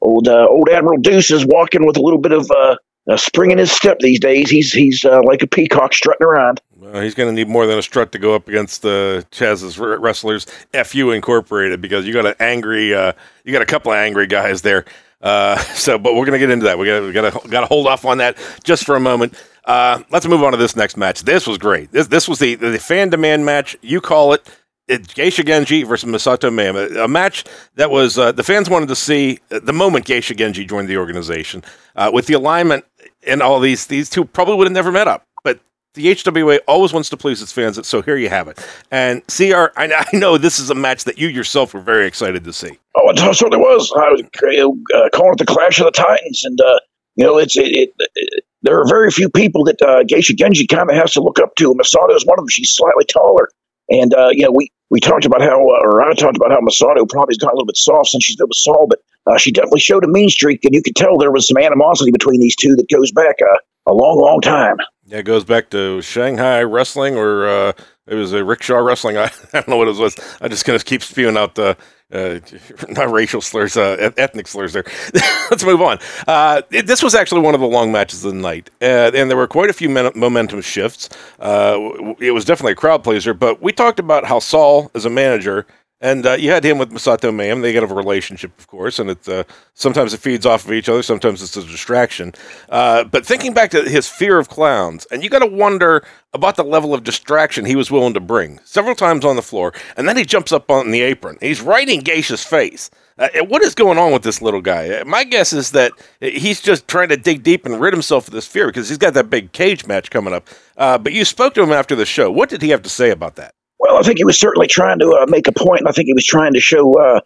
old 0.01 0.29
uh, 0.29 0.47
old 0.49 0.69
Admiral 0.69 0.99
Deuce 0.99 1.31
is 1.31 1.45
walking 1.47 1.87
with 1.87 1.97
a 1.97 2.03
little 2.03 2.21
bit 2.21 2.33
of 2.33 2.51
uh, 2.51 2.77
a 3.09 3.19
spring 3.19 3.51
in 3.51 3.59
his 3.59 3.71
step 3.71 3.99
these 4.01 4.21
days. 4.21 4.51
He's 4.51 4.73
he's 4.73 5.05
uh, 5.05 5.23
like 5.23 5.43
a 5.43 5.47
peacock 5.47 5.93
strutting 5.93 6.27
around. 6.27 6.61
Well, 6.77 7.03
he's 7.03 7.15
going 7.15 7.29
to 7.29 7.33
need 7.35 7.49
more 7.49 7.67
than 7.67 7.79
a 7.79 7.83
strut 7.83 8.13
to 8.13 8.19
go 8.19 8.35
up 8.35 8.49
against 8.49 8.83
the 8.83 9.25
uh, 9.25 9.29
Chaz's 9.35 9.79
wrestlers, 9.79 10.47
FU 10.85 11.11
Incorporated, 11.11 11.81
because 11.81 12.07
you 12.07 12.13
got 12.13 12.27
an 12.27 12.35
angry, 12.39 12.95
uh, 12.95 13.13
you 13.45 13.53
got 13.53 13.63
a 13.63 13.67
couple 13.67 13.93
of 13.93 13.99
angry 13.99 14.27
guys 14.27 14.63
there. 14.63 14.85
Uh, 15.23 15.57
so, 15.75 15.99
but 15.99 16.15
we're 16.15 16.27
going 16.27 16.33
to 16.33 16.39
get 16.39 16.51
into 16.51 16.65
that. 16.67 16.79
We 16.79 16.87
got 16.87 17.03
we 17.03 17.13
got 17.13 17.33
to 17.33 17.49
got 17.49 17.61
to 17.61 17.67
hold 17.67 17.87
off 17.87 18.05
on 18.05 18.19
that 18.19 18.37
just 18.65 18.85
for 18.85 18.97
a 18.97 19.01
moment. 19.01 19.35
Uh, 19.65 20.03
let's 20.11 20.27
move 20.27 20.45
on 20.45 20.53
to 20.53 20.59
this 20.59 20.77
next 20.77 20.97
match. 20.97 21.23
This 21.23 21.47
was 21.47 21.59
great. 21.59 21.91
This 21.93 22.09
this 22.09 22.29
was 22.29 22.39
the 22.39 22.55
the 22.57 22.79
fan 22.79 23.11
demand 23.11 23.45
match. 23.45 23.77
You 23.83 24.01
call 24.01 24.33
it 24.33 24.49
Geisha 24.87 25.43
Genji 25.43 25.83
versus 25.83 26.09
Masato 26.09 26.52
Mayhem, 26.52 26.76
a 26.97 27.09
match 27.09 27.45
that 27.75 27.90
was 27.90 28.19
uh, 28.19 28.33
the 28.33 28.45
fans 28.45 28.71
wanted 28.71 28.88
to 28.88 28.97
see 28.97 29.40
the 29.49 29.73
moment 29.73 30.05
Geisha 30.05 30.35
Genji 30.35 30.64
joined 30.64 30.88
the 30.88 30.97
organization. 30.97 31.64
Uh, 31.97 32.11
with 32.12 32.26
the 32.26 32.35
alignment 32.35 32.85
and 33.26 33.43
all 33.43 33.59
these, 33.59 33.87
these 33.87 34.09
two 34.09 34.25
probably 34.25 34.55
would 34.57 34.66
have 34.66 34.73
never 34.73 34.93
met 34.93 35.09
up. 35.09 35.26
But 35.43 35.59
the 35.95 36.07
HWA 36.07 36.61
always 36.69 36.93
wants 36.93 37.09
to 37.09 37.16
please 37.16 37.43
its 37.43 37.50
fans, 37.50 37.85
so 37.87 38.00
here 38.00 38.16
you 38.16 38.28
have 38.28 38.47
it. 38.47 38.64
And 38.93 39.26
CR, 39.26 39.73
I, 39.76 40.07
I 40.12 40.16
know 40.16 40.38
this 40.38 40.61
is 40.61 40.71
a 40.71 40.75
match 40.75 41.05
that 41.05 41.19
you 41.19 41.28
yourself 41.28 41.75
were 41.75 41.81
very 41.81 42.07
excited 42.07 42.45
to 42.45 42.52
see. 42.52 42.78
Oh, 42.97 43.11
it 43.11 43.19
certainly 43.19 43.59
was. 43.59 43.93
I 43.97 44.11
was 44.11 44.23
uh, 44.23 45.09
calling 45.12 45.33
it 45.33 45.38
the 45.38 45.47
Clash 45.47 45.81
of 45.81 45.87
the 45.87 45.90
Titans, 45.90 46.45
and 46.45 46.61
uh, 46.61 46.78
you 47.16 47.25
know, 47.25 47.38
it's 47.38 47.57
it, 47.57 47.66
it, 47.66 47.95
it, 48.14 48.45
there 48.62 48.81
are 48.81 48.88
very 48.88 49.11
few 49.11 49.28
people 49.28 49.64
that 49.64 49.83
uh, 49.83 50.05
Geisha 50.05 50.35
Genji 50.35 50.66
kind 50.66 50.90
of 50.90 50.97
has 50.97 51.12
to 51.14 51.23
look 51.23 51.40
up 51.40 51.57
to. 51.57 51.75
Masato 51.75 52.14
is 52.14 52.25
one 52.25 52.38
of 52.38 52.45
them. 52.45 52.49
She's 52.49 52.71
slightly 52.71 53.05
taller. 53.05 53.49
And, 53.88 54.14
uh, 54.14 54.31
you 54.33 54.45
know, 54.45 54.50
we, 54.52 54.71
we 54.90 55.00
talked 55.00 55.25
about 55.25 55.43
how, 55.43 55.59
uh, 55.59 55.81
or 55.83 56.02
I 56.02 56.14
talked 56.14 56.37
about 56.37 56.50
how 56.50 56.61
Masato 56.61 57.09
probably's 57.09 57.38
got 57.38 57.52
a 57.52 57.57
little 57.57 57.66
bit 57.66 57.76
soft 57.76 58.11
since 58.11 58.25
she's 58.25 58.37
been 58.37 58.49
with 58.49 58.57
Saul, 58.57 58.87
but 58.88 59.00
uh, 59.26 59.37
she 59.38 59.50
definitely 59.50 59.81
showed 59.81 60.05
a 60.05 60.09
mean 60.09 60.28
streak, 60.28 60.64
and 60.64 60.75
you 60.75 60.83
could 60.83 60.95
tell 60.95 61.19
there 61.19 61.33
was 61.33 61.49
some 61.49 61.57
animosity 61.57 62.12
between 62.12 62.40
these 62.40 62.57
two 62.57 62.76
that 62.76 62.88
goes 62.88 63.11
back 63.11 63.37
uh, 63.43 63.57
a 63.87 63.93
long, 63.93 64.21
long 64.21 64.40
time. 64.40 64.76
Yeah, 65.07 65.19
it 65.19 65.23
goes 65.23 65.45
back 65.45 65.71
to 65.71 66.03
Shanghai 66.03 66.63
wrestling, 66.63 67.17
or 67.17 67.47
uh, 67.47 67.73
it 68.09 68.17
was 68.17 68.33
a 68.33 68.45
rickshaw 68.45 68.79
wrestling. 68.79 69.17
I, 69.17 69.25
I 69.53 69.61
don't 69.61 69.69
know 69.69 69.77
what 69.77 69.87
it 69.87 69.97
was. 69.97 70.17
I'm 70.41 70.51
just 70.51 70.65
kind 70.65 70.75
of 70.75 70.85
keep 70.85 71.03
spewing 71.03 71.37
out 71.37 71.55
the 71.55 71.77
uh, 72.13 72.41
not 72.89 73.13
racial 73.13 73.41
slurs, 73.41 73.77
uh, 73.77 74.11
ethnic 74.17 74.49
slurs 74.49 74.73
there. 74.73 74.85
Let's 75.51 75.65
move 75.65 75.81
on. 75.81 75.99
Uh, 76.27 76.63
it, 76.73 76.89
this 76.89 77.05
was 77.05 77.15
actually 77.15 77.43
one 77.43 77.55
of 77.55 77.61
the 77.61 77.69
long 77.69 77.93
matches 77.93 78.25
of 78.25 78.33
the 78.33 78.39
night, 78.39 78.69
and, 78.81 79.15
and 79.15 79.31
there 79.31 79.37
were 79.37 79.47
quite 79.47 79.71
a 79.71 79.73
few 79.73 79.89
men- 79.89 80.13
momentum 80.17 80.61
shifts. 80.61 81.09
Uh, 81.39 81.79
it 82.19 82.33
was 82.33 82.45
definitely 82.45 82.73
a 82.73 82.77
crowd 82.77 83.05
pleaser, 83.05 83.33
but 83.33 83.63
we 83.63 83.73
talked 83.73 84.01
about 84.01 84.25
how 84.25 84.41
Saul, 84.41 84.91
as 84.97 85.05
a 85.05 85.11
manager, 85.11 85.67
and 86.00 86.26
uh, 86.26 86.33
you 86.33 86.50
had 86.50 86.65
him 86.65 86.79
with 86.79 86.91
Masato 86.91 87.35
Mayhem. 87.35 87.62
They 87.62 87.73
get 87.73 87.83
a 87.83 87.87
relationship, 87.87 88.59
of 88.59 88.67
course, 88.67 88.99
and 88.99 89.11
it 89.11 89.29
uh, 89.29 89.45
sometimes 89.75 90.12
it 90.12 90.21
feeds 90.21 90.45
off 90.45 90.65
of 90.65 90.73
each 90.73 90.88
other. 90.88 91.03
Sometimes 91.03 91.43
it's 91.43 91.57
a 91.57 91.62
distraction. 91.62 92.35
Uh, 92.69 93.05
but 93.05 93.25
thinking 93.25 93.55
back 93.55 93.71
to 93.71 93.83
his 93.83 94.09
fear 94.09 94.38
of 94.38 94.49
clowns, 94.49 95.07
and 95.07 95.25
you 95.25 95.31
got 95.31 95.38
to 95.38 95.47
wonder 95.47 96.05
about 96.35 96.57
the 96.57 96.65
level 96.65 96.93
of 96.93 97.03
distraction 97.03 97.65
he 97.65 97.76
was 97.76 97.91
willing 97.91 98.15
to 98.15 98.21
bring. 98.21 98.61
Several 98.65 98.95
times 98.95 99.25
on 99.25 99.37
the 99.37 99.43
floor, 99.43 99.73
and 99.97 100.07
then 100.07 100.17
he 100.17 100.25
jumps 100.25 100.53
up 100.53 100.71
on 100.71 100.91
the 100.91 101.00
apron. 101.00 101.38
He's 101.41 101.62
right 101.62 101.88
in 101.88 102.00
Geisha's 102.00 102.45
face. 102.45 102.91
Uh, 103.19 103.29
what 103.49 103.62
is 103.62 103.75
going 103.75 103.97
on 103.97 104.12
with 104.12 104.23
this 104.23 104.43
little 104.43 104.61
guy? 104.61 104.91
Uh, 104.91 105.05
my 105.07 105.25
guess 105.25 105.55
is 105.55 105.71
that 105.71 105.93
he's 106.21 106.61
just 106.61 106.87
trying 106.87 107.09
to 107.09 107.17
dig 107.17 107.43
deep 107.43 107.65
and 107.65 107.81
rid 107.81 107.95
himself 107.95 108.29
of 108.29 108.35
this 108.35 108.47
fear 108.47 108.67
because 108.67 108.91
he's 108.91 108.99
got 108.99 109.15
that 109.15 109.31
big 109.31 109.53
cage 109.53 109.87
match 109.87 110.11
coming 110.11 110.35
up. 110.35 110.47
Uh, 110.76 110.99
but 110.99 111.15
you 111.15 111.25
spoke 111.25 111.55
to 111.55 111.62
him 111.62 111.73
after 111.73 111.97
the 111.97 112.05
show. 112.05 112.31
What 112.31 112.50
did 112.50 112.61
he 112.61 112.69
have 112.69 112.83
to 112.83 112.91
say 112.91 113.11
about 113.11 113.37
that? 113.37 113.55
Well, 113.78 113.99
I 113.99 114.02
think 114.02 114.18
he 114.18 114.25
was 114.25 114.38
certainly 114.38 114.66
trying 114.66 114.99
to 115.00 115.11
uh, 115.11 115.26
make 115.28 115.49
a 115.49 115.52
point, 115.52 115.80
and 115.80 115.88
I 115.88 115.92
think 115.92 116.06
he 116.06 116.14
was 116.14 116.25
trying 116.25 116.54
to 116.54 116.61
show 116.61 116.95
uh, 116.95 117.21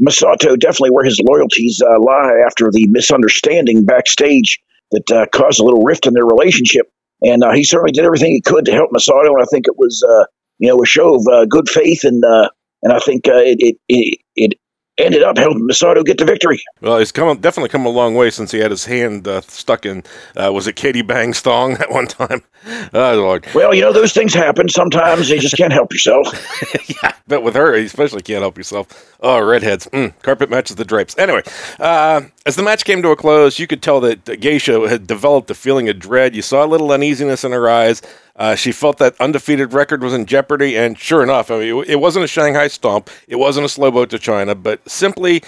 Masato 0.00 0.58
definitely 0.58 0.90
where 0.90 1.04
his 1.04 1.20
loyalties 1.20 1.82
uh, 1.82 2.00
lie 2.00 2.42
after 2.46 2.70
the 2.70 2.86
misunderstanding 2.88 3.84
backstage 3.84 4.60
that 4.92 5.10
uh, 5.10 5.26
caused 5.32 5.60
a 5.60 5.64
little 5.64 5.82
rift 5.82 6.06
in 6.06 6.14
their 6.14 6.26
relationship. 6.26 6.90
And 7.22 7.42
uh, 7.42 7.52
he 7.52 7.64
certainly 7.64 7.92
did 7.92 8.04
everything 8.04 8.32
he 8.32 8.40
could 8.40 8.66
to 8.66 8.72
help 8.72 8.90
Masato, 8.92 9.28
and 9.28 9.42
I 9.42 9.46
think 9.50 9.66
it 9.66 9.76
was, 9.76 10.04
uh, 10.08 10.26
you 10.58 10.68
know, 10.68 10.82
a 10.82 10.86
show 10.86 11.16
of 11.16 11.48
good 11.48 11.68
faith, 11.68 12.04
and 12.04 12.22
and 12.82 12.92
I 12.92 12.98
think 12.98 13.22
it, 13.26 13.56
it, 13.58 13.76
it 13.88 14.18
it 14.36 14.54
ended 14.98 15.22
up 15.22 15.36
helping 15.36 15.66
Masato 15.68 16.04
get 16.04 16.18
the 16.18 16.24
victory. 16.24 16.62
Well, 16.80 16.98
he's 16.98 17.12
come 17.12 17.38
definitely 17.38 17.68
come 17.68 17.86
a 17.86 17.90
long 17.90 18.14
way 18.14 18.30
since 18.30 18.50
he 18.50 18.58
had 18.58 18.70
his 18.70 18.86
hand 18.86 19.28
uh, 19.28 19.40
stuck 19.42 19.84
in 19.86 20.02
uh, 20.36 20.50
was 20.52 20.66
it 20.66 20.76
Katie 20.76 21.02
Bang's 21.02 21.40
thong 21.40 21.72
at 21.80 21.90
one 21.90 22.06
time? 22.06 22.42
Oh, 22.92 23.14
Lord. 23.14 23.46
Well, 23.54 23.74
you 23.74 23.82
know 23.82 23.92
those 23.92 24.12
things 24.12 24.34
happen. 24.34 24.68
Sometimes 24.68 25.30
you 25.30 25.38
just 25.38 25.56
can't 25.56 25.72
help 25.72 25.92
yourself. 25.92 26.26
yeah, 27.02 27.12
but 27.28 27.42
with 27.42 27.54
her, 27.54 27.76
you 27.76 27.86
especially 27.86 28.22
can't 28.22 28.40
help 28.40 28.58
yourself. 28.58 29.16
Oh, 29.20 29.40
redheads. 29.40 29.86
Mm, 29.88 30.14
carpet 30.22 30.50
matches 30.50 30.76
the 30.76 30.84
drapes. 30.84 31.16
Anyway, 31.16 31.42
uh, 31.78 32.22
as 32.44 32.56
the 32.56 32.62
match 32.62 32.84
came 32.84 33.02
to 33.02 33.10
a 33.10 33.16
close, 33.16 33.58
you 33.58 33.66
could 33.66 33.82
tell 33.82 34.00
that 34.00 34.40
Geisha 34.40 34.88
had 34.88 35.06
developed 35.06 35.50
a 35.50 35.54
feeling 35.54 35.88
of 35.88 35.98
dread. 35.98 36.34
You 36.34 36.42
saw 36.42 36.64
a 36.64 36.66
little 36.66 36.90
uneasiness 36.90 37.44
in 37.44 37.52
her 37.52 37.68
eyes. 37.68 38.02
Uh, 38.36 38.54
she 38.54 38.72
felt 38.72 38.98
that 38.98 39.18
undefeated 39.20 39.72
record 39.72 40.02
was 40.02 40.12
in 40.12 40.26
jeopardy, 40.26 40.76
and 40.76 40.98
sure 40.98 41.22
enough, 41.22 41.50
I 41.50 41.58
mean, 41.58 41.84
it 41.86 42.00
wasn't 42.00 42.24
a 42.24 42.28
Shanghai 42.28 42.68
stomp, 42.68 43.10
it 43.26 43.36
wasn't 43.36 43.66
a 43.66 43.68
slow 43.68 43.90
boat 43.90 44.10
to 44.10 44.18
China, 44.18 44.54
but 44.54 44.86
simply, 44.88 45.42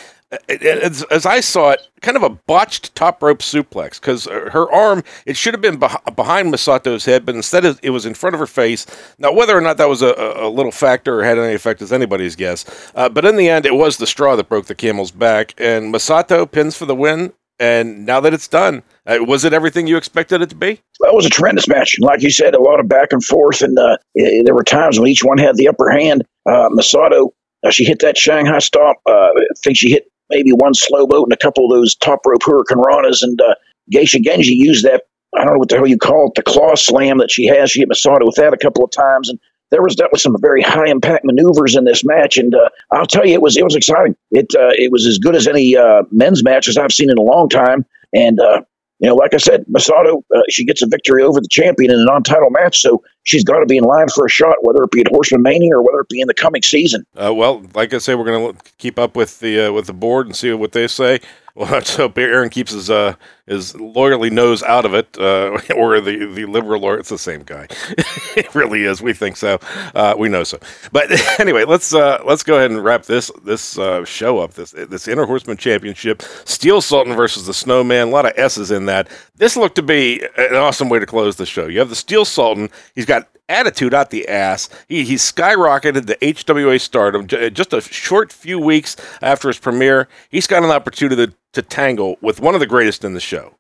as, 0.49 1.03
as 1.05 1.25
I 1.25 1.41
saw 1.41 1.71
it, 1.71 1.81
kind 2.03 2.17
of 2.17 2.23
a 2.23 2.31
botched 2.31 2.95
top 2.95 3.23
rope 3.23 3.39
suplex 3.39 4.01
because 4.01 4.27
her 4.27 4.71
arm 4.71 5.03
it 5.25 5.37
should 5.37 5.55
have 5.55 5.61
been 5.61 5.79
beh- 5.79 6.17
behind 6.17 6.53
Masato's 6.53 7.05
head, 7.05 7.25
but 7.25 7.35
instead 7.35 7.65
it 7.83 7.91
was 7.91 8.05
in 8.05 8.15
front 8.15 8.35
of 8.35 8.41
her 8.41 8.47
face. 8.47 8.87
Now, 9.19 9.33
whether 9.33 9.57
or 9.57 9.61
not 9.61 9.79
that 9.79 9.89
was 9.89 10.03
a, 10.03 10.15
a 10.37 10.49
little 10.49 10.73
factor 10.73 11.21
or 11.21 11.25
had 11.25 11.39
any 11.39 11.55
effect 11.55 11.81
is 11.83 11.93
anybody's 11.93 12.37
guess. 12.37 12.65
Uh, 12.95 13.09
but 13.09 13.25
in 13.25 13.37
the 13.37 13.49
end, 13.49 13.65
it 13.65 13.75
was 13.75 13.97
the 13.97 14.07
straw 14.07 14.37
that 14.37 14.49
broke 14.49 14.67
the 14.67 14.75
camel's 14.75 15.11
back, 15.11 15.55
and 15.59 15.93
Masato 15.93 16.51
pins 16.51 16.77
for 16.77 16.85
the 16.85 16.95
win. 16.95 17.33
And 17.61 18.07
now 18.07 18.21
that 18.21 18.33
it's 18.33 18.47
done, 18.47 18.83
uh, 19.07 19.19
was 19.21 19.45
it 19.45 19.53
everything 19.53 19.87
you 19.87 19.97
expected 19.97 20.43
it 20.43 20.51
to 20.51 20.57
be? 20.57 20.81
Well, 21.01 21.13
it 21.13 21.17
was 21.17 21.27
a 21.27 21.31
tremendous 21.31 21.67
match. 21.67 21.97
Like 22.01 22.23
you 22.23 22.31
said, 22.31 22.55
a 22.55 22.61
lot 22.61 22.79
of 22.79 22.89
back 22.89 23.13
and 23.13 23.25
forth, 23.25 23.63
and 23.63 23.77
uh, 23.79 23.97
there 24.15 24.55
were 24.55 24.65
times 24.65 24.99
when 24.99 25.09
each 25.09 25.25
one 25.25 25.39
had 25.39 25.57
the 25.57 25.69
upper 25.69 25.91
hand. 25.91 26.25
Uh, 26.47 26.69
Masato, 26.69 27.31
uh, 27.65 27.71
she 27.71 27.85
hit 27.85 28.01
that 28.01 28.17
Shanghai 28.17 28.61
stop. 28.61 28.99
Uh, 29.07 29.13
I 29.13 29.45
think 29.65 29.77
she 29.77 29.91
hit 29.91 30.11
maybe 30.31 30.53
one 30.53 30.75
slow 30.75 31.07
boat 31.07 31.25
and 31.25 31.33
a 31.33 31.37
couple 31.37 31.65
of 31.65 31.77
those 31.77 31.97
top 31.97 32.21
rope 32.27 32.43
hurricanranas, 32.43 33.23
and 33.23 33.41
uh, 33.41 33.55
Geisha 33.91 34.21
Genji 34.21 34.55
used 34.55 34.85
that. 34.85 35.05
I 35.37 35.45
don't 35.45 35.55
know 35.55 35.59
what 35.59 35.69
the 35.69 35.77
hell 35.77 35.87
you 35.87 35.99
call 35.99 36.29
it, 36.29 36.35
the 36.37 36.43
claw 36.43 36.75
slam 36.75 37.19
that 37.19 37.31
she 37.31 37.45
has. 37.47 37.71
She 37.71 37.81
hit 37.81 37.91
Masato 37.91 38.25
with 38.25 38.37
that 38.37 38.55
a 38.55 38.57
couple 38.57 38.85
of 38.85 38.91
times, 38.91 39.29
and 39.29 39.39
there 39.71 39.83
was 39.83 39.97
was 40.13 40.23
some 40.23 40.37
very 40.41 40.63
high 40.63 40.89
impact 40.89 41.25
maneuvers 41.25 41.77
in 41.77 41.85
this 41.85 42.05
match, 42.05 42.39
and 42.39 42.55
uh, 42.55 42.69
I'll 42.91 43.07
tell 43.07 43.27
you, 43.27 43.35
it 43.35 43.43
was 43.43 43.57
it 43.57 43.65
was 43.65 43.77
exciting. 43.77 44.17
It 44.31 44.55
uh, 44.55 44.73
it 44.73 44.91
was 44.91 45.07
as 45.07 45.19
good 45.19 45.37
as 45.37 45.47
any 45.47 45.77
uh, 45.77 46.03
men's 46.11 46.43
matches 46.43 46.77
I've 46.77 46.93
seen 46.93 47.11
in 47.11 47.19
a 47.19 47.23
long 47.23 47.49
time, 47.49 47.85
and 48.13 48.41
uh, 48.41 48.63
you 48.99 49.09
know, 49.09 49.15
like 49.15 49.35
I 49.35 49.39
said, 49.39 49.65
Masato 49.67 50.23
uh, 50.35 50.41
she 50.51 50.65
gets 50.65 50.83
a 50.83 50.87
victory 50.87 51.23
over 51.23 51.41
the 51.41 51.49
champion 51.51 51.91
in 51.91 51.99
a 52.01 52.05
non-title 52.05 52.51
match, 52.51 52.81
so 52.81 53.03
she's 53.29 53.45
got 53.45 53.61
to 53.61 53.67
be 53.67 53.77
in 53.77 53.85
line 53.85 54.09
for 54.09 54.25
a 54.25 54.29
shot, 54.29 54.57
whether 54.63 54.83
it 54.83 54.91
be 54.91 55.01
at 55.01 55.09
Horseman 55.09 55.43
Mania 55.43 55.77
or 55.77 55.83
whether 55.83 56.01
it 56.01 56.09
be 56.09 56.21
in 56.21 56.27
the 56.27 56.35
coming 56.35 56.63
season. 56.63 57.05
Uh, 57.15 57.33
well, 57.33 57.63
like 57.75 57.93
I 57.93 57.99
say, 57.99 58.15
we're 58.15 58.25
going 58.25 58.55
to 58.55 58.63
keep 58.79 58.99
up 58.99 59.15
with 59.15 59.39
the 59.41 59.71
with 59.71 59.87
the 59.87 59.93
board 59.93 60.27
and 60.27 60.35
see 60.35 60.53
what 60.53 60.73
they 60.73 60.89
say. 60.89 61.21
Well, 61.59 61.73
let's 61.73 61.97
hope 61.97 62.17
Aaron 62.17 62.51
keeps 62.51 62.71
his 62.71 62.89
uh, 62.89 63.17
his 63.49 63.73
lawyerly 63.73 64.31
nose 64.31 64.63
out 64.63 64.85
of 64.85 64.95
it, 64.95 65.09
uh, 65.19 65.59
or 65.75 66.01
the 66.01 66.27
the 66.33 66.45
liberal 66.45 66.81
lawyer. 66.81 67.01
It's 67.01 67.09
the 67.09 67.19
same 67.19 67.43
guy. 67.43 67.67
it 68.37 68.55
really 68.55 68.85
is. 68.85 69.03
We 69.03 69.13
think 69.13 69.37
so. 69.37 69.59
Uh, 69.93 70.15
we 70.17 70.29
know 70.29 70.45
so. 70.45 70.61
But 70.93 71.11
anyway, 71.41 71.65
let's 71.65 71.93
uh, 71.93 72.23
let's 72.25 72.45
go 72.45 72.59
ahead 72.59 72.71
and 72.71 72.85
wrap 72.85 73.07
this 73.07 73.33
this 73.43 73.77
uh, 73.77 74.05
show 74.05 74.39
up. 74.39 74.55
This 74.55 74.71
this 74.71 75.09
Inner 75.09 75.27
Horseman 75.27 75.57
Championship. 75.57 76.23
Steel 76.45 76.81
Sultan 76.81 77.17
versus 77.17 77.47
the 77.47 77.55
Snowman. 77.55 78.07
A 78.07 78.11
lot 78.13 78.25
of 78.25 78.35
S's 78.37 78.71
in 78.71 78.87
that. 78.87 79.09
This 79.35 79.57
looked 79.57 79.77
to 79.77 79.83
be 79.83 80.25
an 80.37 80.55
awesome 80.55 80.89
way 80.89 81.01
to 81.01 81.07
close 81.07 81.35
the 81.35 81.47
show. 81.47 81.67
You 81.67 81.81
have 81.81 81.89
the 81.89 81.97
Steel 81.97 82.25
Sultan. 82.25 82.71
He's 82.95 83.07
got 83.07 83.18
attitude 83.49 83.95
out 83.95 84.11
the 84.11 84.29
ass. 84.29 84.69
He, 84.89 85.05
he 85.05 85.15
skyrocketed 85.15 86.07
to 86.07 86.17
HWA 86.17 86.81
stardom 86.81 87.27
just 87.27 87.73
a 87.73 87.81
short 87.81 88.33
few 88.33 88.59
weeks 88.59 88.97
after 89.23 89.49
his 89.49 89.59
premiere. 89.59 90.09
He's 90.29 90.47
got 90.47 90.63
an 90.63 90.71
opportunity 90.71 91.27
to, 91.27 91.35
to 91.55 91.63
tangle 91.63 92.17
with 92.21 92.41
one 92.41 92.55
of 92.55 92.61
the 92.61 92.67
greatest 92.67 93.05
in 93.05 93.15
the 93.15 93.21
show. 93.21 93.55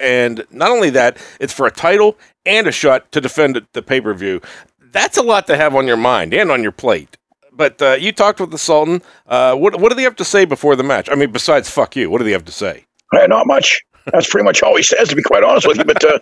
And 0.00 0.44
not 0.50 0.70
only 0.70 0.90
that, 0.90 1.18
it's 1.40 1.52
for 1.52 1.66
a 1.66 1.70
title 1.70 2.18
and 2.44 2.66
a 2.66 2.72
shot 2.72 3.12
to 3.12 3.20
defend 3.20 3.64
the 3.72 3.82
pay 3.82 4.00
per 4.00 4.12
view. 4.14 4.40
That's 4.80 5.16
a 5.16 5.22
lot 5.22 5.46
to 5.48 5.56
have 5.56 5.74
on 5.74 5.86
your 5.86 5.96
mind 5.96 6.34
and 6.34 6.50
on 6.50 6.62
your 6.62 6.72
plate. 6.72 7.16
But 7.52 7.80
uh, 7.80 7.92
you 7.92 8.10
talked 8.10 8.40
with 8.40 8.50
the 8.50 8.58
Sultan. 8.58 9.02
Uh, 9.26 9.54
what, 9.54 9.80
what 9.80 9.90
do 9.90 9.94
they 9.94 10.02
have 10.02 10.16
to 10.16 10.24
say 10.24 10.44
before 10.44 10.74
the 10.74 10.82
match? 10.82 11.08
I 11.10 11.14
mean, 11.14 11.30
besides 11.30 11.70
"fuck 11.70 11.94
you," 11.94 12.10
what 12.10 12.18
do 12.18 12.24
they 12.24 12.32
have 12.32 12.44
to 12.46 12.52
say? 12.52 12.86
Uh, 13.12 13.26
not 13.28 13.46
much. 13.46 13.80
That's 14.12 14.28
pretty 14.28 14.44
much 14.44 14.62
all 14.62 14.76
he 14.76 14.82
says, 14.82 15.08
to 15.08 15.16
be 15.16 15.22
quite 15.22 15.44
honest 15.44 15.66
with 15.66 15.78
you. 15.78 15.84
But 15.84 16.04
uh, 16.04 16.18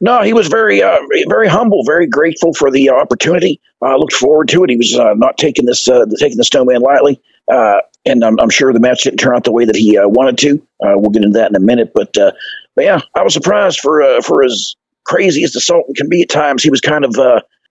no, 0.00 0.22
he 0.22 0.32
was 0.32 0.48
very, 0.48 0.82
uh, 0.82 0.98
very 1.28 1.48
humble, 1.48 1.82
very 1.84 2.06
grateful 2.06 2.52
for 2.52 2.70
the 2.70 2.90
opportunity. 2.90 3.60
I 3.82 3.92
uh, 3.92 3.96
looked 3.96 4.12
forward 4.12 4.48
to 4.48 4.64
it. 4.64 4.70
He 4.70 4.76
was 4.76 4.98
uh, 4.98 5.14
not 5.14 5.38
taking 5.38 5.64
this, 5.64 5.88
uh, 5.88 6.04
taking 6.18 6.36
the 6.36 6.44
snowman 6.44 6.82
lightly, 6.82 7.20
uh, 7.50 7.78
and 8.04 8.22
I'm, 8.24 8.38
I'm, 8.38 8.50
sure 8.50 8.72
the 8.72 8.80
match 8.80 9.04
didn't 9.04 9.18
turn 9.18 9.34
out 9.34 9.44
the 9.44 9.52
way 9.52 9.64
that 9.64 9.76
he 9.76 9.96
uh, 9.96 10.06
wanted 10.06 10.38
to. 10.38 10.62
we'll 10.80 11.10
get 11.10 11.24
into 11.24 11.38
that 11.38 11.50
in 11.50 11.56
a 11.56 11.60
minute, 11.60 11.92
but, 11.94 12.12
but 12.12 12.84
yeah, 12.84 13.00
I 13.14 13.22
was 13.22 13.32
surprised 13.32 13.80
for 13.80 14.20
for 14.22 14.44
as 14.44 14.76
crazy 15.04 15.44
as 15.44 15.52
the 15.52 15.60
Sultan 15.60 15.94
can 15.94 16.08
be 16.08 16.22
at 16.22 16.28
times. 16.28 16.62
He 16.62 16.70
was 16.70 16.80
kind 16.80 17.04
of 17.04 17.14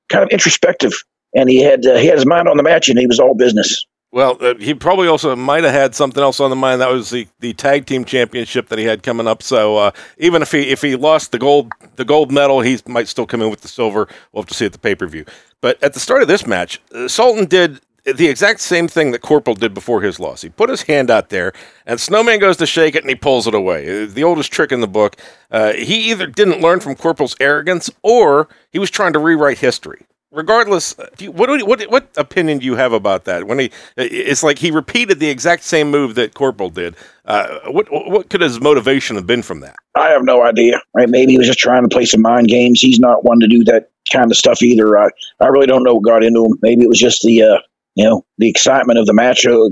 kind 0.09 0.23
of 0.23 0.29
introspective, 0.29 0.93
and 1.35 1.47
he 1.47 1.61
had 1.61 1.83
he 1.83 2.07
had 2.07 2.15
his 2.15 2.25
mind 2.25 2.47
on 2.47 2.57
the 2.57 2.63
match, 2.63 2.89
and 2.89 2.97
he 2.97 3.05
was 3.05 3.19
all 3.19 3.35
business. 3.35 3.85
Well, 4.15 4.38
uh, 4.39 4.54
he 4.56 4.73
probably 4.73 5.10
also 5.10 5.36
might 5.36 5.65
have 5.65 5.73
had 5.73 5.93
something 5.93 6.23
else 6.23 6.39
on 6.39 6.49
the 6.49 6.56
mind. 6.56 6.80
That 6.80 6.89
was 6.89 7.10
the, 7.10 7.28
the 7.41 7.51
tag 7.51 7.86
team 7.86 8.06
championship 8.06 8.69
that 8.69 8.80
he 8.80 8.86
had 8.86 9.04
coming 9.04 9.28
up. 9.28 9.43
So 9.43 9.75
uh, 9.75 9.91
even 10.17 10.41
if 10.41 10.54
he 10.54 10.69
if 10.69 10.82
he 10.82 10.95
lost 10.95 11.34
the 11.34 11.38
gold 11.38 11.73
the 11.97 12.06
gold 12.06 12.32
medal, 12.32 12.62
he 12.62 12.80
might 12.88 13.10
still 13.10 13.25
come 13.25 13.41
in 13.41 13.49
with 13.49 13.60
the 13.60 13.67
silver. 13.67 14.08
We'll 14.32 14.43
have 14.43 14.47
to 14.47 14.54
see 14.54 14.65
at 14.65 14.71
the 14.71 14.80
pay 14.80 14.95
per 14.95 15.06
view. 15.06 15.25
But 15.60 15.84
at 15.84 15.93
the 15.93 15.99
start 15.99 16.21
of 16.21 16.30
this 16.30 16.47
match, 16.47 16.82
uh, 16.93 17.10
Sultan 17.10 17.43
did 17.43 17.82
the 18.06 18.28
exact 18.28 18.62
same 18.62 18.88
thing 18.88 19.12
that 19.12 19.19
Corporal 19.19 19.54
did 19.54 19.73
before 19.73 20.01
his 20.01 20.17
loss. 20.17 20.43
He 20.43 20.47
put 20.47 20.69
his 20.69 20.84
hand 20.84 21.12
out 21.12 21.28
there, 21.28 21.51
and 21.86 21.99
Snowman 21.99 22.39
goes 22.39 22.56
to 22.58 22.65
shake 22.65 22.95
it, 22.95 23.04
and 23.04 23.10
he 23.10 23.15
pulls 23.15 23.47
it 23.47 23.54
away. 23.54 24.04
Uh, 24.04 24.08
the 24.10 24.23
oldest 24.23 24.49
trick 24.49 24.71
in 24.71 24.80
the 24.80 24.88
book. 24.88 25.17
Uh, 25.51 25.73
he 25.73 26.10
either 26.10 26.25
didn't 26.25 26.62
learn 26.62 26.80
from 26.80 26.95
Corporal's 26.95 27.36
arrogance, 27.41 27.89
or 28.01 28.47
he 28.71 28.80
was 28.80 28.89
trying 28.89 29.12
to 29.12 29.19
rewrite 29.19 29.58
history 29.58 30.06
regardless, 30.35 30.97
uh, 30.99 31.07
you, 31.17 31.31
what, 31.31 31.49
what 31.63 31.81
what 31.83 32.09
opinion 32.17 32.59
do 32.59 32.65
you 32.65 32.75
have 32.75 32.93
about 32.93 33.23
that? 33.25 33.45
When 33.45 33.59
he, 33.59 33.71
it's 33.97 34.43
like 34.43 34.59
he 34.59 34.69
repeated 34.69 35.19
the 35.19 35.29
exact 35.29 35.63
same 35.63 35.89
move 35.89 36.15
that 36.15 36.33
Corporal 36.33 36.69
did. 36.69 36.95
Uh, 37.23 37.59
what 37.67 37.87
what 37.89 38.29
could 38.29 38.41
his 38.41 38.59
motivation 38.61 39.15
have 39.15 39.25
been 39.25 39.41
from 39.41 39.61
that? 39.61 39.75
I 39.95 40.09
have 40.09 40.23
no 40.23 40.43
idea. 40.43 40.79
Right? 40.93 41.09
Maybe 41.09 41.31
he 41.31 41.37
was 41.37 41.47
just 41.47 41.59
trying 41.59 41.83
to 41.83 41.89
play 41.89 42.05
some 42.05 42.21
mind 42.21 42.47
games. 42.47 42.81
He's 42.81 42.99
not 42.99 43.23
one 43.23 43.39
to 43.39 43.47
do 43.47 43.63
that 43.63 43.89
kind 44.11 44.29
of 44.29 44.37
stuff 44.37 44.61
either. 44.61 44.97
I 44.97 45.09
I 45.39 45.47
really 45.47 45.67
don't 45.67 45.83
know 45.83 45.95
what 45.95 46.03
got 46.03 46.23
into 46.23 46.45
him. 46.45 46.59
Maybe 46.61 46.83
it 46.83 46.89
was 46.89 46.99
just 46.99 47.23
the 47.23 47.41
uh, 47.41 47.57
you 47.95 48.03
know 48.03 48.25
the 48.37 48.49
excitement 48.49 48.99
of 48.99 49.05
the 49.05 49.13
match. 49.13 49.45
Uh, 49.45 49.69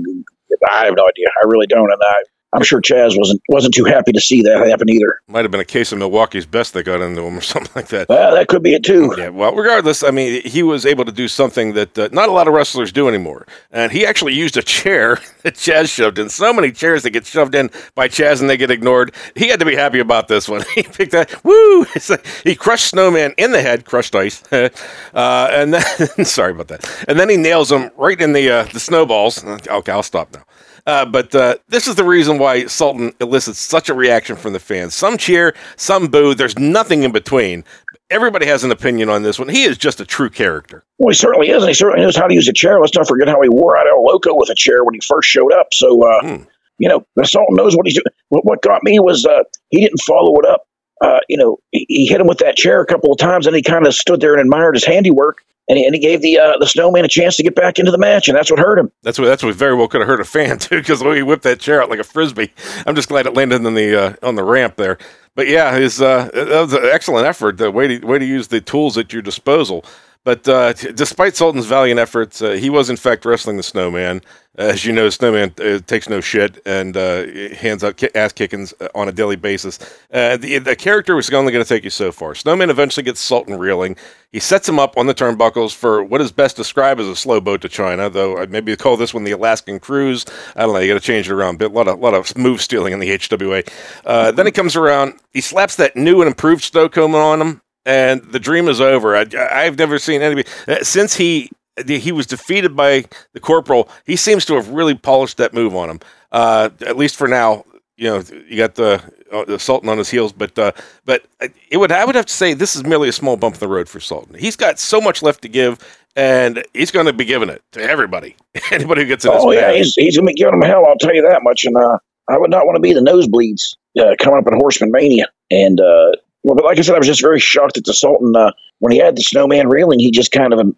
I 0.70 0.86
have 0.86 0.94
no 0.96 1.06
idea. 1.06 1.26
I 1.42 1.46
really 1.46 1.66
don't, 1.66 1.92
and 1.92 2.00
I 2.02 2.22
I'm 2.54 2.62
sure 2.62 2.80
Chaz 2.80 3.18
wasn't 3.18 3.42
wasn't 3.48 3.74
too 3.74 3.84
happy 3.84 4.12
to 4.12 4.20
see 4.20 4.40
that 4.42 4.66
happen 4.66 4.88
either. 4.88 5.20
Might 5.26 5.42
have 5.44 5.50
been 5.50 5.60
a 5.60 5.64
case 5.64 5.90
of 5.90 5.98
Milwaukee's 5.98 6.46
best 6.46 6.72
that 6.74 6.84
got 6.84 7.00
into 7.00 7.22
him 7.22 7.36
or 7.36 7.40
something 7.54 7.72
like 7.74 7.88
that. 7.88 8.08
Well, 8.08 8.34
that 8.34 8.46
could 8.48 8.62
be 8.62 8.74
it 8.74 8.84
too. 8.84 9.12
Yeah, 9.18 9.30
well, 9.30 9.54
regardless, 9.54 10.04
I 10.04 10.10
mean, 10.10 10.42
he 10.44 10.62
was 10.62 10.86
able 10.86 11.04
to 11.04 11.12
do 11.12 11.26
something 11.26 11.74
that 11.74 11.98
uh, 11.98 12.08
not 12.12 12.28
a 12.28 12.32
lot 12.32 12.46
of 12.46 12.54
wrestlers 12.54 12.92
do 12.92 13.08
anymore. 13.08 13.46
And 13.72 13.90
he 13.90 14.06
actually 14.06 14.34
used 14.34 14.56
a 14.56 14.62
chair 14.62 15.16
that 15.42 15.54
Chaz 15.54 15.92
shoved 15.92 16.18
in. 16.18 16.28
So 16.28 16.52
many 16.52 16.70
chairs 16.70 17.02
that 17.02 17.10
get 17.10 17.26
shoved 17.26 17.54
in 17.54 17.70
by 17.96 18.08
Chaz 18.08 18.40
and 18.40 18.48
they 18.48 18.56
get 18.56 18.70
ignored. 18.70 19.12
He 19.34 19.48
had 19.48 19.58
to 19.58 19.66
be 19.66 19.74
happy 19.74 19.98
about 19.98 20.28
this 20.28 20.48
one. 20.48 20.62
he 20.74 20.84
picked 20.84 21.12
that, 21.12 21.44
woo! 21.44 21.86
Like 22.08 22.26
he 22.44 22.54
crushed 22.54 22.88
Snowman 22.88 23.34
in 23.36 23.50
the 23.50 23.62
head, 23.62 23.84
crushed 23.84 24.14
ice. 24.14 24.42
uh, 24.52 24.68
and 25.14 25.74
then, 25.74 26.24
sorry 26.24 26.52
about 26.52 26.68
that. 26.68 27.04
And 27.08 27.18
then 27.18 27.28
he 27.28 27.36
nails 27.36 27.72
him 27.72 27.90
right 27.96 28.20
in 28.20 28.32
the, 28.32 28.48
uh, 28.50 28.62
the 28.64 28.80
snowballs. 28.80 29.44
Okay, 29.44 29.92
I'll 29.92 30.02
stop 30.02 30.32
now. 30.32 30.44
Uh, 30.86 31.04
but 31.06 31.34
uh, 31.34 31.56
this 31.68 31.86
is 31.88 31.94
the 31.94 32.04
reason 32.04 32.38
why 32.38 32.66
Sultan 32.66 33.12
elicits 33.20 33.58
such 33.58 33.88
a 33.88 33.94
reaction 33.94 34.36
from 34.36 34.52
the 34.52 34.60
fans. 34.60 34.94
Some 34.94 35.16
cheer, 35.16 35.54
some 35.76 36.08
boo. 36.08 36.34
There's 36.34 36.58
nothing 36.58 37.04
in 37.04 37.12
between. 37.12 37.64
Everybody 38.10 38.44
has 38.46 38.64
an 38.64 38.70
opinion 38.70 39.08
on 39.08 39.22
this 39.22 39.38
one. 39.38 39.48
He 39.48 39.62
is 39.64 39.78
just 39.78 40.00
a 40.00 40.04
true 40.04 40.28
character. 40.28 40.84
Well, 40.98 41.08
he 41.08 41.14
certainly 41.14 41.48
is, 41.48 41.62
and 41.62 41.68
he 41.70 41.74
certainly 41.74 42.02
knows 42.04 42.16
how 42.16 42.26
to 42.26 42.34
use 42.34 42.48
a 42.48 42.52
chair. 42.52 42.78
Let's 42.80 42.94
not 42.94 43.08
forget 43.08 43.28
how 43.28 43.40
he 43.40 43.48
wore 43.48 43.78
out 43.78 43.86
El 43.88 44.04
Loco 44.04 44.34
with 44.34 44.50
a 44.50 44.54
chair 44.54 44.84
when 44.84 44.92
he 44.94 45.00
first 45.00 45.28
showed 45.28 45.52
up. 45.54 45.72
So, 45.72 46.02
uh, 46.06 46.20
Hmm. 46.20 46.42
you 46.78 46.88
know, 46.90 47.06
Sultan 47.24 47.56
knows 47.56 47.74
what 47.76 47.86
he's 47.86 47.94
doing. 47.94 48.04
What, 48.28 48.44
what 48.44 48.62
got 48.62 48.82
me 48.82 49.00
was 49.00 49.24
uh, 49.24 49.42
he 49.70 49.80
didn't 49.82 50.00
follow 50.02 50.38
it 50.38 50.44
up. 50.46 50.66
Uh, 51.00 51.18
you 51.30 51.38
know, 51.38 51.56
he, 51.72 51.86
he 51.88 52.06
hit 52.06 52.20
him 52.20 52.26
with 52.26 52.38
that 52.38 52.56
chair 52.56 52.82
a 52.82 52.86
couple 52.86 53.10
of 53.10 53.18
times, 53.18 53.46
and 53.46 53.56
he 53.56 53.62
kind 53.62 53.86
of 53.86 53.94
stood 53.94 54.20
there 54.20 54.32
and 54.34 54.40
admired 54.42 54.74
his 54.74 54.84
handiwork. 54.84 55.38
And 55.68 55.78
he, 55.78 55.86
and 55.86 55.94
he 55.94 56.00
gave 56.00 56.20
the 56.20 56.38
uh, 56.38 56.58
the 56.58 56.66
snowman 56.66 57.06
a 57.06 57.08
chance 57.08 57.36
to 57.36 57.42
get 57.42 57.54
back 57.54 57.78
into 57.78 57.90
the 57.90 57.98
match, 57.98 58.28
and 58.28 58.36
that's 58.36 58.50
what 58.50 58.60
hurt 58.60 58.78
him. 58.78 58.92
That's 59.02 59.18
what 59.18 59.26
that's 59.26 59.42
what 59.42 59.54
very 59.54 59.74
well 59.74 59.88
could 59.88 60.02
have 60.02 60.08
hurt 60.08 60.20
a 60.20 60.24
fan 60.24 60.58
too, 60.58 60.78
because 60.78 61.00
he 61.00 61.22
whipped 61.22 61.44
that 61.44 61.58
chair 61.58 61.82
out 61.82 61.88
like 61.88 61.98
a 62.00 62.04
frisbee. 62.04 62.52
I'm 62.86 62.94
just 62.94 63.08
glad 63.08 63.26
it 63.26 63.34
landed 63.34 63.64
on 63.64 63.74
the 63.74 63.96
uh, 63.96 64.14
on 64.22 64.34
the 64.34 64.44
ramp 64.44 64.76
there. 64.76 64.98
But 65.34 65.48
yeah, 65.48 65.76
his 65.76 66.02
uh, 66.02 66.30
that 66.34 66.48
was 66.48 66.72
an 66.74 66.84
excellent 66.84 67.26
effort. 67.26 67.56
The 67.56 67.70
way 67.70 67.88
to 67.88 68.06
way 68.06 68.18
to 68.18 68.24
use 68.24 68.48
the 68.48 68.60
tools 68.60 68.98
at 68.98 69.12
your 69.12 69.22
disposal. 69.22 69.84
But 70.24 70.48
uh, 70.48 70.72
t- 70.72 70.90
despite 70.92 71.36
Sultan's 71.36 71.66
valiant 71.66 72.00
efforts, 72.00 72.40
uh, 72.40 72.52
he 72.52 72.70
was 72.70 72.88
in 72.88 72.96
fact 72.96 73.26
wrestling 73.26 73.58
the 73.58 73.62
Snowman. 73.62 74.22
As 74.56 74.84
you 74.84 74.92
know, 74.92 75.10
Snowman 75.10 75.52
uh, 75.60 75.80
takes 75.80 76.08
no 76.08 76.20
shit 76.20 76.62
and 76.64 76.96
uh, 76.96 77.26
hands 77.54 77.84
out 77.84 77.96
ki- 77.98 78.08
ass 78.14 78.32
kickings 78.32 78.72
uh, 78.80 78.88
on 78.94 79.08
a 79.08 79.12
daily 79.12 79.36
basis. 79.36 79.78
Uh, 80.12 80.36
the, 80.36 80.58
the 80.58 80.76
character 80.76 81.14
was 81.14 81.28
only 81.30 81.52
going 81.52 81.64
to 81.64 81.68
take 81.68 81.84
you 81.84 81.90
so 81.90 82.10
far. 82.10 82.34
Snowman 82.34 82.70
eventually 82.70 83.02
gets 83.02 83.20
Sultan 83.20 83.58
reeling. 83.58 83.96
He 84.32 84.38
sets 84.40 84.68
him 84.68 84.78
up 84.78 84.96
on 84.96 85.06
the 85.06 85.14
turnbuckles 85.14 85.74
for 85.74 86.02
what 86.02 86.20
is 86.20 86.32
best 86.32 86.56
described 86.56 87.00
as 87.00 87.08
a 87.08 87.16
slow 87.16 87.40
boat 87.40 87.60
to 87.62 87.68
China, 87.68 88.08
though 88.08 88.38
I'd 88.38 88.50
maybe 88.50 88.74
call 88.76 88.96
this 88.96 89.12
one 89.12 89.24
the 89.24 89.32
Alaskan 89.32 89.80
Cruise. 89.80 90.24
I 90.56 90.62
don't 90.62 90.72
know. 90.72 90.78
You 90.78 90.94
got 90.94 91.00
to 91.00 91.06
change 91.06 91.28
it 91.28 91.34
around 91.34 91.56
a 91.56 91.58
bit. 91.58 91.70
A 91.72 91.74
lot 91.74 91.88
of, 91.88 91.98
lot 91.98 92.14
of 92.14 92.36
move 92.38 92.62
stealing 92.62 92.92
in 92.92 93.00
the 93.00 93.10
HWA. 93.10 93.68
Uh, 94.06 94.30
then 94.30 94.46
he 94.46 94.52
comes 94.52 94.74
around. 94.76 95.14
He 95.32 95.40
slaps 95.40 95.76
that 95.76 95.96
new 95.96 96.22
and 96.22 96.28
improved 96.28 96.62
snow 96.62 96.88
cone 96.88 97.14
on 97.14 97.42
him 97.42 97.60
and 97.86 98.22
the 98.24 98.40
dream 98.40 98.68
is 98.68 98.80
over. 98.80 99.16
I, 99.16 99.26
I've 99.50 99.78
never 99.78 99.98
seen 99.98 100.22
anybody 100.22 100.48
uh, 100.68 100.82
since 100.82 101.14
he 101.14 101.50
he 101.86 102.12
was 102.12 102.26
defeated 102.26 102.76
by 102.76 103.04
the 103.32 103.40
corporal. 103.40 103.88
He 104.04 104.16
seems 104.16 104.44
to 104.46 104.54
have 104.54 104.68
really 104.68 104.94
polished 104.94 105.38
that 105.38 105.52
move 105.52 105.74
on 105.74 105.90
him. 105.90 106.00
Uh, 106.30 106.70
at 106.86 106.96
least 106.96 107.16
for 107.16 107.26
now, 107.26 107.64
you 107.96 108.08
know, 108.08 108.22
you 108.48 108.56
got 108.56 108.74
the, 108.74 109.02
uh, 109.32 109.44
the 109.44 109.58
Sultan 109.58 109.88
on 109.88 109.98
his 109.98 110.10
heels, 110.10 110.32
but 110.32 110.58
uh, 110.58 110.72
but 111.04 111.24
it 111.70 111.76
would 111.76 111.92
I 111.92 112.04
would 112.04 112.14
have 112.14 112.26
to 112.26 112.32
say 112.32 112.54
this 112.54 112.76
is 112.76 112.84
merely 112.84 113.08
a 113.08 113.12
small 113.12 113.36
bump 113.36 113.54
in 113.56 113.60
the 113.60 113.68
road 113.68 113.88
for 113.88 114.00
Sultan. 114.00 114.34
He's 114.34 114.56
got 114.56 114.78
so 114.78 115.00
much 115.00 115.22
left 115.22 115.42
to 115.42 115.48
give, 115.48 115.78
and 116.16 116.64
he's 116.74 116.90
going 116.90 117.06
to 117.06 117.12
be 117.12 117.24
giving 117.24 117.48
it 117.48 117.62
to 117.72 117.82
everybody, 117.82 118.36
anybody 118.70 119.02
who 119.02 119.08
gets 119.08 119.24
in 119.24 119.32
his 119.32 119.42
Oh 119.44 119.50
yeah, 119.52 119.72
he's 119.72 119.94
he's 119.94 120.16
gonna 120.16 120.28
be 120.28 120.34
giving 120.34 120.54
him 120.54 120.62
hell. 120.62 120.86
I'll 120.86 120.98
tell 120.98 121.14
you 121.14 121.22
that 121.22 121.42
much. 121.42 121.64
And 121.64 121.76
uh, 121.76 121.98
I 122.28 122.38
would 122.38 122.50
not 122.50 122.66
want 122.66 122.76
to 122.76 122.80
be 122.80 122.92
the 122.92 123.00
nosebleeds 123.00 123.76
uh, 123.98 124.14
coming 124.20 124.38
up 124.38 124.46
in 124.46 124.54
Horseman 124.54 124.90
Mania. 124.90 125.26
And 125.50 125.80
uh, 125.80 126.12
but 126.44 126.64
like 126.64 126.78
I 126.78 126.82
said, 126.82 126.94
I 126.94 126.98
was 126.98 127.06
just 127.06 127.22
very 127.22 127.40
shocked 127.40 127.78
at 127.78 127.84
the 127.84 127.94
Sultan 127.94 128.36
uh, 128.36 128.52
when 128.80 128.92
he 128.92 128.98
had 128.98 129.16
the 129.16 129.22
snowman 129.22 129.68
reeling. 129.68 129.98
He 129.98 130.10
just 130.10 130.30
kind 130.30 130.52
of 130.52 130.58
um, 130.58 130.76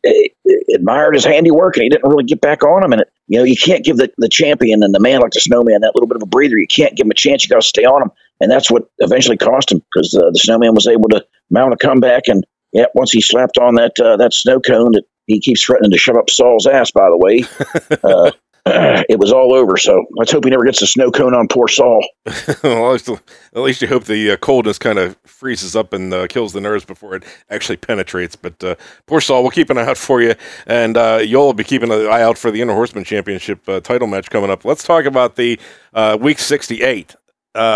admired 0.75 1.15
his 1.15 1.25
handiwork, 1.25 1.77
and 1.77 1.83
he 1.83 1.89
didn't 1.89 2.09
really 2.09 2.25
get 2.25 2.41
back 2.41 2.63
on 2.63 2.85
him. 2.85 2.93
And 2.93 3.03
it, 3.03 3.13
you 3.27 3.39
know, 3.39 3.45
you 3.45 3.57
can't 3.57 3.85
give 3.85 3.97
the, 3.97 4.13
the 4.19 4.29
champion 4.29 4.83
and 4.85 4.95
the 4.95 5.01
man 5.01 5.21
like 5.21 5.33
the 5.33 5.41
snowman 5.41 5.81
that 5.81 5.93
little 5.95 6.07
bit 6.07 6.17
of 6.17 6.23
a 6.23 6.27
breather. 6.27 6.57
You 6.57 6.69
can't 6.69 6.97
give 6.97 7.07
him 7.07 7.11
a 7.11 7.15
chance. 7.15 7.43
You 7.43 7.49
got 7.49 7.63
to 7.63 7.67
stay 7.67 7.85
on 7.85 8.03
him, 8.03 8.11
and 8.41 8.51
that's 8.51 8.71
what 8.71 8.89
eventually 8.99 9.37
cost 9.37 9.73
him 9.73 9.83
because 9.93 10.15
uh, 10.15 10.31
the 10.33 10.39
snowman 10.39 10.75
was 10.75 10.87
able 10.87 11.09
to 11.09 11.27
mount 11.51 11.75
a 11.75 11.77
comeback. 11.77 12.29
And 12.29 12.47
yeah, 12.73 12.87
once 12.95 13.11
he 13.11 13.21
slapped 13.21 13.59
on 13.59 13.75
that 13.75 13.99
uh, 13.99 14.17
that 14.19 14.35
snow 14.35 14.61
cone 14.61 14.93
that 14.93 15.05
he 15.27 15.41
keeps 15.41 15.65
threatening 15.65 15.91
to 15.91 15.99
shove 15.99 16.17
up 16.17 16.31
Saul's 16.31 16.69
ass. 16.69 16.93
By 16.93 17.11
the 17.11 17.17
way. 17.17 18.33
It 19.09 19.21
was 19.21 19.33
all 19.33 19.55
over. 19.55 19.77
So 19.77 20.05
let's 20.17 20.33
hope 20.33 20.45
he 20.45 20.51
never 20.51 20.65
gets 20.65 20.83
a 20.83 20.87
snow 20.87 21.13
cone 21.13 21.35
on 21.35 21.47
poor 21.47 21.69
Saul. 21.69 22.05
well, 22.65 22.95
at 22.95 23.61
least, 23.63 23.81
you 23.81 23.89
hope 23.89 24.05
the 24.05 24.33
uh, 24.33 24.37
coldness 24.37 24.79
kind 24.79 24.99
of 24.99 25.17
freezes 25.25 25.77
up 25.77 25.93
and 25.93 26.13
uh, 26.13 26.27
kills 26.27 26.53
the 26.53 26.61
nerves 26.61 26.85
before 26.85 27.15
it 27.15 27.25
actually 27.49 27.77
penetrates. 27.77 28.35
But 28.35 28.63
uh, 28.65 28.75
poor 29.07 29.21
Saul, 29.21 29.43
we'll 29.43 29.53
keep 29.53 29.71
an 29.71 29.79
eye 29.79 29.87
out 29.87 29.97
for 29.97 30.21
you, 30.21 30.35
and 30.67 30.97
uh, 30.97 31.21
you'll 31.23 31.53
be 31.53 31.63
keeping 31.63 31.93
an 31.93 32.09
eye 32.09 32.23
out 32.23 32.37
for 32.37 32.51
the 32.51 32.61
Inner 32.61 32.73
Horseman 32.73 33.05
Championship 33.05 33.69
uh, 33.69 33.81
title 33.81 34.09
match 34.09 34.31
coming 34.31 34.51
up. 34.51 34.65
Let's 34.65 34.83
talk 34.83 35.05
about 35.05 35.37
the 35.37 35.61
uh, 35.95 36.19
week 36.21 36.41
sixty-eight, 36.41 37.15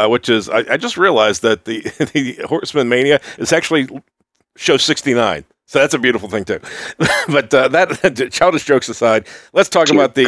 which 0.09 0.29
is 0.29 0.48
I, 0.48 0.64
I 0.70 0.76
just 0.76 0.96
realized 0.96 1.42
that 1.42 1.66
the 1.66 1.83
the 2.12 2.44
Horseman 2.48 2.88
Mania 2.88 3.20
is 3.38 3.53
actually 3.53 3.88
show 4.57 4.76
sixty-nine. 4.76 5.44
So 5.70 5.78
that's 5.78 5.94
a 5.94 6.00
beautiful 6.00 6.28
thing 6.28 6.44
too. 6.44 6.59
but 7.28 7.54
uh, 7.54 7.68
that 7.68 8.28
childish 8.33 8.64
jokes 8.64 8.88
aside, 8.88 9.28
let's 9.52 9.68
talk 9.68 9.88
about 9.88 10.16
the 10.16 10.26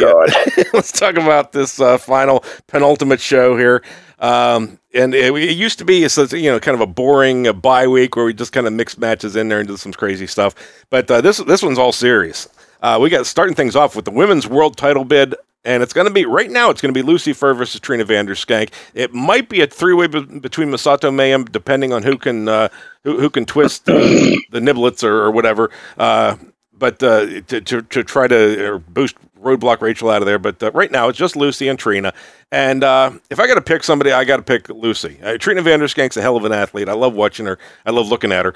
let's 0.73 0.93
talk 0.93 1.17
about 1.17 1.51
this 1.51 1.81
uh, 1.81 1.97
final 1.97 2.45
penultimate 2.67 3.19
show 3.19 3.57
here. 3.57 3.83
Um, 4.19 4.79
and 4.93 5.13
it, 5.13 5.35
it 5.35 5.57
used 5.57 5.79
to 5.79 5.85
be, 5.85 6.07
so, 6.07 6.23
you 6.33 6.49
know, 6.49 6.61
kind 6.61 6.75
of 6.75 6.79
a 6.79 6.87
boring 6.87 7.45
uh, 7.45 7.51
bye 7.51 7.87
week 7.87 8.15
where 8.15 8.23
we 8.23 8.33
just 8.33 8.53
kind 8.53 8.67
of 8.67 8.71
mix 8.71 8.97
matches 8.97 9.35
in 9.35 9.49
there 9.49 9.59
and 9.59 9.67
do 9.67 9.75
some 9.75 9.91
crazy 9.91 10.27
stuff. 10.27 10.55
But 10.89 11.11
uh, 11.11 11.19
this 11.19 11.39
this 11.39 11.61
one's 11.61 11.77
all 11.77 11.91
serious. 11.91 12.47
Uh, 12.81 12.97
we 13.01 13.09
got 13.09 13.25
starting 13.25 13.53
things 13.53 13.75
off 13.75 13.97
with 13.97 14.05
the 14.05 14.11
women's 14.11 14.47
world 14.47 14.77
title 14.77 15.03
bid. 15.03 15.35
And 15.65 15.81
it's 15.81 15.93
going 15.93 16.07
to 16.07 16.13
be 16.13 16.25
right 16.25 16.51
now. 16.51 16.69
It's 16.69 16.81
going 16.81 16.93
to 16.93 16.97
be 16.97 17.07
Lucy 17.07 17.31
Fur 17.31 17.53
versus 17.53 17.79
Trina 17.79 18.03
Vanderskank. 18.03 18.71
It 18.93 19.13
might 19.13 19.47
be 19.47 19.61
a 19.61 19.67
three-way 19.67 20.07
be- 20.07 20.39
between 20.39 20.69
Masato 20.69 21.13
Mayhem, 21.13 21.45
depending 21.45 21.93
on 21.93 22.03
who 22.03 22.17
can 22.17 22.49
uh, 22.49 22.67
who, 23.03 23.19
who 23.19 23.29
can 23.29 23.45
twist 23.45 23.89
uh, 23.89 23.93
the 23.93 24.59
niblets 24.59 25.03
or, 25.03 25.23
or 25.23 25.31
whatever. 25.31 25.71
Uh, 25.97 26.35
but 26.73 27.01
uh, 27.01 27.41
to, 27.43 27.61
to, 27.61 27.81
to 27.81 28.03
try 28.03 28.27
to 28.27 28.75
uh, 28.75 28.77
boost 28.89 29.15
Roadblock 29.41 29.79
Rachel 29.79 30.09
out 30.09 30.21
of 30.21 30.25
there. 30.25 30.39
But 30.39 30.61
uh, 30.61 30.71
right 30.71 30.91
now, 30.91 31.07
it's 31.07 31.17
just 31.17 31.37
Lucy 31.37 31.69
and 31.69 31.79
Trina. 31.79 32.13
And 32.51 32.83
if 33.29 33.39
I 33.39 33.47
got 33.47 33.55
to 33.55 33.61
pick 33.61 33.85
somebody, 33.85 34.11
I 34.11 34.25
got 34.25 34.37
to 34.37 34.43
pick 34.43 34.67
Lucy. 34.67 35.17
Trina 35.39 35.61
Vanderskank's 35.61 36.17
a 36.17 36.21
hell 36.21 36.35
of 36.35 36.43
an 36.43 36.51
athlete. 36.51 36.89
I 36.89 36.93
love 36.93 37.13
watching 37.13 37.45
her. 37.45 37.57
I 37.85 37.91
love 37.91 38.09
looking 38.09 38.33
at 38.33 38.45
her. 38.45 38.53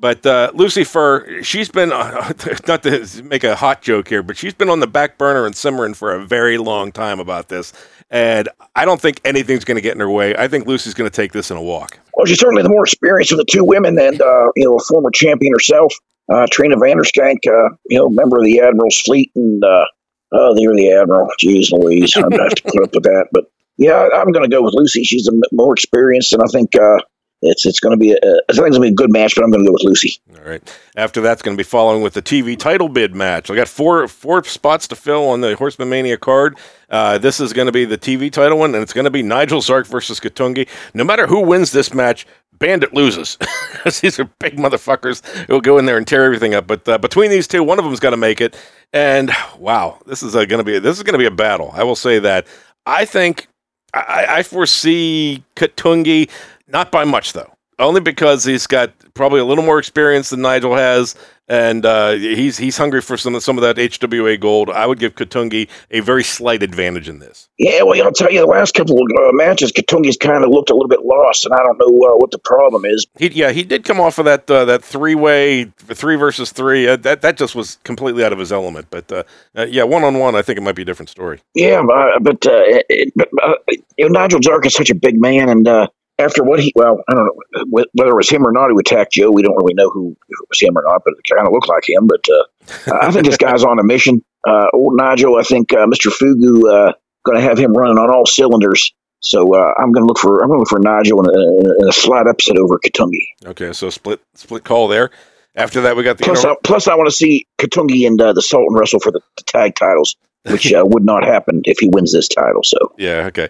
But 0.00 0.24
uh, 0.24 0.52
Lucy 0.54 0.84
Fur, 0.84 1.42
she's 1.42 1.68
been, 1.68 1.92
uh, 1.92 2.32
not 2.68 2.82
to 2.84 3.22
make 3.24 3.44
a 3.44 3.56
hot 3.56 3.82
joke 3.82 4.08
here, 4.08 4.22
but 4.22 4.36
she's 4.36 4.54
been 4.54 4.68
on 4.68 4.80
the 4.80 4.86
back 4.86 5.18
burner 5.18 5.44
and 5.44 5.56
simmering 5.56 5.94
for 5.94 6.14
a 6.14 6.24
very 6.24 6.56
long 6.56 6.92
time 6.92 7.18
about 7.18 7.48
this. 7.48 7.72
And 8.10 8.48
I 8.76 8.84
don't 8.84 9.00
think 9.00 9.20
anything's 9.24 9.64
going 9.64 9.76
to 9.76 9.80
get 9.80 9.94
in 9.94 10.00
her 10.00 10.08
way. 10.08 10.34
I 10.36 10.48
think 10.48 10.66
Lucy's 10.66 10.94
going 10.94 11.10
to 11.10 11.14
take 11.14 11.32
this 11.32 11.50
in 11.50 11.56
a 11.56 11.62
walk. 11.62 11.98
Well, 12.14 12.26
she's 12.26 12.38
certainly 12.38 12.62
the 12.62 12.68
more 12.68 12.84
experienced 12.84 13.32
of 13.32 13.38
the 13.38 13.44
two 13.44 13.64
women, 13.64 13.98
and 13.98 14.20
uh, 14.20 14.48
you 14.56 14.64
know, 14.64 14.76
a 14.76 14.80
former 14.80 15.10
champion 15.10 15.52
herself, 15.52 15.92
uh, 16.32 16.46
Trina 16.50 16.76
Vanderskank, 16.76 17.38
uh, 17.46 17.74
you 17.88 17.98
know, 17.98 18.08
member 18.08 18.38
of 18.38 18.44
the 18.44 18.60
Admiral's 18.60 19.00
fleet, 19.00 19.30
and 19.36 19.62
uh, 19.62 19.84
oh, 20.32 20.54
you're 20.56 20.74
the 20.74 20.92
Admiral. 20.92 21.28
Jeez 21.40 21.70
Louise, 21.70 22.16
I'm 22.16 22.30
gonna 22.30 22.44
have 22.44 22.54
to 22.54 22.62
put 22.62 22.82
up 22.82 22.94
with 22.94 23.04
that. 23.04 23.28
But 23.30 23.44
yeah, 23.78 24.08
I'm 24.12 24.32
going 24.32 24.48
to 24.48 24.54
go 24.54 24.60
with 24.60 24.74
Lucy. 24.74 25.04
She's 25.04 25.28
more 25.52 25.72
experienced, 25.72 26.32
and 26.32 26.42
I 26.42 26.46
think 26.46 26.74
uh, 26.74 26.98
it's 27.42 27.64
it's 27.66 27.80
going 27.80 27.92
to 27.92 27.96
be 27.96 28.12
a, 28.12 28.16
I 28.16 28.18
think 28.18 28.48
it's 28.48 28.58
going 28.58 28.72
to 28.72 28.80
be 28.80 28.88
a 28.88 28.94
good 28.94 29.12
match. 29.12 29.34
But 29.34 29.44
I'm 29.44 29.50
going 29.50 29.64
to 29.64 29.68
go 29.68 29.72
with 29.72 29.84
Lucy. 29.84 30.18
All 30.36 30.48
right. 30.48 30.78
After 30.96 31.20
that's 31.20 31.42
going 31.42 31.56
to 31.56 31.60
be 31.60 31.64
following 31.64 32.02
with 32.02 32.14
the 32.14 32.22
TV 32.22 32.58
title 32.58 32.88
bid 32.88 33.14
match. 33.14 33.50
I 33.50 33.54
got 33.54 33.68
four 33.68 34.08
four 34.08 34.42
spots 34.44 34.88
to 34.88 34.96
fill 34.96 35.28
on 35.28 35.40
the 35.40 35.56
Horseman 35.56 35.88
Mania 35.88 36.16
card. 36.16 36.58
Uh, 36.90 37.18
this 37.18 37.40
is 37.40 37.52
going 37.52 37.66
to 37.66 37.72
be 37.72 37.84
the 37.84 37.98
TV 37.98 38.30
title 38.30 38.58
one, 38.58 38.74
and 38.74 38.82
it's 38.82 38.92
going 38.92 39.04
to 39.04 39.10
be 39.10 39.22
Nigel 39.22 39.60
Zark 39.60 39.86
versus 39.86 40.18
Katungi. 40.20 40.68
No 40.94 41.04
matter 41.04 41.26
who 41.26 41.40
wins 41.40 41.72
this 41.72 41.92
match, 41.94 42.26
Bandit 42.58 42.92
loses. 42.92 43.38
these 44.00 44.18
are 44.18 44.24
big 44.38 44.56
motherfuckers 44.56 45.24
who 45.46 45.54
will 45.54 45.60
go 45.60 45.78
in 45.78 45.86
there 45.86 45.96
and 45.96 46.06
tear 46.06 46.24
everything 46.24 46.54
up. 46.54 46.66
But 46.66 46.88
uh, 46.88 46.98
between 46.98 47.30
these 47.30 47.46
two, 47.46 47.62
one 47.62 47.78
of 47.78 47.84
them's 47.84 48.00
got 48.00 48.10
to 48.10 48.16
make 48.16 48.40
it. 48.40 48.56
And 48.92 49.30
wow, 49.58 49.98
this 50.06 50.22
is 50.22 50.34
uh, 50.34 50.44
going 50.44 50.58
to 50.58 50.64
be 50.64 50.78
this 50.78 50.96
is 50.96 51.02
going 51.02 51.12
to 51.12 51.18
be 51.18 51.26
a 51.26 51.30
battle. 51.30 51.70
I 51.74 51.84
will 51.84 51.96
say 51.96 52.18
that. 52.20 52.46
I 52.86 53.04
think 53.04 53.48
I, 53.94 54.26
I 54.28 54.42
foresee 54.42 55.44
Katungi 55.56 56.30
not 56.68 56.90
by 56.90 57.04
much 57.04 57.32
though 57.32 57.52
only 57.78 58.00
because 58.00 58.44
he's 58.44 58.66
got 58.66 58.92
probably 59.14 59.40
a 59.40 59.44
little 59.44 59.64
more 59.64 59.78
experience 59.78 60.30
than 60.30 60.42
Nigel 60.42 60.74
has, 60.74 61.14
and 61.46 61.86
uh, 61.86 62.12
he's 62.12 62.58
he's 62.58 62.76
hungry 62.76 63.00
for 63.00 63.16
some 63.16 63.38
some 63.40 63.56
of 63.56 63.62
that 63.62 63.76
HWA 63.76 64.38
gold. 64.38 64.68
I 64.68 64.86
would 64.86 64.98
give 64.98 65.14
Katungi 65.14 65.68
a 65.90 66.00
very 66.00 66.24
slight 66.24 66.62
advantage 66.62 67.08
in 67.08 67.20
this. 67.20 67.48
Yeah, 67.58 67.82
well, 67.82 68.02
I'll 68.02 68.12
tell 68.12 68.30
you, 68.30 68.40
the 68.40 68.46
last 68.46 68.74
couple 68.74 68.96
of 68.96 69.02
uh, 69.02 69.30
matches, 69.32 69.72
Katungi's 69.72 70.16
kind 70.16 70.44
of 70.44 70.50
looked 70.50 70.70
a 70.70 70.74
little 70.74 70.88
bit 70.88 71.04
lost, 71.04 71.46
and 71.46 71.54
I 71.54 71.58
don't 71.58 71.78
know 71.78 71.86
uh, 71.86 72.16
what 72.16 72.32
the 72.32 72.38
problem 72.38 72.84
is. 72.84 73.06
He, 73.18 73.28
yeah, 73.28 73.52
he 73.52 73.62
did 73.62 73.84
come 73.84 74.00
off 74.00 74.18
of 74.18 74.24
that 74.24 74.50
uh, 74.50 74.64
that 74.66 74.82
three 74.82 75.14
way 75.14 75.64
three 75.76 76.16
versus 76.16 76.50
three. 76.50 76.88
Uh, 76.88 76.96
that 76.96 77.22
that 77.22 77.36
just 77.36 77.54
was 77.54 77.78
completely 77.84 78.24
out 78.24 78.32
of 78.32 78.38
his 78.38 78.52
element. 78.52 78.88
But 78.90 79.10
uh, 79.12 79.22
uh, 79.56 79.66
yeah, 79.68 79.84
one 79.84 80.04
on 80.04 80.18
one, 80.18 80.34
I 80.34 80.42
think 80.42 80.58
it 80.58 80.62
might 80.62 80.74
be 80.74 80.82
a 80.82 80.86
different 80.86 81.10
story. 81.10 81.40
Yeah, 81.54 81.82
but, 81.82 82.22
but, 82.22 82.46
uh, 82.46 82.82
it, 82.88 83.12
but 83.14 83.28
uh, 83.42 83.54
you 83.96 84.08
know, 84.08 84.20
Nigel 84.20 84.40
Zark 84.42 84.66
is 84.66 84.74
such 84.74 84.90
a 84.90 84.94
big 84.94 85.20
man, 85.20 85.48
and 85.48 85.66
uh, 85.66 85.86
after 86.18 86.42
what 86.42 86.60
he, 86.60 86.72
well, 86.74 87.02
I 87.08 87.14
don't 87.14 87.26
know 87.26 87.64
whether 87.70 88.10
it 88.10 88.16
was 88.16 88.28
him 88.28 88.46
or 88.46 88.52
not 88.52 88.70
who 88.70 88.78
attacked 88.78 89.12
Joe. 89.12 89.30
We 89.30 89.42
don't 89.42 89.56
really 89.56 89.74
know 89.74 89.88
who 89.90 90.16
if 90.28 90.40
it 90.40 90.48
was 90.48 90.60
him 90.60 90.76
or 90.76 90.82
not, 90.82 91.02
but 91.04 91.14
it 91.14 91.34
kind 91.34 91.46
of 91.46 91.52
looked 91.52 91.68
like 91.68 91.88
him. 91.88 92.06
But 92.06 92.24
uh, 92.28 92.98
I 93.00 93.10
think 93.12 93.24
this 93.24 93.36
guy's 93.36 93.64
on 93.64 93.78
a 93.78 93.84
mission. 93.84 94.24
Uh, 94.46 94.66
old 94.72 94.96
Nigel, 94.96 95.36
I 95.36 95.42
think 95.42 95.72
uh, 95.72 95.86
Mr. 95.86 96.10
Fugu 96.10 96.68
uh, 96.70 96.92
going 97.24 97.38
to 97.38 97.42
have 97.42 97.58
him 97.58 97.72
running 97.72 97.98
on 97.98 98.10
all 98.10 98.26
cylinders. 98.26 98.92
So 99.20 99.54
uh, 99.54 99.72
I'm 99.78 99.92
going 99.92 100.02
to 100.02 100.06
look 100.06 100.18
for 100.18 100.42
I'm 100.42 100.48
going 100.48 100.58
to 100.58 100.60
look 100.60 100.68
for 100.68 100.78
Nigel 100.78 101.24
in 101.24 101.34
a, 101.34 101.82
in 101.82 101.88
a 101.88 101.92
slight 101.92 102.26
upset 102.26 102.56
over 102.56 102.78
Katungi. 102.78 103.26
Okay, 103.46 103.72
so 103.72 103.90
split 103.90 104.20
split 104.34 104.64
call 104.64 104.88
there. 104.88 105.10
After 105.56 105.80
that, 105.82 105.96
we 105.96 106.04
got 106.04 106.18
the 106.18 106.24
plus. 106.24 106.44
inter- 106.44 106.52
I, 106.52 106.56
plus, 106.62 106.86
I 106.86 106.94
want 106.94 107.08
to 107.08 107.14
see 107.14 107.48
Katungi 107.58 108.06
and 108.06 108.20
uh, 108.20 108.32
the 108.32 108.42
Sultan 108.42 108.76
wrestle 108.76 109.00
for 109.00 109.10
the, 109.10 109.20
the 109.36 109.42
tag 109.42 109.74
titles, 109.74 110.16
which 110.44 110.72
uh, 110.72 110.84
would 110.86 111.04
not 111.04 111.24
happen 111.24 111.62
if 111.64 111.80
he 111.80 111.88
wins 111.88 112.12
this 112.12 112.28
title. 112.28 112.62
So 112.62 112.94
yeah, 112.98 113.26
okay. 113.26 113.48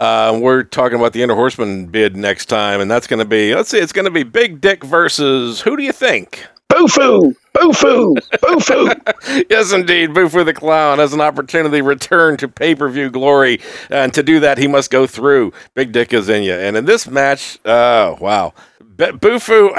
Uh, 0.00 0.38
we're 0.40 0.62
talking 0.62 0.98
about 0.98 1.12
the 1.12 1.22
Inner 1.22 1.34
Horseman 1.34 1.84
bid 1.86 2.16
next 2.16 2.46
time, 2.46 2.80
and 2.80 2.90
that's 2.90 3.06
going 3.06 3.18
to 3.18 3.26
be 3.26 3.54
let's 3.54 3.68
see, 3.68 3.78
it's 3.78 3.92
going 3.92 4.06
to 4.06 4.10
be 4.10 4.22
Big 4.22 4.60
Dick 4.60 4.82
versus 4.82 5.60
who 5.60 5.76
do 5.76 5.82
you 5.82 5.92
think? 5.92 6.46
Boofu, 6.70 7.34
Boofu, 7.54 8.14
Boofu. 8.38 9.46
yes, 9.50 9.72
indeed. 9.72 10.10
Boofu 10.10 10.44
the 10.44 10.54
Clown 10.54 10.98
has 11.00 11.12
an 11.12 11.20
opportunity 11.20 11.78
to 11.78 11.82
return 11.82 12.38
to 12.38 12.48
pay 12.48 12.74
per 12.74 12.88
view 12.88 13.10
glory. 13.10 13.60
And 13.90 14.14
to 14.14 14.22
do 14.22 14.40
that, 14.40 14.56
he 14.56 14.68
must 14.68 14.90
go 14.90 15.06
through 15.06 15.52
Big 15.74 15.92
Dick 15.92 16.14
is 16.14 16.28
in 16.30 16.44
you. 16.44 16.54
And 16.54 16.76
in 16.76 16.86
this 16.86 17.06
match, 17.06 17.58
oh, 17.66 18.16
wow. 18.20 18.54
B- 18.96 19.06
Boofu, 19.06 19.70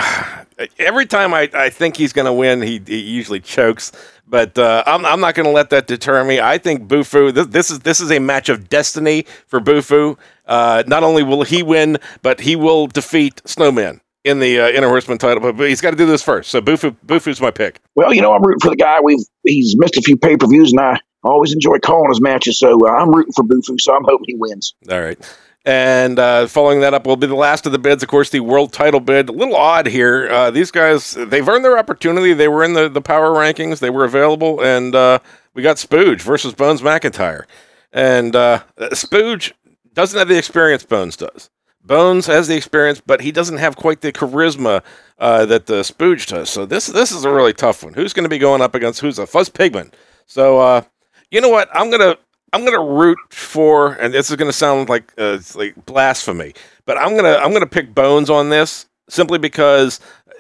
every 0.78 1.06
time 1.06 1.34
I, 1.34 1.50
I 1.54 1.70
think 1.70 1.98
he's 1.98 2.14
going 2.14 2.26
to 2.26 2.34
win, 2.34 2.62
he, 2.62 2.82
he 2.86 3.00
usually 3.00 3.40
chokes. 3.40 3.92
But 4.28 4.58
uh, 4.58 4.84
I'm, 4.86 5.06
I'm 5.06 5.20
not 5.20 5.36
going 5.36 5.46
to 5.46 5.52
let 5.52 5.72
that 5.72 5.88
deter 5.88 6.24
me. 6.24 6.40
I 6.40 6.58
think 6.58 6.88
Boofu, 6.88 7.34
this, 7.34 7.48
this, 7.48 7.72
is, 7.72 7.80
this 7.80 8.00
is 8.00 8.12
a 8.12 8.20
match 8.20 8.48
of 8.48 8.70
destiny 8.70 9.26
for 9.48 9.60
Boofu. 9.60 10.18
Uh, 10.46 10.84
not 10.88 11.04
only 11.04 11.22
will 11.24 11.44
he 11.44 11.64
win, 11.64 11.98
but 12.22 12.40
he 12.40 12.56
will 12.56 12.88
defeat 12.88 13.42
Snowman 13.46 14.00
in 14.24 14.40
the 14.40 14.60
uh, 14.60 14.70
Inner 14.70 14.88
Horseman 14.88 15.18
title, 15.18 15.52
but 15.52 15.68
he's 15.68 15.82
got 15.82 15.92
to 15.92 15.98
do 15.98 16.06
this 16.06 16.24
first. 16.24 16.50
So 16.50 16.62
Boofu, 16.62 16.96
Boofu's 17.06 17.42
my 17.42 17.52
pick. 17.52 17.80
Well, 17.96 18.14
you 18.14 18.22
know, 18.22 18.34
I'm 18.34 18.42
rooting 18.42 18.60
for 18.60 18.70
the 18.70 18.76
guy. 18.76 19.00
We've 19.02 19.20
he's 19.44 19.76
missed 19.78 19.98
a 19.98 20.02
few 20.02 20.18
pay 20.18 20.38
per 20.38 20.48
views, 20.48 20.72
and 20.72 20.80
I 20.80 21.00
always 21.24 21.54
enjoy 21.54 21.80
calling 21.80 22.10
his 22.10 22.22
matches. 22.22 22.58
So 22.60 22.88
uh, 22.88 22.92
I'm 22.92 23.14
rooting 23.14 23.34
for 23.34 23.44
Boofu. 23.44 23.80
So 23.82 23.94
I'm 23.94 24.04
hoping 24.04 24.26
he 24.28 24.36
wins. 24.36 24.76
All 24.90 25.02
right. 25.02 25.20
And 25.64 26.18
uh, 26.18 26.48
following 26.48 26.82
that 26.82 26.94
up 26.94 27.06
will 27.06 27.18
be 27.18 27.28
the 27.28 27.36
last 27.36 27.66
of 27.68 27.72
the 27.72 27.80
bids, 27.80 28.02
of 28.02 28.10
course, 28.10 28.32
the 28.32 28.40
world 28.40 28.74
title 28.74 29.00
bid. 29.00 29.30
A 29.30 29.32
little 29.32 29.56
odd 29.56 29.86
here. 29.86 30.28
Uh, 30.30 30.50
these 30.50 30.72
guys, 30.72 31.12
they've 31.14 31.48
earned 31.48 31.64
their 31.64 31.78
opportunity. 31.78 32.34
They 32.34 32.48
were 32.48 32.64
in 32.64 32.74
the, 32.74 32.90
the 32.90 33.02
power 33.02 33.30
rankings, 33.30 33.80
they 33.80 33.92
were 33.92 34.04
available, 34.04 34.64
and 34.64 34.96
uh, 34.96 35.20
we 35.54 35.62
got 35.62 35.78
Spooge 35.78 36.22
versus 36.22 36.54
Bones 36.54 36.82
McIntyre. 36.82 37.46
And 37.94 38.36
uh, 38.36 38.64
Spooge 38.80 39.52
doesn't 39.94 40.18
have 40.18 40.28
the 40.28 40.38
experience 40.38 40.84
Bones 40.84 41.16
does. 41.16 41.50
Bones 41.84 42.28
has 42.28 42.48
the 42.48 42.56
experience, 42.56 43.02
but 43.02 43.22
he 43.22 43.32
doesn't 43.32 43.58
have 43.58 43.76
quite 43.76 44.02
the 44.02 44.12
charisma 44.12 44.84
uh, 45.20 45.46
that 45.46 45.66
the 45.66 45.82
Spooge 45.82 46.28
does. 46.28 46.50
So 46.50 46.66
this 46.66 46.88
this 46.88 47.12
is 47.12 47.26
a 47.26 47.32
really 47.32 47.54
tough 47.54 47.84
one. 47.84 47.94
Who's 47.94 48.14
going 48.14 48.24
to 48.24 48.30
be 48.30 48.38
going 48.38 48.62
up 48.62 48.76
against 48.76 49.02
who's 49.02 49.18
a 49.18 49.26
Fuzz 49.26 49.50
Pigman? 49.50 49.92
So 50.28 50.60
uh, 50.60 50.84
you 51.32 51.42
know 51.42 51.50
what? 51.50 51.70
I'm 51.74 51.90
gonna 51.90 52.18
I'm 52.54 52.66
gonna 52.66 52.84
root 52.84 53.18
for, 53.30 53.94
and 53.94 54.14
this 54.14 54.30
is 54.30 54.36
gonna 54.36 54.52
sound 54.52 54.90
like 54.90 55.14
uh, 55.18 55.40
like 55.56 55.86
blasphemy, 55.86 56.54
but 56.86 56.98
I'm 56.98 57.16
gonna 57.16 57.36
I'm 57.36 57.54
gonna 57.54 57.66
pick 57.66 57.96
Bones 57.96 58.30
on 58.30 58.50
this 58.50 58.88
simply 59.10 59.38
because 59.38 60.00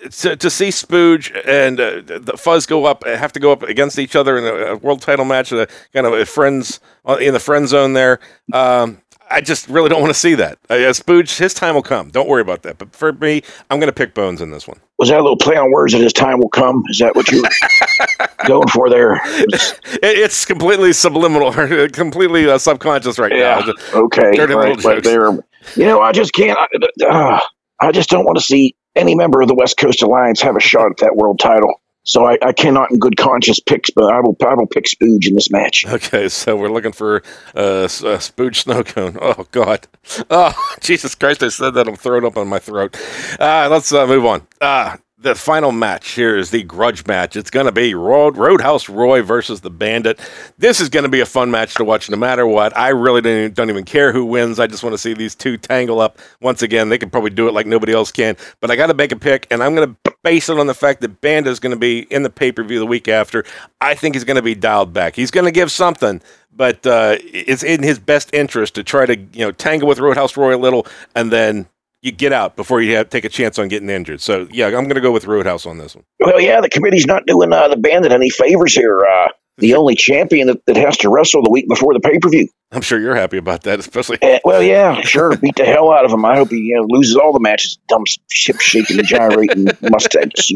to, 0.09 0.35
to 0.35 0.49
see 0.49 0.69
Spooge 0.69 1.31
and 1.47 1.79
uh, 1.79 2.01
the 2.19 2.37
Fuzz 2.37 2.65
go 2.65 2.85
up 2.85 3.05
have 3.05 3.31
to 3.33 3.39
go 3.39 3.51
up 3.51 3.63
against 3.63 3.99
each 3.99 4.15
other 4.15 4.37
in 4.37 4.43
a, 4.43 4.73
a 4.73 4.77
world 4.77 5.01
title 5.01 5.25
match, 5.25 5.53
uh, 5.53 5.65
kind 5.93 6.05
of 6.05 6.13
a 6.13 6.25
friends 6.25 6.79
in 7.19 7.33
the 7.33 7.39
friend 7.39 7.67
zone 7.67 7.93
there. 7.93 8.19
Um, 8.51 9.01
I 9.31 9.41
just 9.41 9.67
really 9.67 9.89
don't 9.89 10.01
want 10.01 10.13
to 10.13 10.19
see 10.19 10.35
that. 10.35 10.57
Uh, 10.69 10.75
Spooge, 10.75 11.37
his 11.37 11.53
time 11.53 11.75
will 11.75 11.81
come. 11.81 12.09
Don't 12.09 12.27
worry 12.27 12.41
about 12.41 12.63
that. 12.63 12.77
But 12.77 12.95
for 12.95 13.13
me, 13.13 13.43
I'm 13.69 13.79
going 13.79 13.87
to 13.87 13.93
pick 13.93 14.13
Bones 14.13 14.41
in 14.41 14.51
this 14.51 14.67
one. 14.67 14.79
Was 14.99 15.09
that 15.09 15.19
a 15.19 15.21
little 15.21 15.37
play 15.37 15.55
on 15.55 15.71
words 15.71 15.93
that 15.93 16.01
his 16.01 16.13
time 16.13 16.39
will 16.39 16.49
come? 16.49 16.83
Is 16.89 16.99
that 16.99 17.15
what 17.15 17.31
you're 17.31 17.43
going 18.45 18.67
for 18.67 18.89
there? 18.89 19.19
It, 19.23 19.79
it's 20.01 20.45
completely 20.45 20.93
subliminal, 20.93 21.51
completely 21.93 22.49
uh, 22.49 22.57
subconscious 22.57 23.17
right 23.17 23.35
yeah, 23.35 23.63
now. 23.65 23.99
Okay. 24.01 24.33
Dirty 24.33 24.53
Right, 24.53 24.83
right 24.83 25.03
there. 25.03 25.31
You 25.75 25.85
know, 25.85 26.01
I 26.01 26.11
just 26.11 26.33
can't. 26.33 26.57
I, 26.57 27.05
uh, 27.05 27.39
I 27.79 27.91
just 27.91 28.09
don't 28.09 28.25
want 28.25 28.37
to 28.37 28.43
see 28.43 28.75
any 28.95 29.15
member 29.15 29.41
of 29.41 29.47
the 29.47 29.55
West 29.55 29.77
Coast 29.77 30.01
Alliance 30.03 30.41
have 30.41 30.55
a 30.55 30.59
shot 30.59 30.91
at 30.91 30.97
that 30.97 31.15
world 31.15 31.39
title. 31.39 31.80
So 32.03 32.25
I, 32.25 32.37
I 32.41 32.51
cannot, 32.51 32.91
in 32.91 32.97
good 32.99 33.15
conscience, 33.17 33.59
pick. 33.59 33.85
But 33.95 34.11
I 34.13 34.19
will. 34.19 34.35
I 34.45 34.55
will 34.55 34.65
pick 34.67 34.85
Spooge 34.85 35.27
in 35.27 35.35
this 35.35 35.51
match. 35.51 35.85
Okay, 35.85 36.29
so 36.29 36.55
we're 36.55 36.69
looking 36.71 36.91
for 36.93 37.21
uh, 37.55 37.83
s- 37.83 38.03
uh, 38.03 38.17
Spooge 38.17 38.55
snow 38.55 38.83
cone. 38.83 39.17
Oh 39.21 39.45
God, 39.51 39.87
oh 40.31 40.53
Jesus 40.81 41.13
Christ! 41.15 41.43
I 41.43 41.49
said 41.49 41.75
that 41.75 41.87
I'm 41.87 41.95
throwing 41.95 42.25
up 42.25 42.37
on 42.37 42.47
my 42.47 42.59
throat. 42.59 42.97
Uh, 43.39 43.67
let's 43.69 43.93
uh, 43.93 44.07
move 44.07 44.25
on. 44.25 44.47
Uh, 44.59 44.97
the 45.21 45.35
final 45.35 45.71
match 45.71 46.11
here 46.11 46.35
is 46.35 46.49
the 46.49 46.63
grudge 46.63 47.05
match. 47.05 47.35
It's 47.35 47.51
going 47.51 47.67
to 47.67 47.71
be 47.71 47.93
Road 47.93 48.37
Roadhouse 48.37 48.89
Roy 48.89 49.21
versus 49.21 49.61
the 49.61 49.69
Bandit. 49.69 50.19
This 50.57 50.79
is 50.79 50.89
going 50.89 51.03
to 51.03 51.09
be 51.09 51.19
a 51.19 51.27
fun 51.27 51.51
match 51.51 51.75
to 51.75 51.83
watch 51.83 52.09
no 52.09 52.17
matter 52.17 52.47
what. 52.47 52.75
I 52.75 52.89
really 52.89 53.21
don't 53.21 53.37
even, 53.37 53.53
don't 53.53 53.69
even 53.69 53.83
care 53.85 54.11
who 54.11 54.25
wins. 54.25 54.59
I 54.59 54.65
just 54.65 54.83
want 54.83 54.95
to 54.95 54.97
see 54.97 55.13
these 55.13 55.35
two 55.35 55.57
tangle 55.57 55.99
up 55.99 56.17
once 56.41 56.63
again. 56.63 56.89
They 56.89 56.97
can 56.97 57.11
probably 57.11 57.29
do 57.29 57.47
it 57.47 57.53
like 57.53 57.67
nobody 57.67 57.93
else 57.93 58.11
can, 58.11 58.35
but 58.59 58.71
I 58.71 58.75
got 58.75 58.87
to 58.87 58.95
make 58.95 59.11
a 59.11 59.15
pick, 59.15 59.45
and 59.51 59.61
I'm 59.61 59.75
going 59.75 59.95
to 60.03 60.15
base 60.23 60.49
it 60.49 60.57
on 60.57 60.65
the 60.65 60.73
fact 60.73 61.01
that 61.01 61.21
Bandit 61.21 61.51
is 61.51 61.59
going 61.59 61.73
to 61.73 61.79
be 61.79 61.99
in 62.09 62.23
the 62.23 62.29
pay 62.31 62.51
per 62.51 62.63
view 62.63 62.79
the 62.79 62.87
week 62.87 63.07
after. 63.07 63.45
I 63.79 63.93
think 63.93 64.15
he's 64.15 64.23
going 64.23 64.37
to 64.37 64.41
be 64.41 64.55
dialed 64.55 64.91
back. 64.91 65.15
He's 65.15 65.31
going 65.31 65.45
to 65.45 65.51
give 65.51 65.71
something, 65.71 66.19
but 66.51 66.85
uh, 66.87 67.17
it's 67.19 67.63
in 67.63 67.83
his 67.83 67.99
best 67.99 68.33
interest 68.33 68.73
to 68.75 68.83
try 68.83 69.05
to 69.05 69.15
you 69.15 69.45
know 69.45 69.51
tangle 69.51 69.87
with 69.87 69.99
Roadhouse 69.99 70.35
Roy 70.35 70.55
a 70.55 70.57
little, 70.57 70.87
and 71.15 71.31
then 71.31 71.67
you 72.01 72.11
get 72.11 72.33
out 72.33 72.55
before 72.55 72.81
you 72.81 72.95
have, 72.95 73.09
take 73.09 73.25
a 73.25 73.29
chance 73.29 73.59
on 73.59 73.67
getting 73.67 73.89
injured. 73.89 74.21
So 74.21 74.47
yeah, 74.51 74.65
I'm 74.65 74.71
going 74.71 74.95
to 74.95 75.01
go 75.01 75.11
with 75.11 75.25
Roadhouse 75.25 75.65
on 75.65 75.77
this 75.77 75.95
one. 75.95 76.03
Well, 76.19 76.39
yeah, 76.41 76.61
the 76.61 76.69
committee's 76.69 77.05
not 77.05 77.25
doing 77.25 77.53
uh, 77.53 77.67
the 77.67 77.77
Bandit 77.77 78.11
any 78.11 78.29
favors 78.29 78.73
here. 78.73 79.05
Uh, 79.05 79.27
the 79.57 79.75
only 79.75 79.95
champion 79.95 80.47
that, 80.47 80.65
that 80.65 80.77
has 80.77 80.97
to 80.97 81.09
wrestle 81.09 81.43
the 81.43 81.49
week 81.49 81.67
before 81.67 81.93
the 81.93 81.99
pay 81.99 82.17
per 82.17 82.29
view. 82.29 82.47
I'm 82.71 82.81
sure 82.81 82.99
you're 82.99 83.15
happy 83.15 83.37
about 83.37 83.63
that, 83.63 83.79
especially. 83.79 84.17
Eh, 84.21 84.39
well, 84.43 84.63
yeah, 84.63 85.01
sure. 85.01 85.35
Beat 85.37 85.55
the 85.57 85.65
hell 85.65 85.91
out 85.91 86.05
of 86.05 86.11
him. 86.11 86.25
I 86.25 86.37
hope 86.37 86.49
he 86.49 86.57
you 86.57 86.75
know, 86.77 86.85
loses 86.89 87.15
all 87.15 87.33
the 87.33 87.39
matches. 87.39 87.77
Dumb 87.87 88.03
ship 88.31 88.59
shaking 88.59 88.97
and 88.99 89.07
gyrating 89.07 89.67
mustache. 89.81 90.53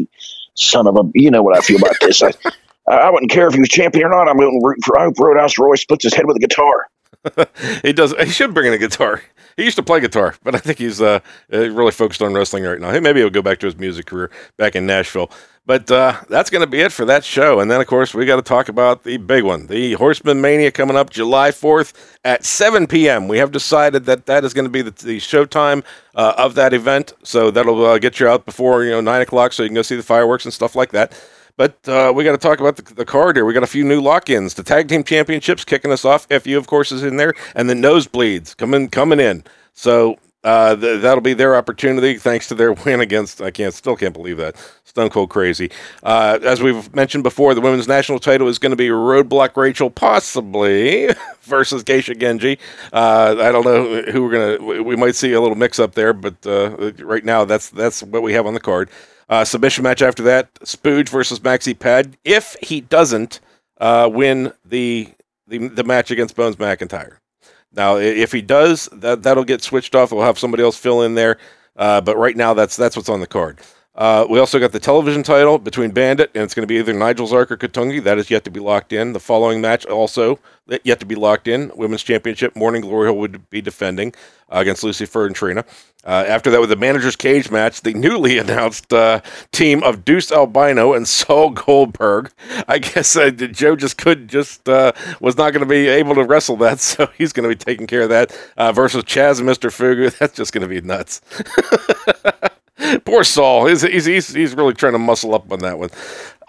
Son 0.54 0.86
of 0.86 0.96
a. 0.96 1.02
You 1.14 1.30
know 1.30 1.42
what 1.42 1.56
I 1.56 1.60
feel 1.60 1.76
about 1.76 1.96
this. 2.00 2.22
I, 2.22 2.32
I 2.88 3.10
wouldn't 3.10 3.30
care 3.30 3.46
if 3.46 3.54
he 3.54 3.60
was 3.60 3.68
champion 3.68 4.06
or 4.06 4.10
not. 4.10 4.28
I'm 4.28 4.38
going 4.38 4.60
to 4.60 4.66
root 4.66 4.78
for. 4.84 4.98
I 4.98 5.04
hope 5.04 5.18
Roadhouse 5.18 5.58
Roy 5.58 5.76
splits 5.76 6.04
his 6.04 6.14
head 6.14 6.26
with 6.26 6.36
a 6.36 6.40
guitar. 6.40 6.88
he 7.82 7.92
does. 7.92 8.14
He 8.18 8.30
should 8.30 8.54
bring 8.54 8.66
in 8.66 8.72
a 8.72 8.78
guitar. 8.78 9.22
He 9.56 9.64
used 9.64 9.76
to 9.76 9.82
play 9.82 10.00
guitar, 10.00 10.34
but 10.42 10.54
I 10.54 10.58
think 10.58 10.78
he's 10.78 11.00
uh, 11.00 11.20
uh, 11.52 11.70
really 11.70 11.92
focused 11.92 12.20
on 12.20 12.34
wrestling 12.34 12.64
right 12.64 12.80
now. 12.80 12.90
Hey, 12.90 13.00
maybe 13.00 13.20
he'll 13.20 13.30
go 13.30 13.42
back 13.42 13.58
to 13.60 13.66
his 13.66 13.76
music 13.76 14.06
career 14.06 14.30
back 14.58 14.76
in 14.76 14.86
Nashville. 14.86 15.30
But 15.66 15.90
uh, 15.90 16.20
that's 16.28 16.48
going 16.48 16.60
to 16.60 16.68
be 16.68 16.80
it 16.80 16.92
for 16.92 17.04
that 17.06 17.24
show. 17.24 17.58
And 17.58 17.68
then, 17.68 17.80
of 17.80 17.88
course, 17.88 18.14
we 18.14 18.24
got 18.24 18.36
to 18.36 18.42
talk 18.42 18.68
about 18.68 19.02
the 19.02 19.16
big 19.16 19.42
one, 19.42 19.66
the 19.66 19.94
Horseman 19.94 20.40
Mania 20.40 20.70
coming 20.70 20.96
up 20.96 21.10
July 21.10 21.50
4th 21.50 21.92
at 22.24 22.44
7 22.44 22.86
p.m. 22.86 23.26
We 23.26 23.38
have 23.38 23.50
decided 23.50 24.04
that 24.04 24.26
that 24.26 24.44
is 24.44 24.54
going 24.54 24.66
to 24.66 24.70
be 24.70 24.82
the, 24.82 24.92
the 24.92 25.18
showtime 25.18 25.82
uh, 26.14 26.34
of 26.38 26.54
that 26.54 26.72
event. 26.72 27.14
So 27.24 27.50
that'll 27.50 27.84
uh, 27.84 27.98
get 27.98 28.20
you 28.20 28.28
out 28.28 28.44
before 28.44 28.84
you 28.84 28.90
know 28.90 29.00
nine 29.00 29.22
o'clock, 29.22 29.52
so 29.52 29.64
you 29.64 29.68
can 29.68 29.74
go 29.74 29.82
see 29.82 29.96
the 29.96 30.04
fireworks 30.04 30.44
and 30.44 30.54
stuff 30.54 30.76
like 30.76 30.92
that. 30.92 31.20
But 31.56 31.88
uh, 31.88 32.12
we 32.14 32.24
got 32.24 32.32
to 32.32 32.38
talk 32.38 32.60
about 32.60 32.76
the, 32.76 32.94
the 32.94 33.04
card 33.04 33.36
here. 33.36 33.44
We 33.44 33.54
got 33.54 33.62
a 33.62 33.68
few 33.68 33.84
new 33.84 34.00
lock-ins. 34.00 34.54
The 34.54 34.62
tag 34.62 34.88
team 34.88 35.04
championships 35.04 35.64
kicking 35.64 35.90
us 35.90 36.04
off. 36.04 36.26
FU, 36.26 36.56
of 36.58 36.66
course, 36.66 36.92
is 36.92 37.02
in 37.02 37.16
there, 37.16 37.34
and 37.54 37.70
the 37.70 37.74
nosebleeds 37.74 38.56
coming 38.56 38.88
coming 38.88 39.20
in. 39.20 39.42
So 39.72 40.18
uh, 40.46 40.76
th- 40.76 41.02
that'll 41.02 41.20
be 41.20 41.34
their 41.34 41.56
opportunity, 41.56 42.16
thanks 42.18 42.46
to 42.48 42.54
their 42.54 42.72
win 42.84 43.00
against. 43.00 43.42
I 43.42 43.50
can't 43.50 43.74
still 43.74 43.96
can't 43.96 44.14
believe 44.14 44.36
that 44.36 44.56
Stone 44.84 45.10
Cold 45.10 45.28
Crazy. 45.28 45.70
Uh, 46.04 46.38
as 46.42 46.62
we've 46.62 46.94
mentioned 46.94 47.24
before, 47.24 47.52
the 47.54 47.60
women's 47.60 47.88
national 47.88 48.20
title 48.20 48.46
is 48.46 48.58
going 48.58 48.70
to 48.70 48.76
be 48.76 48.88
Roadblock 48.88 49.56
Rachel, 49.56 49.90
possibly 49.90 51.10
versus 51.42 51.82
Geisha 51.82 52.14
Genji. 52.14 52.58
Uh, 52.92 53.36
I 53.38 53.50
don't 53.50 53.64
know 53.64 54.02
who 54.02 54.22
we're 54.22 54.58
gonna. 54.58 54.82
We 54.82 54.94
might 54.94 55.16
see 55.16 55.32
a 55.32 55.40
little 55.40 55.56
mix 55.56 55.80
up 55.80 55.94
there, 55.94 56.12
but 56.12 56.34
uh, 56.46 56.92
right 57.00 57.24
now 57.24 57.44
that's 57.44 57.68
that's 57.70 58.04
what 58.04 58.22
we 58.22 58.32
have 58.34 58.46
on 58.46 58.54
the 58.54 58.60
card. 58.60 58.88
Uh, 59.28 59.44
submission 59.44 59.82
match 59.82 60.00
after 60.00 60.22
that: 60.22 60.54
Spooge 60.60 61.08
versus 61.08 61.40
Maxi 61.40 61.76
Pad. 61.76 62.16
If 62.24 62.56
he 62.62 62.80
doesn't 62.80 63.40
uh, 63.80 64.08
win 64.12 64.52
the, 64.64 65.08
the 65.48 65.68
the 65.68 65.84
match 65.84 66.10
against 66.12 66.36
Bones 66.36 66.56
McIntyre. 66.56 67.18
Now, 67.76 67.96
if 67.96 68.32
he 68.32 68.42
does, 68.42 68.88
that 68.92 69.22
that'll 69.22 69.44
get 69.44 69.62
switched 69.62 69.94
off. 69.94 70.10
We'll 70.10 70.24
have 70.24 70.38
somebody 70.38 70.62
else 70.62 70.76
fill 70.78 71.02
in 71.02 71.14
there. 71.14 71.38
Uh, 71.76 72.00
but 72.00 72.16
right 72.16 72.36
now, 72.36 72.54
that's 72.54 72.74
that's 72.74 72.96
what's 72.96 73.10
on 73.10 73.20
the 73.20 73.26
card. 73.26 73.58
Uh, 73.96 74.26
we 74.28 74.38
also 74.38 74.58
got 74.58 74.72
the 74.72 74.78
television 74.78 75.22
title 75.22 75.58
between 75.58 75.90
Bandit, 75.90 76.30
and 76.34 76.44
it's 76.44 76.54
going 76.54 76.64
to 76.64 76.66
be 76.66 76.78
either 76.78 76.92
Nigel 76.92 77.26
Zark 77.26 77.50
or 77.50 77.56
Katungi. 77.56 78.02
That 78.02 78.18
is 78.18 78.30
yet 78.30 78.44
to 78.44 78.50
be 78.50 78.60
locked 78.60 78.92
in. 78.92 79.14
The 79.14 79.20
following 79.20 79.60
match 79.62 79.86
also 79.86 80.38
yet 80.84 81.00
to 81.00 81.06
be 81.06 81.14
locked 81.14 81.48
in. 81.48 81.72
Women's 81.74 82.02
Championship, 82.02 82.54
Morning 82.56 82.82
Glory 82.82 83.10
would 83.10 83.48
be 83.48 83.62
defending 83.62 84.12
uh, 84.52 84.58
against 84.58 84.84
Lucy 84.84 85.06
Fur 85.06 85.26
and 85.26 85.34
Trina. 85.34 85.64
Uh, 86.04 86.24
after 86.28 86.50
that, 86.50 86.60
with 86.60 86.68
the 86.68 86.76
manager's 86.76 87.16
cage 87.16 87.50
match, 87.50 87.80
the 87.80 87.94
newly 87.94 88.36
announced 88.38 88.92
uh, 88.92 89.22
team 89.50 89.82
of 89.82 90.04
Deuce 90.04 90.30
Albino 90.30 90.92
and 90.92 91.08
Saul 91.08 91.50
Goldberg. 91.50 92.30
I 92.68 92.78
guess 92.78 93.16
uh, 93.16 93.30
Joe 93.30 93.76
just 93.76 93.96
could 93.96 94.28
just 94.28 94.68
uh, 94.68 94.92
was 95.20 95.38
not 95.38 95.52
going 95.52 95.60
to 95.60 95.66
be 95.66 95.88
able 95.88 96.14
to 96.16 96.24
wrestle 96.24 96.56
that, 96.58 96.80
so 96.80 97.08
he's 97.16 97.32
going 97.32 97.48
to 97.48 97.56
be 97.56 97.58
taking 97.58 97.86
care 97.86 98.02
of 98.02 98.10
that 98.10 98.30
versus 98.74 99.04
Chaz 99.04 99.38
and 99.38 99.46
Mister 99.46 99.70
Fugu. 99.70 100.16
That's 100.18 100.34
just 100.34 100.52
going 100.52 100.68
to 100.68 100.68
be 100.68 100.86
nuts. 100.86 101.22
Poor 103.04 103.24
Saul. 103.24 103.66
He's, 103.66 103.82
he's, 103.82 104.04
he's, 104.04 104.34
he's 104.34 104.54
really 104.54 104.74
trying 104.74 104.92
to 104.92 104.98
muscle 104.98 105.34
up 105.34 105.50
on 105.50 105.60
that 105.60 105.78
one. 105.78 105.90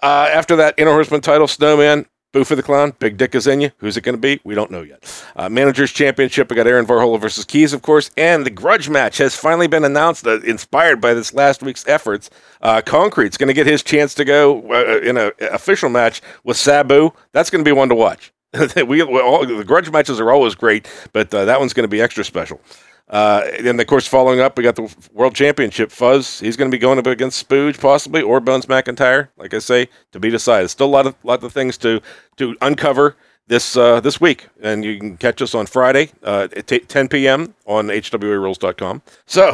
Uh, 0.02 0.30
after 0.32 0.56
that 0.58 0.76
Inner 0.78 0.92
Horseman 0.92 1.22
title, 1.22 1.48
Snowman, 1.48 2.06
Boofu 2.34 2.56
the 2.56 2.64
Clown, 2.64 2.94
Big 3.00 3.18
Dick 3.18 3.34
is 3.34 3.48
in 3.48 3.62
you. 3.62 3.72
Who's 3.78 3.98
it 3.98 4.02
going 4.02 4.16
to 4.16 4.22
be? 4.22 4.40
We 4.44 4.54
don't 4.54 4.70
know 4.70 4.82
yet. 4.82 5.26
Uh, 5.36 5.50
Managers 5.50 5.92
Championship, 5.92 6.50
we 6.50 6.56
got 6.56 6.68
Aaron 6.68 6.86
Varhola 6.86 7.20
versus 7.20 7.46
Keys, 7.46 7.74
of 7.74 7.82
course, 7.82 8.12
and 8.18 8.46
the 8.46 8.50
grudge 8.50 8.90
match 8.90 9.18
has 9.18 9.36
finally 9.36 9.68
been 9.68 9.86
announced, 9.86 10.28
uh, 10.28 10.40
inspired 10.42 11.02
by 11.02 11.14
this 11.14 11.34
last 11.34 11.64
week's 11.64 11.88
efforts. 11.88 12.30
Uh, 12.62 12.82
Concrete's 12.82 13.38
going 13.38 13.48
to 13.48 13.54
get 13.54 13.66
his 13.66 13.82
chance 13.82 14.14
to 14.16 14.26
go 14.26 14.62
uh, 14.72 15.00
in 15.00 15.18
an 15.18 15.32
official 15.40 15.90
match 15.90 16.22
with 16.44 16.58
Sabu. 16.58 17.12
That's 17.32 17.50
going 17.50 17.64
to 17.64 17.68
be 17.68 17.72
one 17.72 17.90
to 17.90 17.96
watch. 17.96 18.34
we, 18.88 19.02
all, 19.02 19.46
the 19.46 19.64
grudge 19.64 19.90
matches 19.90 20.20
are 20.20 20.32
always 20.32 20.56
great, 20.56 20.88
but 21.14 21.34
uh, 21.34 21.46
that 21.46 21.60
one's 21.60 21.74
going 21.74 21.86
to 21.86 21.90
be 21.90 22.02
extra 22.02 22.24
special. 22.24 22.62
Uh, 23.10 23.44
and 23.60 23.80
of 23.80 23.88
course, 23.88 24.06
following 24.06 24.40
up, 24.40 24.58
we 24.58 24.64
got 24.64 24.76
the 24.76 24.94
World 25.14 25.34
Championship. 25.34 25.92
Fuzz, 25.92 26.40
he's 26.40 26.58
going 26.58 26.70
to 26.70 26.76
be 26.76 26.80
going 26.80 27.00
up 27.00 27.08
against 27.08 27.48
Spooge 27.48 27.80
possibly, 27.80 28.22
or 28.22 28.40
Bones 28.40 28.66
McIntyre. 28.66 29.30
Like 29.38 29.54
I 29.54 29.60
say, 29.60 29.88
to 30.12 30.20
be 30.20 30.30
decided. 30.30 30.70
Still 30.70 30.88
a 30.88 30.90
lot 30.90 31.08
of 31.08 31.16
lot 31.24 31.44
of 31.44 31.54
things 31.54 31.78
to 31.80 32.02
to 32.38 32.56
uncover 32.62 33.16
this 33.48 33.78
uh, 33.78 34.00
this 34.02 34.20
week, 34.20 34.48
and 34.62 34.84
you 34.84 35.00
can 35.00 35.18
catch 35.18 35.42
us 35.42 35.56
on 35.56 35.66
Friday 35.66 36.12
uh, 36.24 36.48
at 36.56 36.68
t- 36.68 36.80
10 36.80 37.08
p.m. 37.08 37.54
on 37.66 37.88
hwarules.com. 37.88 39.02
So, 39.26 39.52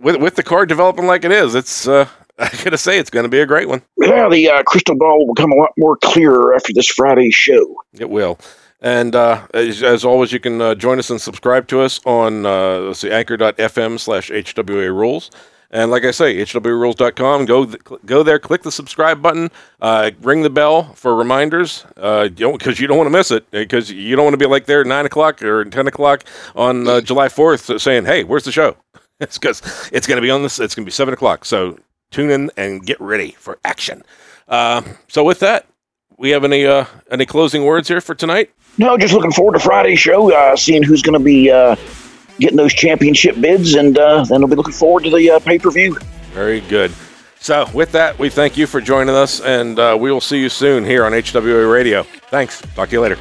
with 0.00 0.16
with 0.16 0.36
the 0.36 0.42
card 0.42 0.68
developing 0.68 1.06
like 1.06 1.24
it 1.24 1.32
is, 1.32 1.54
it's 1.54 1.88
uh, 1.88 2.06
I 2.38 2.50
gotta 2.62 2.78
say 2.78 2.98
it's 2.98 3.10
going 3.10 3.24
to 3.24 3.30
be 3.30 3.40
a 3.40 3.46
great 3.46 3.68
one. 3.68 3.82
Yeah, 3.98 4.28
the 4.28 4.50
uh, 4.50 4.62
crystal 4.64 4.96
ball 4.96 5.26
will 5.26 5.34
become 5.34 5.52
a 5.52 5.56
lot 5.56 5.70
more 5.78 5.96
clearer 6.02 6.54
after 6.54 6.72
this 6.74 6.88
Friday's 6.88 7.34
show. 7.34 7.76
It 7.98 8.10
will. 8.10 8.38
And 8.82 9.14
uh, 9.14 9.46
as, 9.54 9.82
as, 9.82 10.04
always, 10.04 10.32
you 10.32 10.40
can 10.40 10.60
uh, 10.60 10.74
join 10.74 10.98
us 10.98 11.08
and 11.08 11.20
subscribe 11.20 11.68
to 11.68 11.80
us 11.80 12.00
on 12.04 12.44
uh, 12.44 12.78
let's 12.78 12.98
see, 12.98 13.10
anchor.fm 13.10 14.00
slash 14.00 14.28
HWA 14.28 14.94
rules. 14.94 15.30
And 15.70 15.90
like 15.90 16.04
I 16.04 16.10
say, 16.10 16.36
hwarules.com. 16.36 17.46
Go 17.46 17.64
th- 17.64 17.80
go 18.04 18.22
there, 18.22 18.38
click 18.38 18.62
the 18.62 18.72
subscribe 18.72 19.22
button, 19.22 19.50
uh, 19.80 20.10
ring 20.20 20.42
the 20.42 20.50
bell 20.50 20.92
for 20.94 21.14
reminders, 21.14 21.84
because 21.94 22.66
uh, 22.66 22.74
you, 22.76 22.86
don't 22.86 22.98
want 22.98 23.06
to 23.06 23.10
miss 23.10 23.30
it, 23.30 23.50
because 23.52 23.90
you 23.90 24.14
don't 24.14 24.24
want 24.24 24.34
to 24.34 24.38
be 24.38 24.46
like 24.46 24.66
there 24.66 24.82
at 24.82 24.86
9 24.86 25.06
o'clock 25.06 25.40
or 25.42 25.64
10 25.64 25.86
o'clock 25.86 26.24
on 26.54 26.86
uh, 26.86 27.00
July 27.00 27.28
4th 27.28 27.80
saying, 27.80 28.04
hey, 28.04 28.22
where's 28.22 28.44
the 28.44 28.52
show? 28.52 28.76
it's 29.20 29.38
because 29.38 29.62
it's 29.92 30.06
going 30.06 30.16
to 30.16 30.22
be 30.22 30.30
on 30.30 30.42
this, 30.42 30.58
it's 30.60 30.74
going 30.74 30.84
to 30.84 30.88
be 30.88 30.92
7 30.92 31.14
o'clock. 31.14 31.46
So 31.46 31.78
tune 32.10 32.30
in 32.30 32.50
and 32.58 32.84
get 32.84 33.00
ready 33.00 33.30
for 33.30 33.58
action. 33.64 34.02
Uh, 34.48 34.82
so 35.08 35.24
with 35.24 35.38
that, 35.38 35.66
we 36.22 36.30
have 36.30 36.44
any 36.44 36.64
uh, 36.64 36.86
any 37.10 37.26
closing 37.26 37.64
words 37.64 37.88
here 37.88 38.00
for 38.00 38.14
tonight? 38.14 38.50
No, 38.78 38.96
just 38.96 39.12
looking 39.12 39.32
forward 39.32 39.54
to 39.54 39.58
Friday's 39.58 39.98
show, 39.98 40.32
uh, 40.32 40.56
seeing 40.56 40.82
who's 40.82 41.02
going 41.02 41.18
to 41.18 41.22
be 41.22 41.50
uh, 41.50 41.76
getting 42.38 42.56
those 42.56 42.72
championship 42.72 43.38
bids, 43.40 43.74
and 43.74 43.98
uh, 43.98 44.24
then 44.24 44.40
we'll 44.40 44.48
be 44.48 44.54
looking 44.54 44.72
forward 44.72 45.04
to 45.04 45.10
the 45.10 45.32
uh, 45.32 45.38
pay 45.40 45.58
per 45.58 45.70
view. 45.70 45.98
Very 46.32 46.60
good. 46.60 46.92
So, 47.40 47.68
with 47.74 47.90
that, 47.92 48.18
we 48.20 48.30
thank 48.30 48.56
you 48.56 48.68
for 48.68 48.80
joining 48.80 49.16
us, 49.16 49.40
and 49.40 49.76
uh, 49.78 49.98
we 50.00 50.12
will 50.12 50.20
see 50.20 50.38
you 50.38 50.48
soon 50.48 50.84
here 50.84 51.04
on 51.04 51.10
HWA 51.10 51.70
Radio. 51.70 52.04
Thanks. 52.30 52.62
Talk 52.76 52.88
to 52.90 52.94
you 52.94 53.00
later. 53.00 53.18